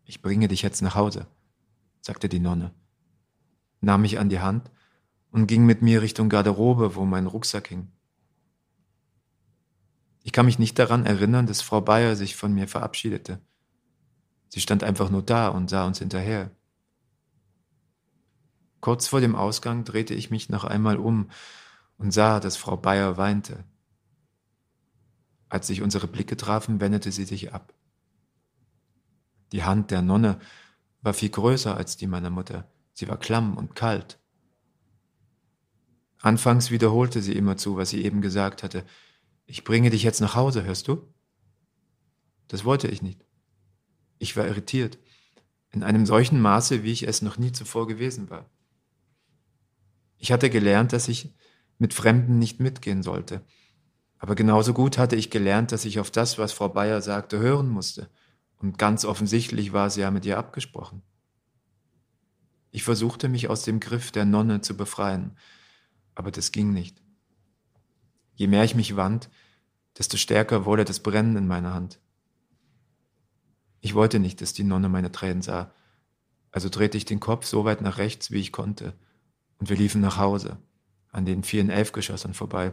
Ich 0.04 0.22
bringe 0.22 0.48
dich 0.48 0.62
jetzt 0.62 0.82
nach 0.82 0.94
Hause, 0.94 1.26
sagte 2.00 2.28
die 2.28 2.40
Nonne, 2.40 2.72
nahm 3.80 4.02
mich 4.02 4.18
an 4.18 4.28
die 4.28 4.40
Hand 4.40 4.70
und 5.30 5.46
ging 5.46 5.66
mit 5.66 5.82
mir 5.82 6.00
Richtung 6.00 6.28
Garderobe, 6.28 6.94
wo 6.94 7.04
mein 7.04 7.26
Rucksack 7.26 7.68
hing. 7.68 7.88
Ich 10.22 10.32
kann 10.32 10.46
mich 10.46 10.58
nicht 10.58 10.78
daran 10.78 11.06
erinnern, 11.06 11.46
dass 11.46 11.60
Frau 11.60 11.80
Bayer 11.82 12.16
sich 12.16 12.34
von 12.34 12.52
mir 12.52 12.66
verabschiedete. 12.66 13.40
Sie 14.48 14.60
stand 14.60 14.84
einfach 14.84 15.10
nur 15.10 15.22
da 15.22 15.48
und 15.48 15.70
sah 15.70 15.86
uns 15.86 15.98
hinterher. 15.98 16.50
Kurz 18.80 19.08
vor 19.08 19.20
dem 19.20 19.34
Ausgang 19.34 19.84
drehte 19.84 20.14
ich 20.14 20.30
mich 20.30 20.48
noch 20.48 20.64
einmal 20.64 20.96
um 20.96 21.30
und 21.98 22.12
sah, 22.12 22.40
dass 22.40 22.56
Frau 22.56 22.76
Bayer 22.76 23.16
weinte. 23.16 23.64
Als 25.48 25.66
sich 25.66 25.82
unsere 25.82 26.06
Blicke 26.06 26.36
trafen, 26.36 26.80
wendete 26.80 27.10
sie 27.12 27.24
sich 27.24 27.52
ab. 27.52 27.72
Die 29.52 29.64
Hand 29.64 29.90
der 29.90 30.02
Nonne 30.02 30.38
war 31.02 31.14
viel 31.14 31.30
größer 31.30 31.76
als 31.76 31.96
die 31.96 32.06
meiner 32.06 32.30
Mutter. 32.30 32.68
Sie 32.92 33.08
war 33.08 33.16
klamm 33.16 33.56
und 33.56 33.74
kalt. 33.74 34.18
Anfangs 36.20 36.70
wiederholte 36.70 37.22
sie 37.22 37.34
immerzu, 37.34 37.76
was 37.76 37.90
sie 37.90 38.04
eben 38.04 38.20
gesagt 38.20 38.62
hatte. 38.62 38.84
Ich 39.46 39.64
bringe 39.64 39.90
dich 39.90 40.02
jetzt 40.02 40.20
nach 40.20 40.34
Hause, 40.34 40.64
hörst 40.64 40.88
du? 40.88 41.12
Das 42.48 42.64
wollte 42.64 42.88
ich 42.88 43.02
nicht. 43.02 43.25
Ich 44.18 44.36
war 44.36 44.46
irritiert, 44.46 44.98
in 45.70 45.82
einem 45.82 46.06
solchen 46.06 46.40
Maße, 46.40 46.82
wie 46.82 46.92
ich 46.92 47.06
es 47.06 47.22
noch 47.22 47.38
nie 47.38 47.52
zuvor 47.52 47.86
gewesen 47.86 48.30
war. 48.30 48.48
Ich 50.18 50.32
hatte 50.32 50.50
gelernt, 50.50 50.92
dass 50.92 51.08
ich 51.08 51.34
mit 51.78 51.92
Fremden 51.92 52.38
nicht 52.38 52.60
mitgehen 52.60 53.02
sollte. 53.02 53.44
Aber 54.18 54.34
genauso 54.34 54.72
gut 54.72 54.96
hatte 54.96 55.16
ich 55.16 55.30
gelernt, 55.30 55.72
dass 55.72 55.84
ich 55.84 56.00
auf 56.00 56.10
das, 56.10 56.38
was 56.38 56.52
Frau 56.52 56.68
Bayer 56.68 57.02
sagte, 57.02 57.38
hören 57.38 57.68
musste. 57.68 58.08
Und 58.56 58.78
ganz 58.78 59.04
offensichtlich 59.04 59.72
war 59.72 59.90
sie 59.90 60.00
ja 60.00 60.10
mit 60.10 60.24
ihr 60.24 60.38
abgesprochen. 60.38 61.02
Ich 62.70 62.82
versuchte 62.82 63.28
mich 63.28 63.48
aus 63.48 63.62
dem 63.62 63.80
Griff 63.80 64.10
der 64.10 64.24
Nonne 64.24 64.62
zu 64.62 64.76
befreien, 64.76 65.36
aber 66.14 66.30
das 66.30 66.52
ging 66.52 66.72
nicht. 66.72 67.02
Je 68.34 68.46
mehr 68.46 68.64
ich 68.64 68.74
mich 68.74 68.96
wand, 68.96 69.30
desto 69.96 70.16
stärker 70.16 70.64
wurde 70.64 70.84
das 70.84 71.00
Brennen 71.00 71.36
in 71.36 71.46
meiner 71.46 71.72
Hand. 71.74 72.00
Ich 73.86 73.94
wollte 73.94 74.18
nicht, 74.18 74.40
dass 74.40 74.52
die 74.52 74.64
Nonne 74.64 74.88
meine 74.88 75.12
Tränen 75.12 75.42
sah, 75.42 75.70
also 76.50 76.68
drehte 76.68 76.96
ich 76.96 77.04
den 77.04 77.20
Kopf 77.20 77.46
so 77.46 77.64
weit 77.64 77.82
nach 77.82 77.98
rechts, 77.98 78.32
wie 78.32 78.40
ich 78.40 78.50
konnte, 78.50 78.94
und 79.58 79.68
wir 79.68 79.76
liefen 79.76 80.00
nach 80.00 80.16
Hause, 80.16 80.56
an 81.12 81.24
den 81.24 81.44
vielen 81.44 81.70
Elfgeschossern 81.70 82.34
vorbei, 82.34 82.72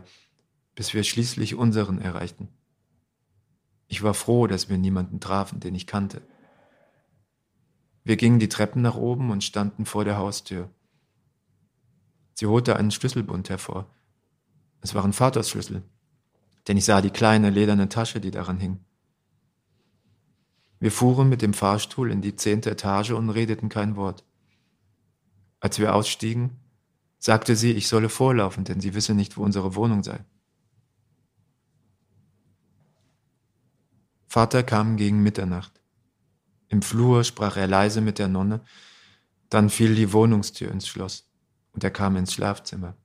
bis 0.73 0.95
wir 0.95 1.04
schließlich 1.04 1.54
unseren 1.54 2.02
erreichten. 2.02 2.47
Ich 3.88 4.02
war 4.02 4.15
froh, 4.15 4.47
dass 4.47 4.69
wir 4.69 4.80
niemanden 4.80 5.19
trafen, 5.19 5.60
den 5.60 5.76
ich 5.76 5.86
kannte. 5.86 6.23
Wir 8.04 8.17
gingen 8.17 8.39
die 8.39 8.49
Treppen 8.49 8.82
nach 8.82 8.95
oben 8.95 9.30
und 9.30 9.43
standen 9.43 9.86
vor 9.86 10.06
der 10.06 10.17
Haustür. 10.17 10.71
Sie 12.34 12.47
holte 12.47 12.76
einen 12.76 12.89
Schlüsselbund 12.89 13.52
hervor. 13.52 13.86
Es 14.82 14.95
waren 14.95 15.13
Vaters 15.13 15.52
Schlüssel, 15.52 15.84
denn 16.67 16.76
ich 16.76 16.86
sah 16.86 17.02
die 17.02 17.12
kleine 17.12 17.52
lederne 17.52 17.88
Tasche, 17.88 18.19
die 18.19 18.32
daran 18.32 18.58
hing. 18.58 18.84
Wir 20.84 20.91
fuhren 20.91 21.30
mit 21.30 21.41
dem 21.41 21.54
Fahrstuhl 21.54 22.12
in 22.12 22.22
die 22.22 22.36
zehnte 22.36 22.69
Etage 22.69 23.12
und 23.12 23.30
redeten 23.30 23.69
kein 23.69 23.96
Wort. 23.96 24.26
Als 25.62 25.80
wir 25.80 25.96
ausstiegen, 25.96 26.60
sagte 27.19 27.56
sie, 27.56 27.72
ich 27.72 27.88
solle 27.88 28.10
vorlaufen, 28.10 28.65
denn 28.65 28.82
sie 28.82 28.93
wisse 28.93 29.13
nicht, 29.13 29.38
wo 29.38 29.43
unsere 29.43 29.76
Wohnung 29.76 30.04
sei. 30.04 30.26
Vater 34.28 34.62
kam 34.62 34.98
gegen 34.98 35.24
Mitternacht. 35.24 35.72
Im 36.67 36.82
Flur 36.82 37.24
sprach 37.24 37.56
er 37.56 37.67
leise 37.67 38.02
mit 38.02 38.19
der 38.19 38.28
Nonne, 38.28 38.60
dann 39.48 39.69
fiel 39.69 39.96
die 39.96 40.12
Wohnungstür 40.12 40.69
ins 40.69 40.89
Schloss 40.89 41.32
und 41.72 41.86
er 41.86 41.91
kam 41.91 42.17
ins 42.17 42.34
Schlafzimmer. 42.34 42.98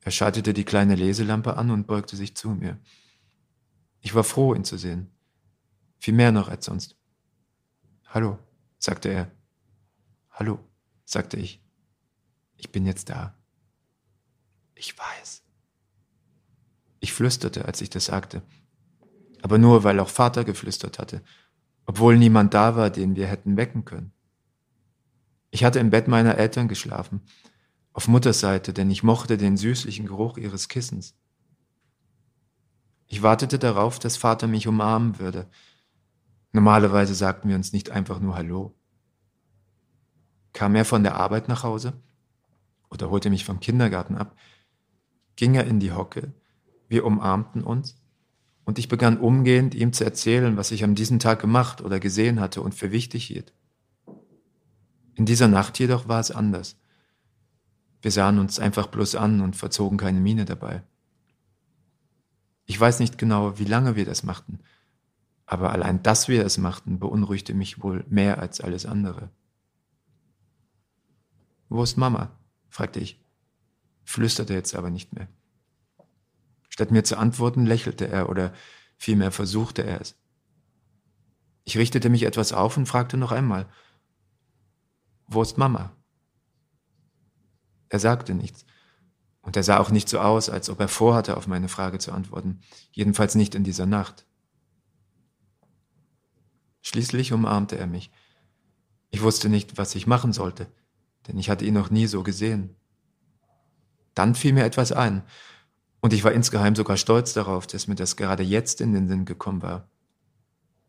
Er 0.00 0.10
schaltete 0.10 0.54
die 0.54 0.64
kleine 0.64 0.94
Leselampe 0.94 1.58
an 1.58 1.70
und 1.70 1.86
beugte 1.86 2.16
sich 2.16 2.34
zu 2.34 2.48
mir. 2.48 2.78
Ich 4.00 4.14
war 4.14 4.24
froh, 4.24 4.54
ihn 4.54 4.64
zu 4.64 4.78
sehen. 4.78 5.10
Viel 5.98 6.14
mehr 6.14 6.32
noch 6.32 6.48
als 6.48 6.66
sonst. 6.66 6.96
Hallo, 8.06 8.38
sagte 8.78 9.08
er. 9.08 9.30
Hallo, 10.30 10.58
sagte 11.04 11.36
ich. 11.36 11.62
Ich 12.56 12.72
bin 12.72 12.86
jetzt 12.86 13.10
da. 13.10 13.36
Ich 14.74 14.96
weiß. 14.98 15.42
Ich 17.00 17.12
flüsterte, 17.12 17.64
als 17.64 17.80
ich 17.80 17.90
das 17.90 18.06
sagte. 18.06 18.42
Aber 19.42 19.58
nur, 19.58 19.84
weil 19.84 20.00
auch 20.00 20.08
Vater 20.08 20.44
geflüstert 20.44 20.98
hatte, 20.98 21.22
obwohl 21.84 22.18
niemand 22.18 22.54
da 22.54 22.76
war, 22.76 22.90
den 22.90 23.16
wir 23.16 23.26
hätten 23.26 23.56
wecken 23.56 23.84
können. 23.84 24.12
Ich 25.50 25.64
hatte 25.64 25.78
im 25.78 25.90
Bett 25.90 26.08
meiner 26.08 26.36
Eltern 26.36 26.68
geschlafen, 26.68 27.22
auf 27.92 28.08
Mutters 28.08 28.40
Seite, 28.40 28.72
denn 28.72 28.90
ich 28.90 29.02
mochte 29.02 29.38
den 29.38 29.56
süßlichen 29.56 30.06
Geruch 30.06 30.36
ihres 30.36 30.68
Kissens. 30.68 31.14
Ich 33.06 33.22
wartete 33.22 33.58
darauf, 33.58 33.98
dass 33.98 34.16
Vater 34.16 34.48
mich 34.48 34.66
umarmen 34.66 35.18
würde. 35.18 35.48
Normalerweise 36.56 37.14
sagten 37.14 37.50
wir 37.50 37.56
uns 37.56 37.74
nicht 37.74 37.90
einfach 37.90 38.18
nur 38.18 38.34
Hallo. 38.34 38.74
Kam 40.54 40.74
er 40.74 40.86
von 40.86 41.02
der 41.02 41.16
Arbeit 41.16 41.48
nach 41.48 41.64
Hause 41.64 41.92
oder 42.88 43.10
holte 43.10 43.28
mich 43.28 43.44
vom 43.44 43.60
Kindergarten 43.60 44.16
ab, 44.16 44.34
ging 45.36 45.54
er 45.54 45.66
in 45.66 45.80
die 45.80 45.92
Hocke, 45.92 46.32
wir 46.88 47.04
umarmten 47.04 47.62
uns 47.62 48.00
und 48.64 48.78
ich 48.78 48.88
begann 48.88 49.18
umgehend 49.18 49.74
ihm 49.74 49.92
zu 49.92 50.02
erzählen, 50.02 50.56
was 50.56 50.70
ich 50.70 50.82
an 50.82 50.94
diesem 50.94 51.18
Tag 51.18 51.40
gemacht 51.42 51.82
oder 51.82 52.00
gesehen 52.00 52.40
hatte 52.40 52.62
und 52.62 52.74
für 52.74 52.90
wichtig 52.90 53.26
hielt. 53.26 53.52
In 55.14 55.26
dieser 55.26 55.48
Nacht 55.48 55.78
jedoch 55.78 56.08
war 56.08 56.20
es 56.20 56.30
anders. 56.30 56.78
Wir 58.00 58.12
sahen 58.12 58.38
uns 58.38 58.58
einfach 58.58 58.86
bloß 58.86 59.16
an 59.16 59.42
und 59.42 59.56
verzogen 59.56 59.98
keine 59.98 60.20
Miene 60.20 60.46
dabei. 60.46 60.84
Ich 62.64 62.80
weiß 62.80 63.00
nicht 63.00 63.18
genau, 63.18 63.58
wie 63.58 63.66
lange 63.66 63.94
wir 63.94 64.06
das 64.06 64.22
machten, 64.22 64.60
aber 65.46 65.70
allein, 65.70 66.02
dass 66.02 66.28
wir 66.28 66.44
es 66.44 66.58
machten, 66.58 66.98
beunruhigte 66.98 67.54
mich 67.54 67.82
wohl 67.82 68.04
mehr 68.08 68.38
als 68.38 68.60
alles 68.60 68.84
andere. 68.84 69.30
Wo 71.68 71.82
ist 71.82 71.96
Mama? 71.96 72.38
fragte 72.68 73.00
ich, 73.00 73.24
flüsterte 74.04 74.52
jetzt 74.52 74.74
aber 74.74 74.90
nicht 74.90 75.14
mehr. 75.14 75.28
Statt 76.68 76.90
mir 76.90 77.04
zu 77.04 77.16
antworten, 77.16 77.64
lächelte 77.64 78.06
er 78.08 78.28
oder 78.28 78.52
vielmehr 78.98 79.32
versuchte 79.32 79.82
er 79.82 80.00
es. 80.00 80.16
Ich 81.64 81.78
richtete 81.78 82.10
mich 82.10 82.24
etwas 82.24 82.52
auf 82.52 82.76
und 82.76 82.86
fragte 82.86 83.16
noch 83.16 83.32
einmal, 83.32 83.66
wo 85.26 85.42
ist 85.42 85.58
Mama? 85.58 85.92
Er 87.88 87.98
sagte 87.98 88.34
nichts. 88.34 88.66
Und 89.40 89.56
er 89.56 89.62
sah 89.62 89.78
auch 89.78 89.90
nicht 89.90 90.08
so 90.08 90.18
aus, 90.18 90.50
als 90.50 90.70
ob 90.70 90.80
er 90.80 90.88
vorhatte, 90.88 91.36
auf 91.36 91.46
meine 91.46 91.68
Frage 91.68 91.98
zu 91.98 92.12
antworten. 92.12 92.60
Jedenfalls 92.90 93.36
nicht 93.36 93.54
in 93.54 93.64
dieser 93.64 93.86
Nacht. 93.86 94.26
Schließlich 96.86 97.32
umarmte 97.32 97.76
er 97.76 97.88
mich. 97.88 98.12
Ich 99.10 99.20
wusste 99.20 99.48
nicht, 99.48 99.76
was 99.76 99.96
ich 99.96 100.06
machen 100.06 100.32
sollte, 100.32 100.68
denn 101.26 101.36
ich 101.36 101.50
hatte 101.50 101.64
ihn 101.64 101.74
noch 101.74 101.90
nie 101.90 102.06
so 102.06 102.22
gesehen. 102.22 102.76
Dann 104.14 104.36
fiel 104.36 104.52
mir 104.52 104.64
etwas 104.64 104.92
ein, 104.92 105.24
und 106.00 106.12
ich 106.12 106.22
war 106.22 106.30
insgeheim 106.30 106.76
sogar 106.76 106.96
stolz 106.96 107.32
darauf, 107.32 107.66
dass 107.66 107.88
mir 107.88 107.96
das 107.96 108.14
gerade 108.14 108.44
jetzt 108.44 108.80
in 108.80 108.92
den 108.92 109.08
Sinn 109.08 109.24
gekommen 109.24 109.62
war. 109.62 109.90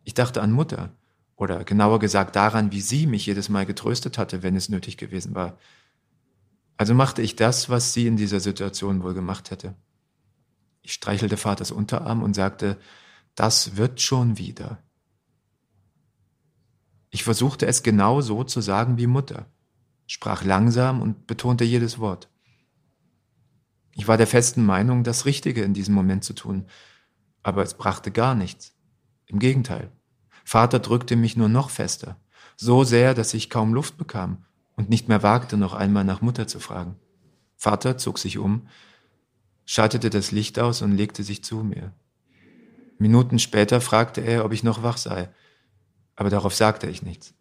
Ich 0.04 0.14
dachte 0.14 0.44
an 0.44 0.52
Mutter 0.52 0.96
Oder 1.36 1.64
genauer 1.64 1.98
gesagt 1.98 2.36
daran, 2.36 2.72
wie 2.72 2.82
sie 2.82 3.08
mich 3.08 3.26
jedes 3.26 3.50
Mal 3.50 3.66
getröstet 3.66 4.20
hatte, 4.20 4.44
wenn 4.44 4.56
es 4.56 4.70
nötig 4.70 4.98
gewesen 4.98 5.34
war. 5.34 5.58
Also 6.78 6.94
machte 6.94 7.24
ich 7.24 7.36
das, 7.36 7.70
was 7.70 7.94
sie 7.94 8.06
in 8.06 8.18
dieser 8.18 8.40
Situation 8.40 9.02
wohl 9.02 9.16
gemacht 9.16 9.50
hätte. 9.50 9.74
Ich 10.84 10.94
streichelte 10.94 11.38
Vaters 11.38 11.72
Unterarm 11.72 12.22
und 12.22 12.36
sagte, 12.36 12.78
das 13.34 13.78
wird 13.78 14.00
schon 14.00 14.38
wieder. 14.38 14.78
Ich 17.10 17.24
versuchte 17.24 17.66
es 17.66 17.84
genau 17.84 18.22
so 18.22 18.44
zu 18.44 18.62
sagen 18.62 18.98
wie 18.98 19.08
Mutter, 19.08 19.46
sprach 20.08 20.44
langsam 20.44 21.02
und 21.02 21.28
betonte 21.28 21.64
jedes 21.64 22.00
Wort. 22.00 22.30
Ich 23.94 24.08
war 24.08 24.18
der 24.18 24.28
festen 24.28 24.66
Meinung, 24.66 25.04
das 25.04 25.26
Richtige 25.26 25.64
in 25.64 25.74
diesem 25.74 25.96
Moment 25.96 26.24
zu 26.24 26.34
tun, 26.34 26.66
aber 27.44 27.64
es 27.64 27.76
brachte 27.76 28.12
gar 28.12 28.36
nichts. 28.36 28.76
Im 29.26 29.40
Gegenteil. 29.40 29.92
Vater 30.44 30.80
drückte 30.80 31.16
mich 31.16 31.36
nur 31.36 31.50
noch 31.50 31.70
fester, 31.70 32.20
so 32.56 32.84
sehr, 32.84 33.14
dass 33.14 33.34
ich 33.34 33.50
kaum 33.50 33.74
Luft 33.74 33.98
bekam 33.98 34.46
und 34.76 34.90
nicht 34.90 35.08
mehr 35.08 35.24
wagte, 35.24 35.58
noch 35.58 35.74
einmal 35.74 36.04
nach 36.04 36.22
Mutter 36.22 36.48
zu 36.48 36.60
fragen. 36.60 36.96
Vater 37.56 37.98
zog 37.98 38.20
sich 38.20 38.38
um, 38.38 38.68
schaltete 39.66 40.10
das 40.10 40.32
Licht 40.32 40.60
aus 40.60 40.82
und 40.82 40.96
legte 40.96 41.24
sich 41.24 41.44
zu 41.44 41.64
mir. 41.64 41.94
Minuten 43.00 43.40
später 43.40 43.82
fragte 43.82 44.22
er, 44.22 44.46
ob 44.46 44.54
ich 44.54 44.64
noch 44.64 44.84
wach 44.84 44.98
sei 44.98 45.30
aber 46.18 46.30
darauf 46.30 46.54
sagte 46.54 46.88
ich 46.88 47.02
nichts. 47.04 47.34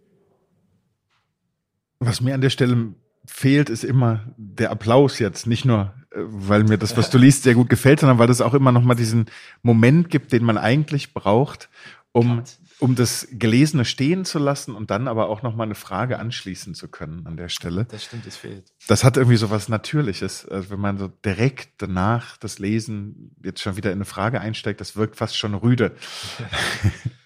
Was 1.98 2.20
mir 2.20 2.34
an 2.34 2.42
der 2.42 2.50
Stelle 2.50 2.94
fehlt, 3.26 3.70
ist 3.70 3.82
immer 3.82 4.32
der 4.36 4.70
Applaus 4.70 5.18
jetzt. 5.18 5.46
Nicht 5.46 5.64
nur, 5.64 5.94
äh, 6.10 6.18
weil 6.20 6.62
mir 6.62 6.78
das, 6.78 6.96
was 6.96 7.10
du 7.10 7.18
liest, 7.18 7.42
sehr 7.42 7.54
gut 7.54 7.68
gefällt, 7.68 8.00
sondern 8.00 8.18
weil 8.18 8.28
das 8.28 8.40
auch 8.40 8.54
immer 8.54 8.70
noch 8.70 8.82
mal 8.82 8.94
diesen 8.94 9.26
Moment 9.62 10.10
gibt, 10.10 10.32
den 10.32 10.44
man 10.44 10.58
eigentlich 10.58 11.14
braucht, 11.14 11.68
um, 12.12 12.44
um 12.78 12.94
das 12.94 13.26
Gelesene 13.32 13.86
stehen 13.86 14.26
zu 14.26 14.38
lassen 14.38 14.74
und 14.74 14.90
dann 14.90 15.08
aber 15.08 15.30
auch 15.30 15.42
noch 15.42 15.56
mal 15.56 15.64
eine 15.64 15.74
Frage 15.74 16.18
anschließen 16.18 16.74
zu 16.74 16.88
können 16.88 17.26
an 17.26 17.38
der 17.38 17.48
Stelle. 17.48 17.86
Das 17.86 18.04
stimmt, 18.04 18.26
es 18.26 18.36
fehlt. 18.36 18.72
Das 18.86 19.04
hat 19.04 19.16
irgendwie 19.16 19.38
so 19.38 19.50
was 19.50 19.70
Natürliches. 19.70 20.46
Also 20.46 20.70
wenn 20.70 20.80
man 20.80 20.98
so 20.98 21.08
direkt 21.08 21.70
danach 21.78 22.36
das 22.36 22.58
Lesen 22.58 23.34
jetzt 23.42 23.62
schon 23.62 23.76
wieder 23.76 23.90
in 23.90 23.98
eine 23.98 24.04
Frage 24.04 24.40
einsteigt, 24.40 24.82
das 24.82 24.96
wirkt 24.96 25.16
fast 25.16 25.36
schon 25.36 25.54
rüde. 25.54 25.96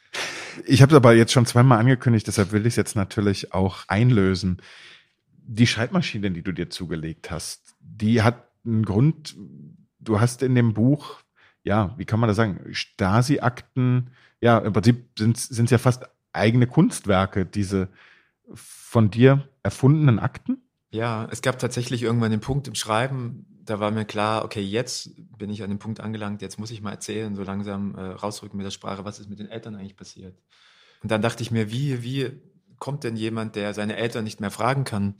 Ich 0.66 0.82
habe 0.82 0.92
es 0.92 0.96
aber 0.96 1.14
jetzt 1.14 1.32
schon 1.32 1.46
zweimal 1.46 1.78
angekündigt, 1.78 2.26
deshalb 2.26 2.52
will 2.52 2.62
ich 2.62 2.72
es 2.72 2.76
jetzt 2.76 2.96
natürlich 2.96 3.52
auch 3.52 3.84
einlösen. 3.88 4.60
Die 5.32 5.66
Schreibmaschine, 5.66 6.30
die 6.30 6.42
du 6.42 6.52
dir 6.52 6.70
zugelegt 6.70 7.30
hast, 7.30 7.74
die 7.80 8.22
hat 8.22 8.48
einen 8.64 8.84
Grund. 8.84 9.36
Du 9.98 10.20
hast 10.20 10.42
in 10.42 10.54
dem 10.54 10.74
Buch, 10.74 11.20
ja, 11.64 11.94
wie 11.98 12.04
kann 12.04 12.20
man 12.20 12.28
das 12.28 12.36
sagen, 12.36 12.60
Stasi-Akten, 12.70 14.10
ja, 14.40 14.58
im 14.58 14.72
Prinzip 14.72 15.06
sind 15.18 15.36
es 15.36 15.70
ja 15.70 15.78
fast 15.78 16.04
eigene 16.32 16.66
Kunstwerke, 16.66 17.44
diese 17.44 17.88
von 18.54 19.10
dir 19.10 19.48
erfundenen 19.62 20.18
Akten? 20.18 20.62
Ja, 20.90 21.28
es 21.30 21.42
gab 21.42 21.58
tatsächlich 21.58 22.02
irgendwann 22.02 22.30
den 22.30 22.40
Punkt 22.40 22.66
im 22.66 22.74
Schreiben, 22.74 23.46
da 23.70 23.78
war 23.78 23.90
mir 23.92 24.04
klar, 24.04 24.44
okay, 24.44 24.60
jetzt 24.60 25.10
bin 25.38 25.48
ich 25.48 25.62
an 25.62 25.70
dem 25.70 25.78
Punkt 25.78 26.00
angelangt, 26.00 26.42
jetzt 26.42 26.58
muss 26.58 26.72
ich 26.72 26.82
mal 26.82 26.90
erzählen, 26.90 27.36
so 27.36 27.44
langsam 27.44 27.94
äh, 27.94 28.00
rausrücken 28.00 28.56
mit 28.56 28.66
der 28.66 28.72
Sprache, 28.72 29.04
was 29.04 29.20
ist 29.20 29.30
mit 29.30 29.38
den 29.38 29.48
Eltern 29.48 29.76
eigentlich 29.76 29.96
passiert. 29.96 30.36
Und 31.02 31.10
dann 31.12 31.22
dachte 31.22 31.42
ich 31.42 31.50
mir, 31.50 31.70
wie, 31.70 32.02
wie 32.02 32.32
kommt 32.78 33.04
denn 33.04 33.16
jemand, 33.16 33.54
der 33.54 33.72
seine 33.72 33.96
Eltern 33.96 34.24
nicht 34.24 34.40
mehr 34.40 34.50
fragen 34.50 34.84
kann 34.84 35.14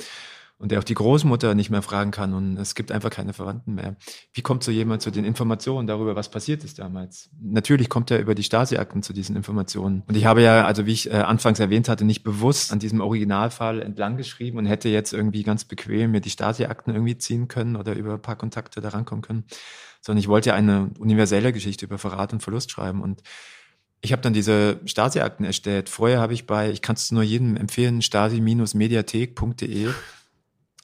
und 0.61 0.70
der 0.70 0.78
auch 0.78 0.84
die 0.84 0.94
Großmutter 0.94 1.54
nicht 1.54 1.70
mehr 1.70 1.80
fragen 1.80 2.11
kann 2.11 2.34
und 2.34 2.58
es 2.58 2.74
gibt 2.74 2.92
einfach 2.92 3.08
keine 3.08 3.32
Verwandten 3.32 3.74
mehr. 3.74 3.96
Wie 4.34 4.42
kommt 4.42 4.62
so 4.62 4.70
jemand 4.70 5.00
zu 5.00 5.11
den 5.11 5.24
Informationen 5.24 5.86
darüber, 5.86 6.16
was 6.16 6.30
passiert 6.30 6.64
ist 6.64 6.78
damals? 6.78 7.30
Natürlich 7.40 7.88
kommt 7.88 8.11
er 8.11 8.20
über 8.20 8.34
die 8.34 8.42
Stasi-Akten 8.42 9.02
zu 9.02 9.14
diesen 9.14 9.36
Informationen. 9.36 10.02
Und 10.06 10.18
ich 10.18 10.26
habe 10.26 10.42
ja, 10.42 10.66
also 10.66 10.84
wie 10.84 10.92
ich 10.92 11.11
äh, 11.11 11.14
anfangs 11.14 11.61
erwähnt 11.61 11.88
hatte, 11.88 12.04
nicht 12.04 12.24
bewusst 12.24 12.74
an 12.74 12.78
diesem 12.78 13.00
Originalfall 13.00 13.80
entlang 13.80 14.18
geschrieben 14.18 14.58
und 14.58 14.66
hätte 14.66 14.90
jetzt 14.90 15.14
irgendwie 15.14 15.44
ganz 15.44 15.64
bequem 15.64 16.11
mir 16.11 16.20
die 16.20 16.28
Stasi-Akten 16.28 16.92
irgendwie 16.92 17.16
ziehen 17.16 17.48
können 17.48 17.74
oder 17.74 17.94
über 17.94 18.12
ein 18.12 18.22
paar 18.22 18.36
Kontakte 18.36 18.82
da 18.82 18.90
rankommen 18.90 19.22
können, 19.22 19.44
sondern 20.02 20.20
ich 20.20 20.28
wollte 20.28 20.50
ja 20.50 20.56
eine 20.56 20.90
universelle 20.98 21.54
Geschichte 21.54 21.86
über 21.86 21.96
Verrat 21.96 22.34
und 22.34 22.42
Verlust 22.42 22.70
schreiben 22.70 23.00
und 23.00 23.22
ich 24.02 24.12
habe 24.12 24.20
dann 24.22 24.32
diese 24.32 24.80
Stasi-Akten 24.84 25.44
erstellt. 25.44 25.88
Vorher 25.88 26.20
habe 26.20 26.32
ich 26.34 26.46
bei, 26.46 26.70
ich 26.70 26.80
kann 26.80 26.96
es 26.96 27.12
nur 27.12 27.22
jedem 27.22 27.56
empfehlen, 27.56 28.00
stasi-mediathek.de. 28.02 29.88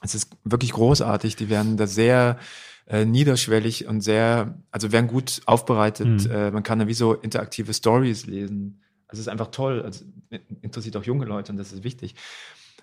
Es 0.01 0.15
ist 0.15 0.29
wirklich 0.43 0.71
großartig. 0.73 1.35
Die 1.35 1.49
werden 1.49 1.77
da 1.77 1.87
sehr 1.87 2.37
äh, 2.85 3.05
niederschwellig 3.05 3.87
und 3.87 4.01
sehr, 4.01 4.57
also 4.71 4.91
werden 4.91 5.07
gut 5.07 5.41
aufbereitet. 5.45 6.25
Mhm. 6.25 6.31
Äh, 6.31 6.51
man 6.51 6.63
kann 6.63 6.79
da 6.79 6.87
wie 6.87 6.93
so 6.93 7.13
interaktive 7.13 7.73
Stories 7.73 8.25
lesen. 8.25 8.81
Also 9.07 9.21
es 9.21 9.27
ist 9.27 9.31
einfach 9.31 9.47
toll. 9.47 9.81
Also 9.81 10.05
interessiert 10.61 10.97
auch 10.97 11.03
junge 11.03 11.25
Leute 11.25 11.51
und 11.51 11.57
das 11.57 11.71
ist 11.71 11.83
wichtig. 11.83 12.15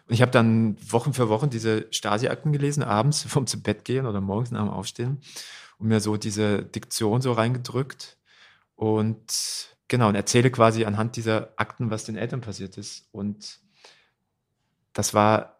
Und 0.07 0.15
ich 0.15 0.23
habe 0.23 0.33
dann 0.33 0.77
Wochen 0.91 1.15
für 1.15 1.29
Wochen 1.29 1.51
diese 1.51 1.87
Stasi-Akten 1.91 2.53
gelesen, 2.53 2.83
abends 2.83 3.23
vom 3.29 3.47
zu 3.47 3.62
Bett 3.62 3.85
gehen 3.85 4.07
oder 4.07 4.21
morgens 4.21 4.51
nach 4.51 4.65
dem 4.65 4.71
Aufstehen 4.71 5.21
und 5.79 5.89
mir 5.89 6.01
so 6.01 6.17
diese 6.17 6.62
Diktion 6.62 7.21
so 7.21 7.33
reingedrückt. 7.33 8.19
Und 8.77 9.73
Genau, 9.89 10.09
und 10.09 10.15
erzähle 10.15 10.51
quasi 10.51 10.85
anhand 10.85 11.17
dieser 11.17 11.53
Akten, 11.57 11.91
was 11.91 12.05
den 12.05 12.17
Eltern 12.17 12.41
passiert 12.41 12.79
ist. 12.79 13.07
Und 13.12 13.61
das 14.93 15.12
war 15.12 15.54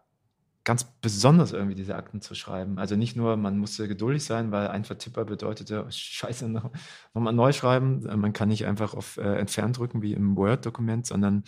ganz 0.65 0.83
besonders 0.99 1.53
irgendwie, 1.53 1.75
diese 1.75 1.95
Akten 1.95 2.21
zu 2.21 2.35
schreiben. 2.35 2.79
Also 2.79 2.95
nicht 2.95 3.15
nur, 3.15 3.37
man 3.37 3.57
musste 3.57 3.87
geduldig 3.87 4.23
sein, 4.25 4.51
weil 4.51 4.67
ein 4.67 4.83
Vertipper 4.83 5.23
bedeutete, 5.23 5.85
oh, 5.85 5.91
scheiße, 5.91 6.49
nochmal 6.49 6.71
noch 7.13 7.31
neu 7.31 7.53
schreiben. 7.53 8.01
Man 8.19 8.33
kann 8.33 8.49
nicht 8.49 8.65
einfach 8.65 8.95
auf 8.95 9.17
äh, 9.17 9.35
entfernt 9.37 9.77
drücken 9.77 10.01
wie 10.01 10.13
im 10.13 10.35
Word-Dokument, 10.35 11.05
sondern 11.05 11.43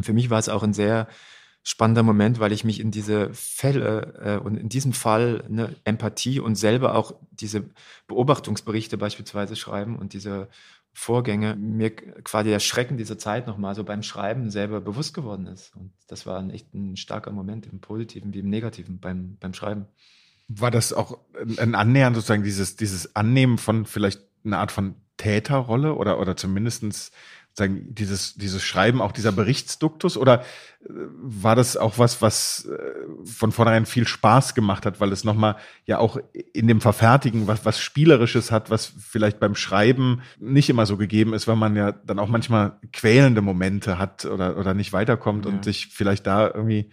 für 0.00 0.12
mich 0.12 0.30
war 0.30 0.38
es 0.38 0.48
auch 0.48 0.62
ein 0.62 0.72
sehr 0.72 1.08
spannender 1.64 2.02
Moment, 2.02 2.40
weil 2.40 2.52
ich 2.52 2.64
mich 2.64 2.80
in 2.80 2.90
diese 2.90 3.32
Fälle 3.34 4.14
äh, 4.20 4.44
und 4.44 4.56
in 4.56 4.68
diesem 4.68 4.92
Fall 4.92 5.44
eine 5.48 5.74
Empathie 5.84 6.40
und 6.40 6.54
selber 6.54 6.94
auch 6.94 7.14
diese 7.30 7.70
Beobachtungsberichte 8.06 8.98
beispielsweise 8.98 9.56
schreiben 9.56 9.98
und 9.98 10.12
diese 10.12 10.48
Vorgänge 10.94 11.56
mir 11.56 11.90
quasi 11.90 12.50
der 12.50 12.60
Schrecken 12.60 12.98
dieser 12.98 13.18
Zeit 13.18 13.46
nochmal 13.46 13.74
so 13.74 13.82
beim 13.82 14.02
Schreiben 14.02 14.50
selber 14.50 14.80
bewusst 14.80 15.14
geworden 15.14 15.46
ist. 15.46 15.74
Und 15.74 15.92
das 16.06 16.26
war 16.26 16.38
ein 16.38 16.50
echt 16.50 16.74
ein 16.74 16.96
starker 16.96 17.32
Moment 17.32 17.66
im 17.66 17.80
Positiven 17.80 18.34
wie 18.34 18.40
im 18.40 18.50
Negativen 18.50 18.98
beim, 19.00 19.36
beim 19.40 19.54
Schreiben. 19.54 19.86
War 20.48 20.70
das 20.70 20.92
auch 20.92 21.18
ein 21.56 21.74
Annähern, 21.74 22.14
sozusagen 22.14 22.42
dieses, 22.42 22.76
dieses 22.76 23.16
Annehmen 23.16 23.56
von 23.56 23.86
vielleicht 23.86 24.20
einer 24.44 24.58
Art 24.58 24.72
von 24.72 24.96
Täterrolle 25.16 25.94
oder, 25.94 26.18
oder 26.20 26.36
zumindestens 26.36 27.12
sagen, 27.54 27.94
dieses, 27.94 28.34
dieses 28.34 28.62
Schreiben 28.62 29.02
auch 29.02 29.12
dieser 29.12 29.32
Berichtsduktus 29.32 30.16
oder 30.16 30.40
äh, 30.40 30.88
war 30.88 31.54
das 31.54 31.76
auch 31.76 31.98
was, 31.98 32.22
was 32.22 32.66
äh, 32.66 32.78
von 33.24 33.52
vornherein 33.52 33.84
viel 33.84 34.06
Spaß 34.06 34.54
gemacht 34.54 34.86
hat, 34.86 35.00
weil 35.00 35.12
es 35.12 35.24
nochmal 35.24 35.56
ja 35.84 35.98
auch 35.98 36.18
in 36.52 36.66
dem 36.66 36.80
Verfertigen 36.80 37.46
was, 37.46 37.64
was 37.64 37.78
Spielerisches 37.78 38.50
hat, 38.50 38.70
was 38.70 38.86
vielleicht 38.86 39.38
beim 39.38 39.54
Schreiben 39.54 40.22
nicht 40.38 40.70
immer 40.70 40.86
so 40.86 40.96
gegeben 40.96 41.34
ist, 41.34 41.46
weil 41.46 41.56
man 41.56 41.76
ja 41.76 41.92
dann 41.92 42.18
auch 42.18 42.28
manchmal 42.28 42.78
quälende 42.92 43.42
Momente 43.42 43.98
hat 43.98 44.24
oder, 44.24 44.56
oder 44.56 44.72
nicht 44.72 44.92
weiterkommt 44.92 45.44
ja. 45.44 45.52
und 45.52 45.64
sich 45.64 45.88
vielleicht 45.88 46.26
da 46.26 46.46
irgendwie 46.46 46.90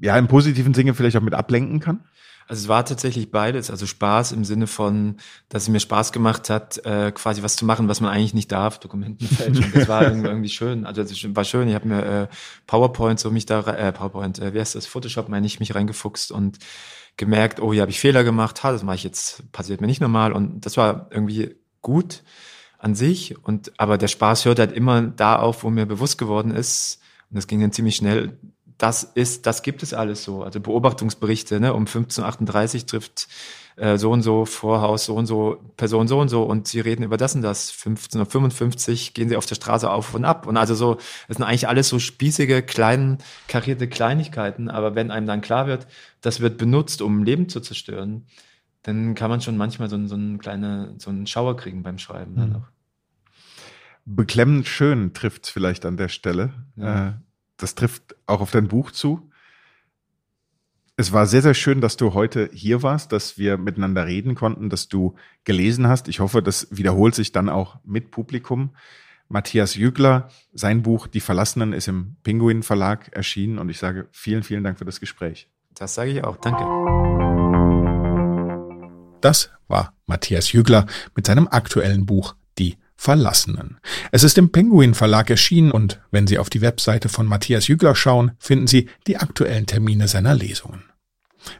ja 0.00 0.18
im 0.18 0.28
positiven 0.28 0.74
Sinne 0.74 0.94
vielleicht 0.94 1.16
auch 1.16 1.22
mit 1.22 1.34
ablenken 1.34 1.80
kann? 1.80 2.00
Also 2.48 2.62
es 2.62 2.68
war 2.68 2.84
tatsächlich 2.84 3.30
beides. 3.30 3.70
Also 3.70 3.86
Spaß 3.86 4.32
im 4.32 4.44
Sinne 4.44 4.66
von, 4.66 5.16
dass 5.48 5.64
es 5.64 5.68
mir 5.68 5.80
Spaß 5.80 6.12
gemacht 6.12 6.48
hat, 6.48 6.78
äh, 6.84 7.10
quasi 7.12 7.42
was 7.42 7.56
zu 7.56 7.64
machen, 7.64 7.88
was 7.88 8.00
man 8.00 8.10
eigentlich 8.10 8.34
nicht 8.34 8.52
darf, 8.52 8.78
Dokumentenfälschung. 8.78 9.72
Das 9.74 9.88
war 9.88 10.02
irgendwie 10.12 10.48
schön. 10.48 10.86
Also 10.86 11.02
das 11.02 11.36
war 11.36 11.44
schön. 11.44 11.68
Ich 11.68 11.74
habe 11.74 11.88
mir 11.88 12.04
äh, 12.04 12.28
PowerPoint 12.66 13.18
so 13.18 13.30
mich 13.30 13.46
da, 13.46 13.60
äh, 13.60 13.92
PowerPoint, 13.92 14.38
äh, 14.38 14.54
wie 14.54 14.60
heißt 14.60 14.74
das, 14.74 14.86
Photoshop 14.86 15.28
meine 15.28 15.46
ich, 15.46 15.58
mich 15.58 15.74
reingefuchst 15.74 16.30
und 16.30 16.58
gemerkt, 17.16 17.60
oh, 17.60 17.72
hier 17.72 17.82
habe 17.82 17.90
ich 17.90 17.98
Fehler 17.98 18.24
gemacht, 18.24 18.62
ha, 18.62 18.72
das 18.72 18.82
mache 18.82 18.96
ich 18.96 19.04
jetzt, 19.04 19.50
passiert 19.52 19.80
mir 19.80 19.86
nicht 19.86 20.00
normal. 20.00 20.32
Und 20.32 20.66
das 20.66 20.76
war 20.76 21.08
irgendwie 21.10 21.56
gut 21.82 22.22
an 22.78 22.94
sich. 22.94 23.42
Und 23.42 23.72
aber 23.78 23.98
der 23.98 24.08
Spaß 24.08 24.44
hört 24.44 24.58
halt 24.58 24.72
immer 24.72 25.02
da 25.02 25.36
auf, 25.36 25.64
wo 25.64 25.70
mir 25.70 25.86
bewusst 25.86 26.18
geworden 26.18 26.50
ist, 26.52 27.00
und 27.30 27.36
das 27.36 27.46
ging 27.48 27.60
dann 27.60 27.72
ziemlich 27.72 27.96
schnell, 27.96 28.38
das 28.78 29.04
ist, 29.04 29.46
das 29.46 29.62
gibt 29.62 29.82
es 29.82 29.94
alles 29.94 30.22
so. 30.22 30.42
Also 30.42 30.60
Beobachtungsberichte, 30.60 31.60
ne, 31.60 31.72
um 31.72 31.82
1538 31.82 32.86
trifft 32.86 33.28
äh, 33.76 33.96
so 33.96 34.10
und 34.10 34.22
so 34.22 34.44
Vorhaus, 34.44 35.06
so 35.06 35.14
und 35.14 35.26
so, 35.26 35.62
Person 35.76 36.08
so 36.08 36.20
und 36.20 36.28
so 36.28 36.42
und 36.42 36.68
sie 36.68 36.80
reden 36.80 37.02
über 37.02 37.16
das 37.16 37.34
und 37.34 37.42
das. 37.42 37.70
1555 37.70 39.14
gehen 39.14 39.28
sie 39.28 39.36
auf 39.36 39.46
der 39.46 39.54
Straße 39.54 39.90
auf 39.90 40.14
und 40.14 40.24
ab. 40.24 40.46
Und 40.46 40.56
also 40.56 40.74
so, 40.74 40.96
das 41.28 41.36
sind 41.36 41.44
eigentlich 41.44 41.68
alles 41.68 41.88
so 41.88 41.98
spießige, 41.98 42.62
kleinen, 42.62 43.18
karierte 43.48 43.88
Kleinigkeiten. 43.88 44.68
Aber 44.68 44.94
wenn 44.94 45.10
einem 45.10 45.26
dann 45.26 45.40
klar 45.40 45.66
wird, 45.66 45.86
das 46.20 46.40
wird 46.40 46.58
benutzt, 46.58 47.00
um 47.00 47.24
Leben 47.24 47.48
zu 47.48 47.60
zerstören, 47.60 48.26
dann 48.82 49.14
kann 49.14 49.30
man 49.30 49.40
schon 49.40 49.56
manchmal 49.56 49.88
so, 49.88 50.06
so 50.06 50.14
einen 50.14 50.38
kleinen, 50.38 50.98
so 50.98 51.10
einen 51.10 51.26
Schauer 51.26 51.56
kriegen 51.56 51.82
beim 51.82 51.98
Schreiben. 51.98 52.34
Mhm. 52.34 52.64
Beklemmend 54.04 54.68
schön 54.68 55.14
trifft 55.14 55.44
es 55.46 55.50
vielleicht 55.50 55.84
an 55.84 55.96
der 55.96 56.08
Stelle. 56.08 56.50
Ja. 56.76 57.20
Das 57.56 57.74
trifft 57.74 58.16
auch 58.26 58.40
auf 58.40 58.50
dein 58.50 58.68
Buch 58.68 58.90
zu. 58.90 59.30
Es 60.98 61.12
war 61.12 61.26
sehr, 61.26 61.42
sehr 61.42 61.54
schön, 61.54 61.80
dass 61.82 61.96
du 61.96 62.14
heute 62.14 62.48
hier 62.52 62.82
warst, 62.82 63.12
dass 63.12 63.36
wir 63.36 63.58
miteinander 63.58 64.06
reden 64.06 64.34
konnten, 64.34 64.70
dass 64.70 64.88
du 64.88 65.14
gelesen 65.44 65.86
hast. 65.88 66.08
Ich 66.08 66.20
hoffe, 66.20 66.42
das 66.42 66.68
wiederholt 66.70 67.14
sich 67.14 67.32
dann 67.32 67.50
auch 67.50 67.78
mit 67.84 68.10
Publikum. 68.10 68.70
Matthias 69.28 69.74
Jügler. 69.74 70.28
Sein 70.54 70.82
Buch 70.82 71.06
Die 71.06 71.20
Verlassenen 71.20 71.72
ist 71.72 71.88
im 71.88 72.16
Pinguin 72.22 72.62
Verlag 72.62 73.14
erschienen 73.14 73.58
und 73.58 73.68
ich 73.68 73.78
sage 73.78 74.08
vielen, 74.12 74.42
vielen 74.42 74.64
Dank 74.64 74.78
für 74.78 74.84
das 74.84 75.00
Gespräch. 75.00 75.50
Das 75.74 75.94
sage 75.94 76.12
ich 76.12 76.24
auch. 76.24 76.36
Danke. 76.36 76.64
Das 79.20 79.50
war 79.68 79.92
Matthias 80.06 80.52
Jügler 80.52 80.86
mit 81.14 81.26
seinem 81.26 81.48
aktuellen 81.48 82.06
Buch 82.06 82.36
Die 82.58 82.76
Verlassenen. 82.96 83.78
Es 84.10 84.22
ist 84.22 84.38
im 84.38 84.50
Penguin 84.50 84.94
Verlag 84.94 85.30
erschienen 85.30 85.70
und 85.70 86.00
wenn 86.10 86.26
Sie 86.26 86.38
auf 86.38 86.50
die 86.50 86.60
Webseite 86.60 87.08
von 87.08 87.26
Matthias 87.26 87.68
Jügler 87.68 87.94
schauen, 87.94 88.32
finden 88.38 88.66
Sie 88.66 88.88
die 89.06 89.18
aktuellen 89.18 89.66
Termine 89.66 90.08
seiner 90.08 90.34
Lesungen. 90.34 90.84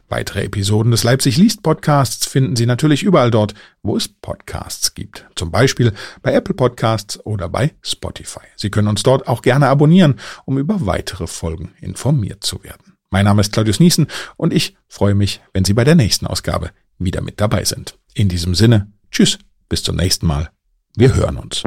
Weitere 0.09 0.43
Episoden 0.43 0.91
des 0.91 1.03
Leipzig 1.03 1.37
liest 1.37 1.63
Podcasts 1.63 2.25
finden 2.25 2.55
Sie 2.55 2.65
natürlich 2.65 3.03
überall 3.03 3.31
dort, 3.31 3.53
wo 3.83 3.95
es 3.95 4.07
Podcasts 4.07 4.93
gibt. 4.93 5.25
Zum 5.35 5.51
Beispiel 5.51 5.93
bei 6.21 6.33
Apple 6.33 6.55
Podcasts 6.55 7.23
oder 7.25 7.49
bei 7.49 7.73
Spotify. 7.81 8.41
Sie 8.55 8.69
können 8.69 8.87
uns 8.87 9.03
dort 9.03 9.27
auch 9.27 9.41
gerne 9.41 9.67
abonnieren, 9.67 10.19
um 10.45 10.57
über 10.57 10.85
weitere 10.85 11.27
Folgen 11.27 11.73
informiert 11.79 12.43
zu 12.43 12.63
werden. 12.63 12.97
Mein 13.09 13.25
Name 13.25 13.41
ist 13.41 13.53
Claudius 13.53 13.79
Niesen 13.79 14.07
und 14.35 14.51
ich 14.51 14.75
freue 14.87 15.15
mich, 15.15 15.41
wenn 15.53 15.63
Sie 15.63 15.73
bei 15.73 15.83
der 15.83 15.95
nächsten 15.95 16.27
Ausgabe 16.27 16.71
wieder 16.97 17.21
mit 17.21 17.39
dabei 17.39 17.63
sind. 17.63 17.97
In 18.13 18.27
diesem 18.27 18.55
Sinne, 18.55 18.91
tschüss, 19.11 19.39
bis 19.69 19.83
zum 19.83 19.95
nächsten 19.95 20.27
Mal. 20.27 20.49
Wir 20.99 21.13
hören 21.13 21.37
uns. 21.37 21.61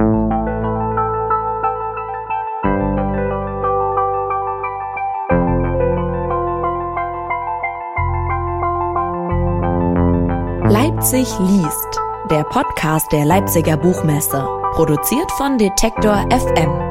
Leipzig 10.68 11.28
liest, 11.38 12.00
der 12.28 12.42
Podcast 12.42 13.12
der 13.12 13.24
Leipziger 13.24 13.76
Buchmesse, 13.76 14.44
produziert 14.72 15.30
von 15.38 15.58
Detektor 15.58 16.26
FM. 16.30 16.89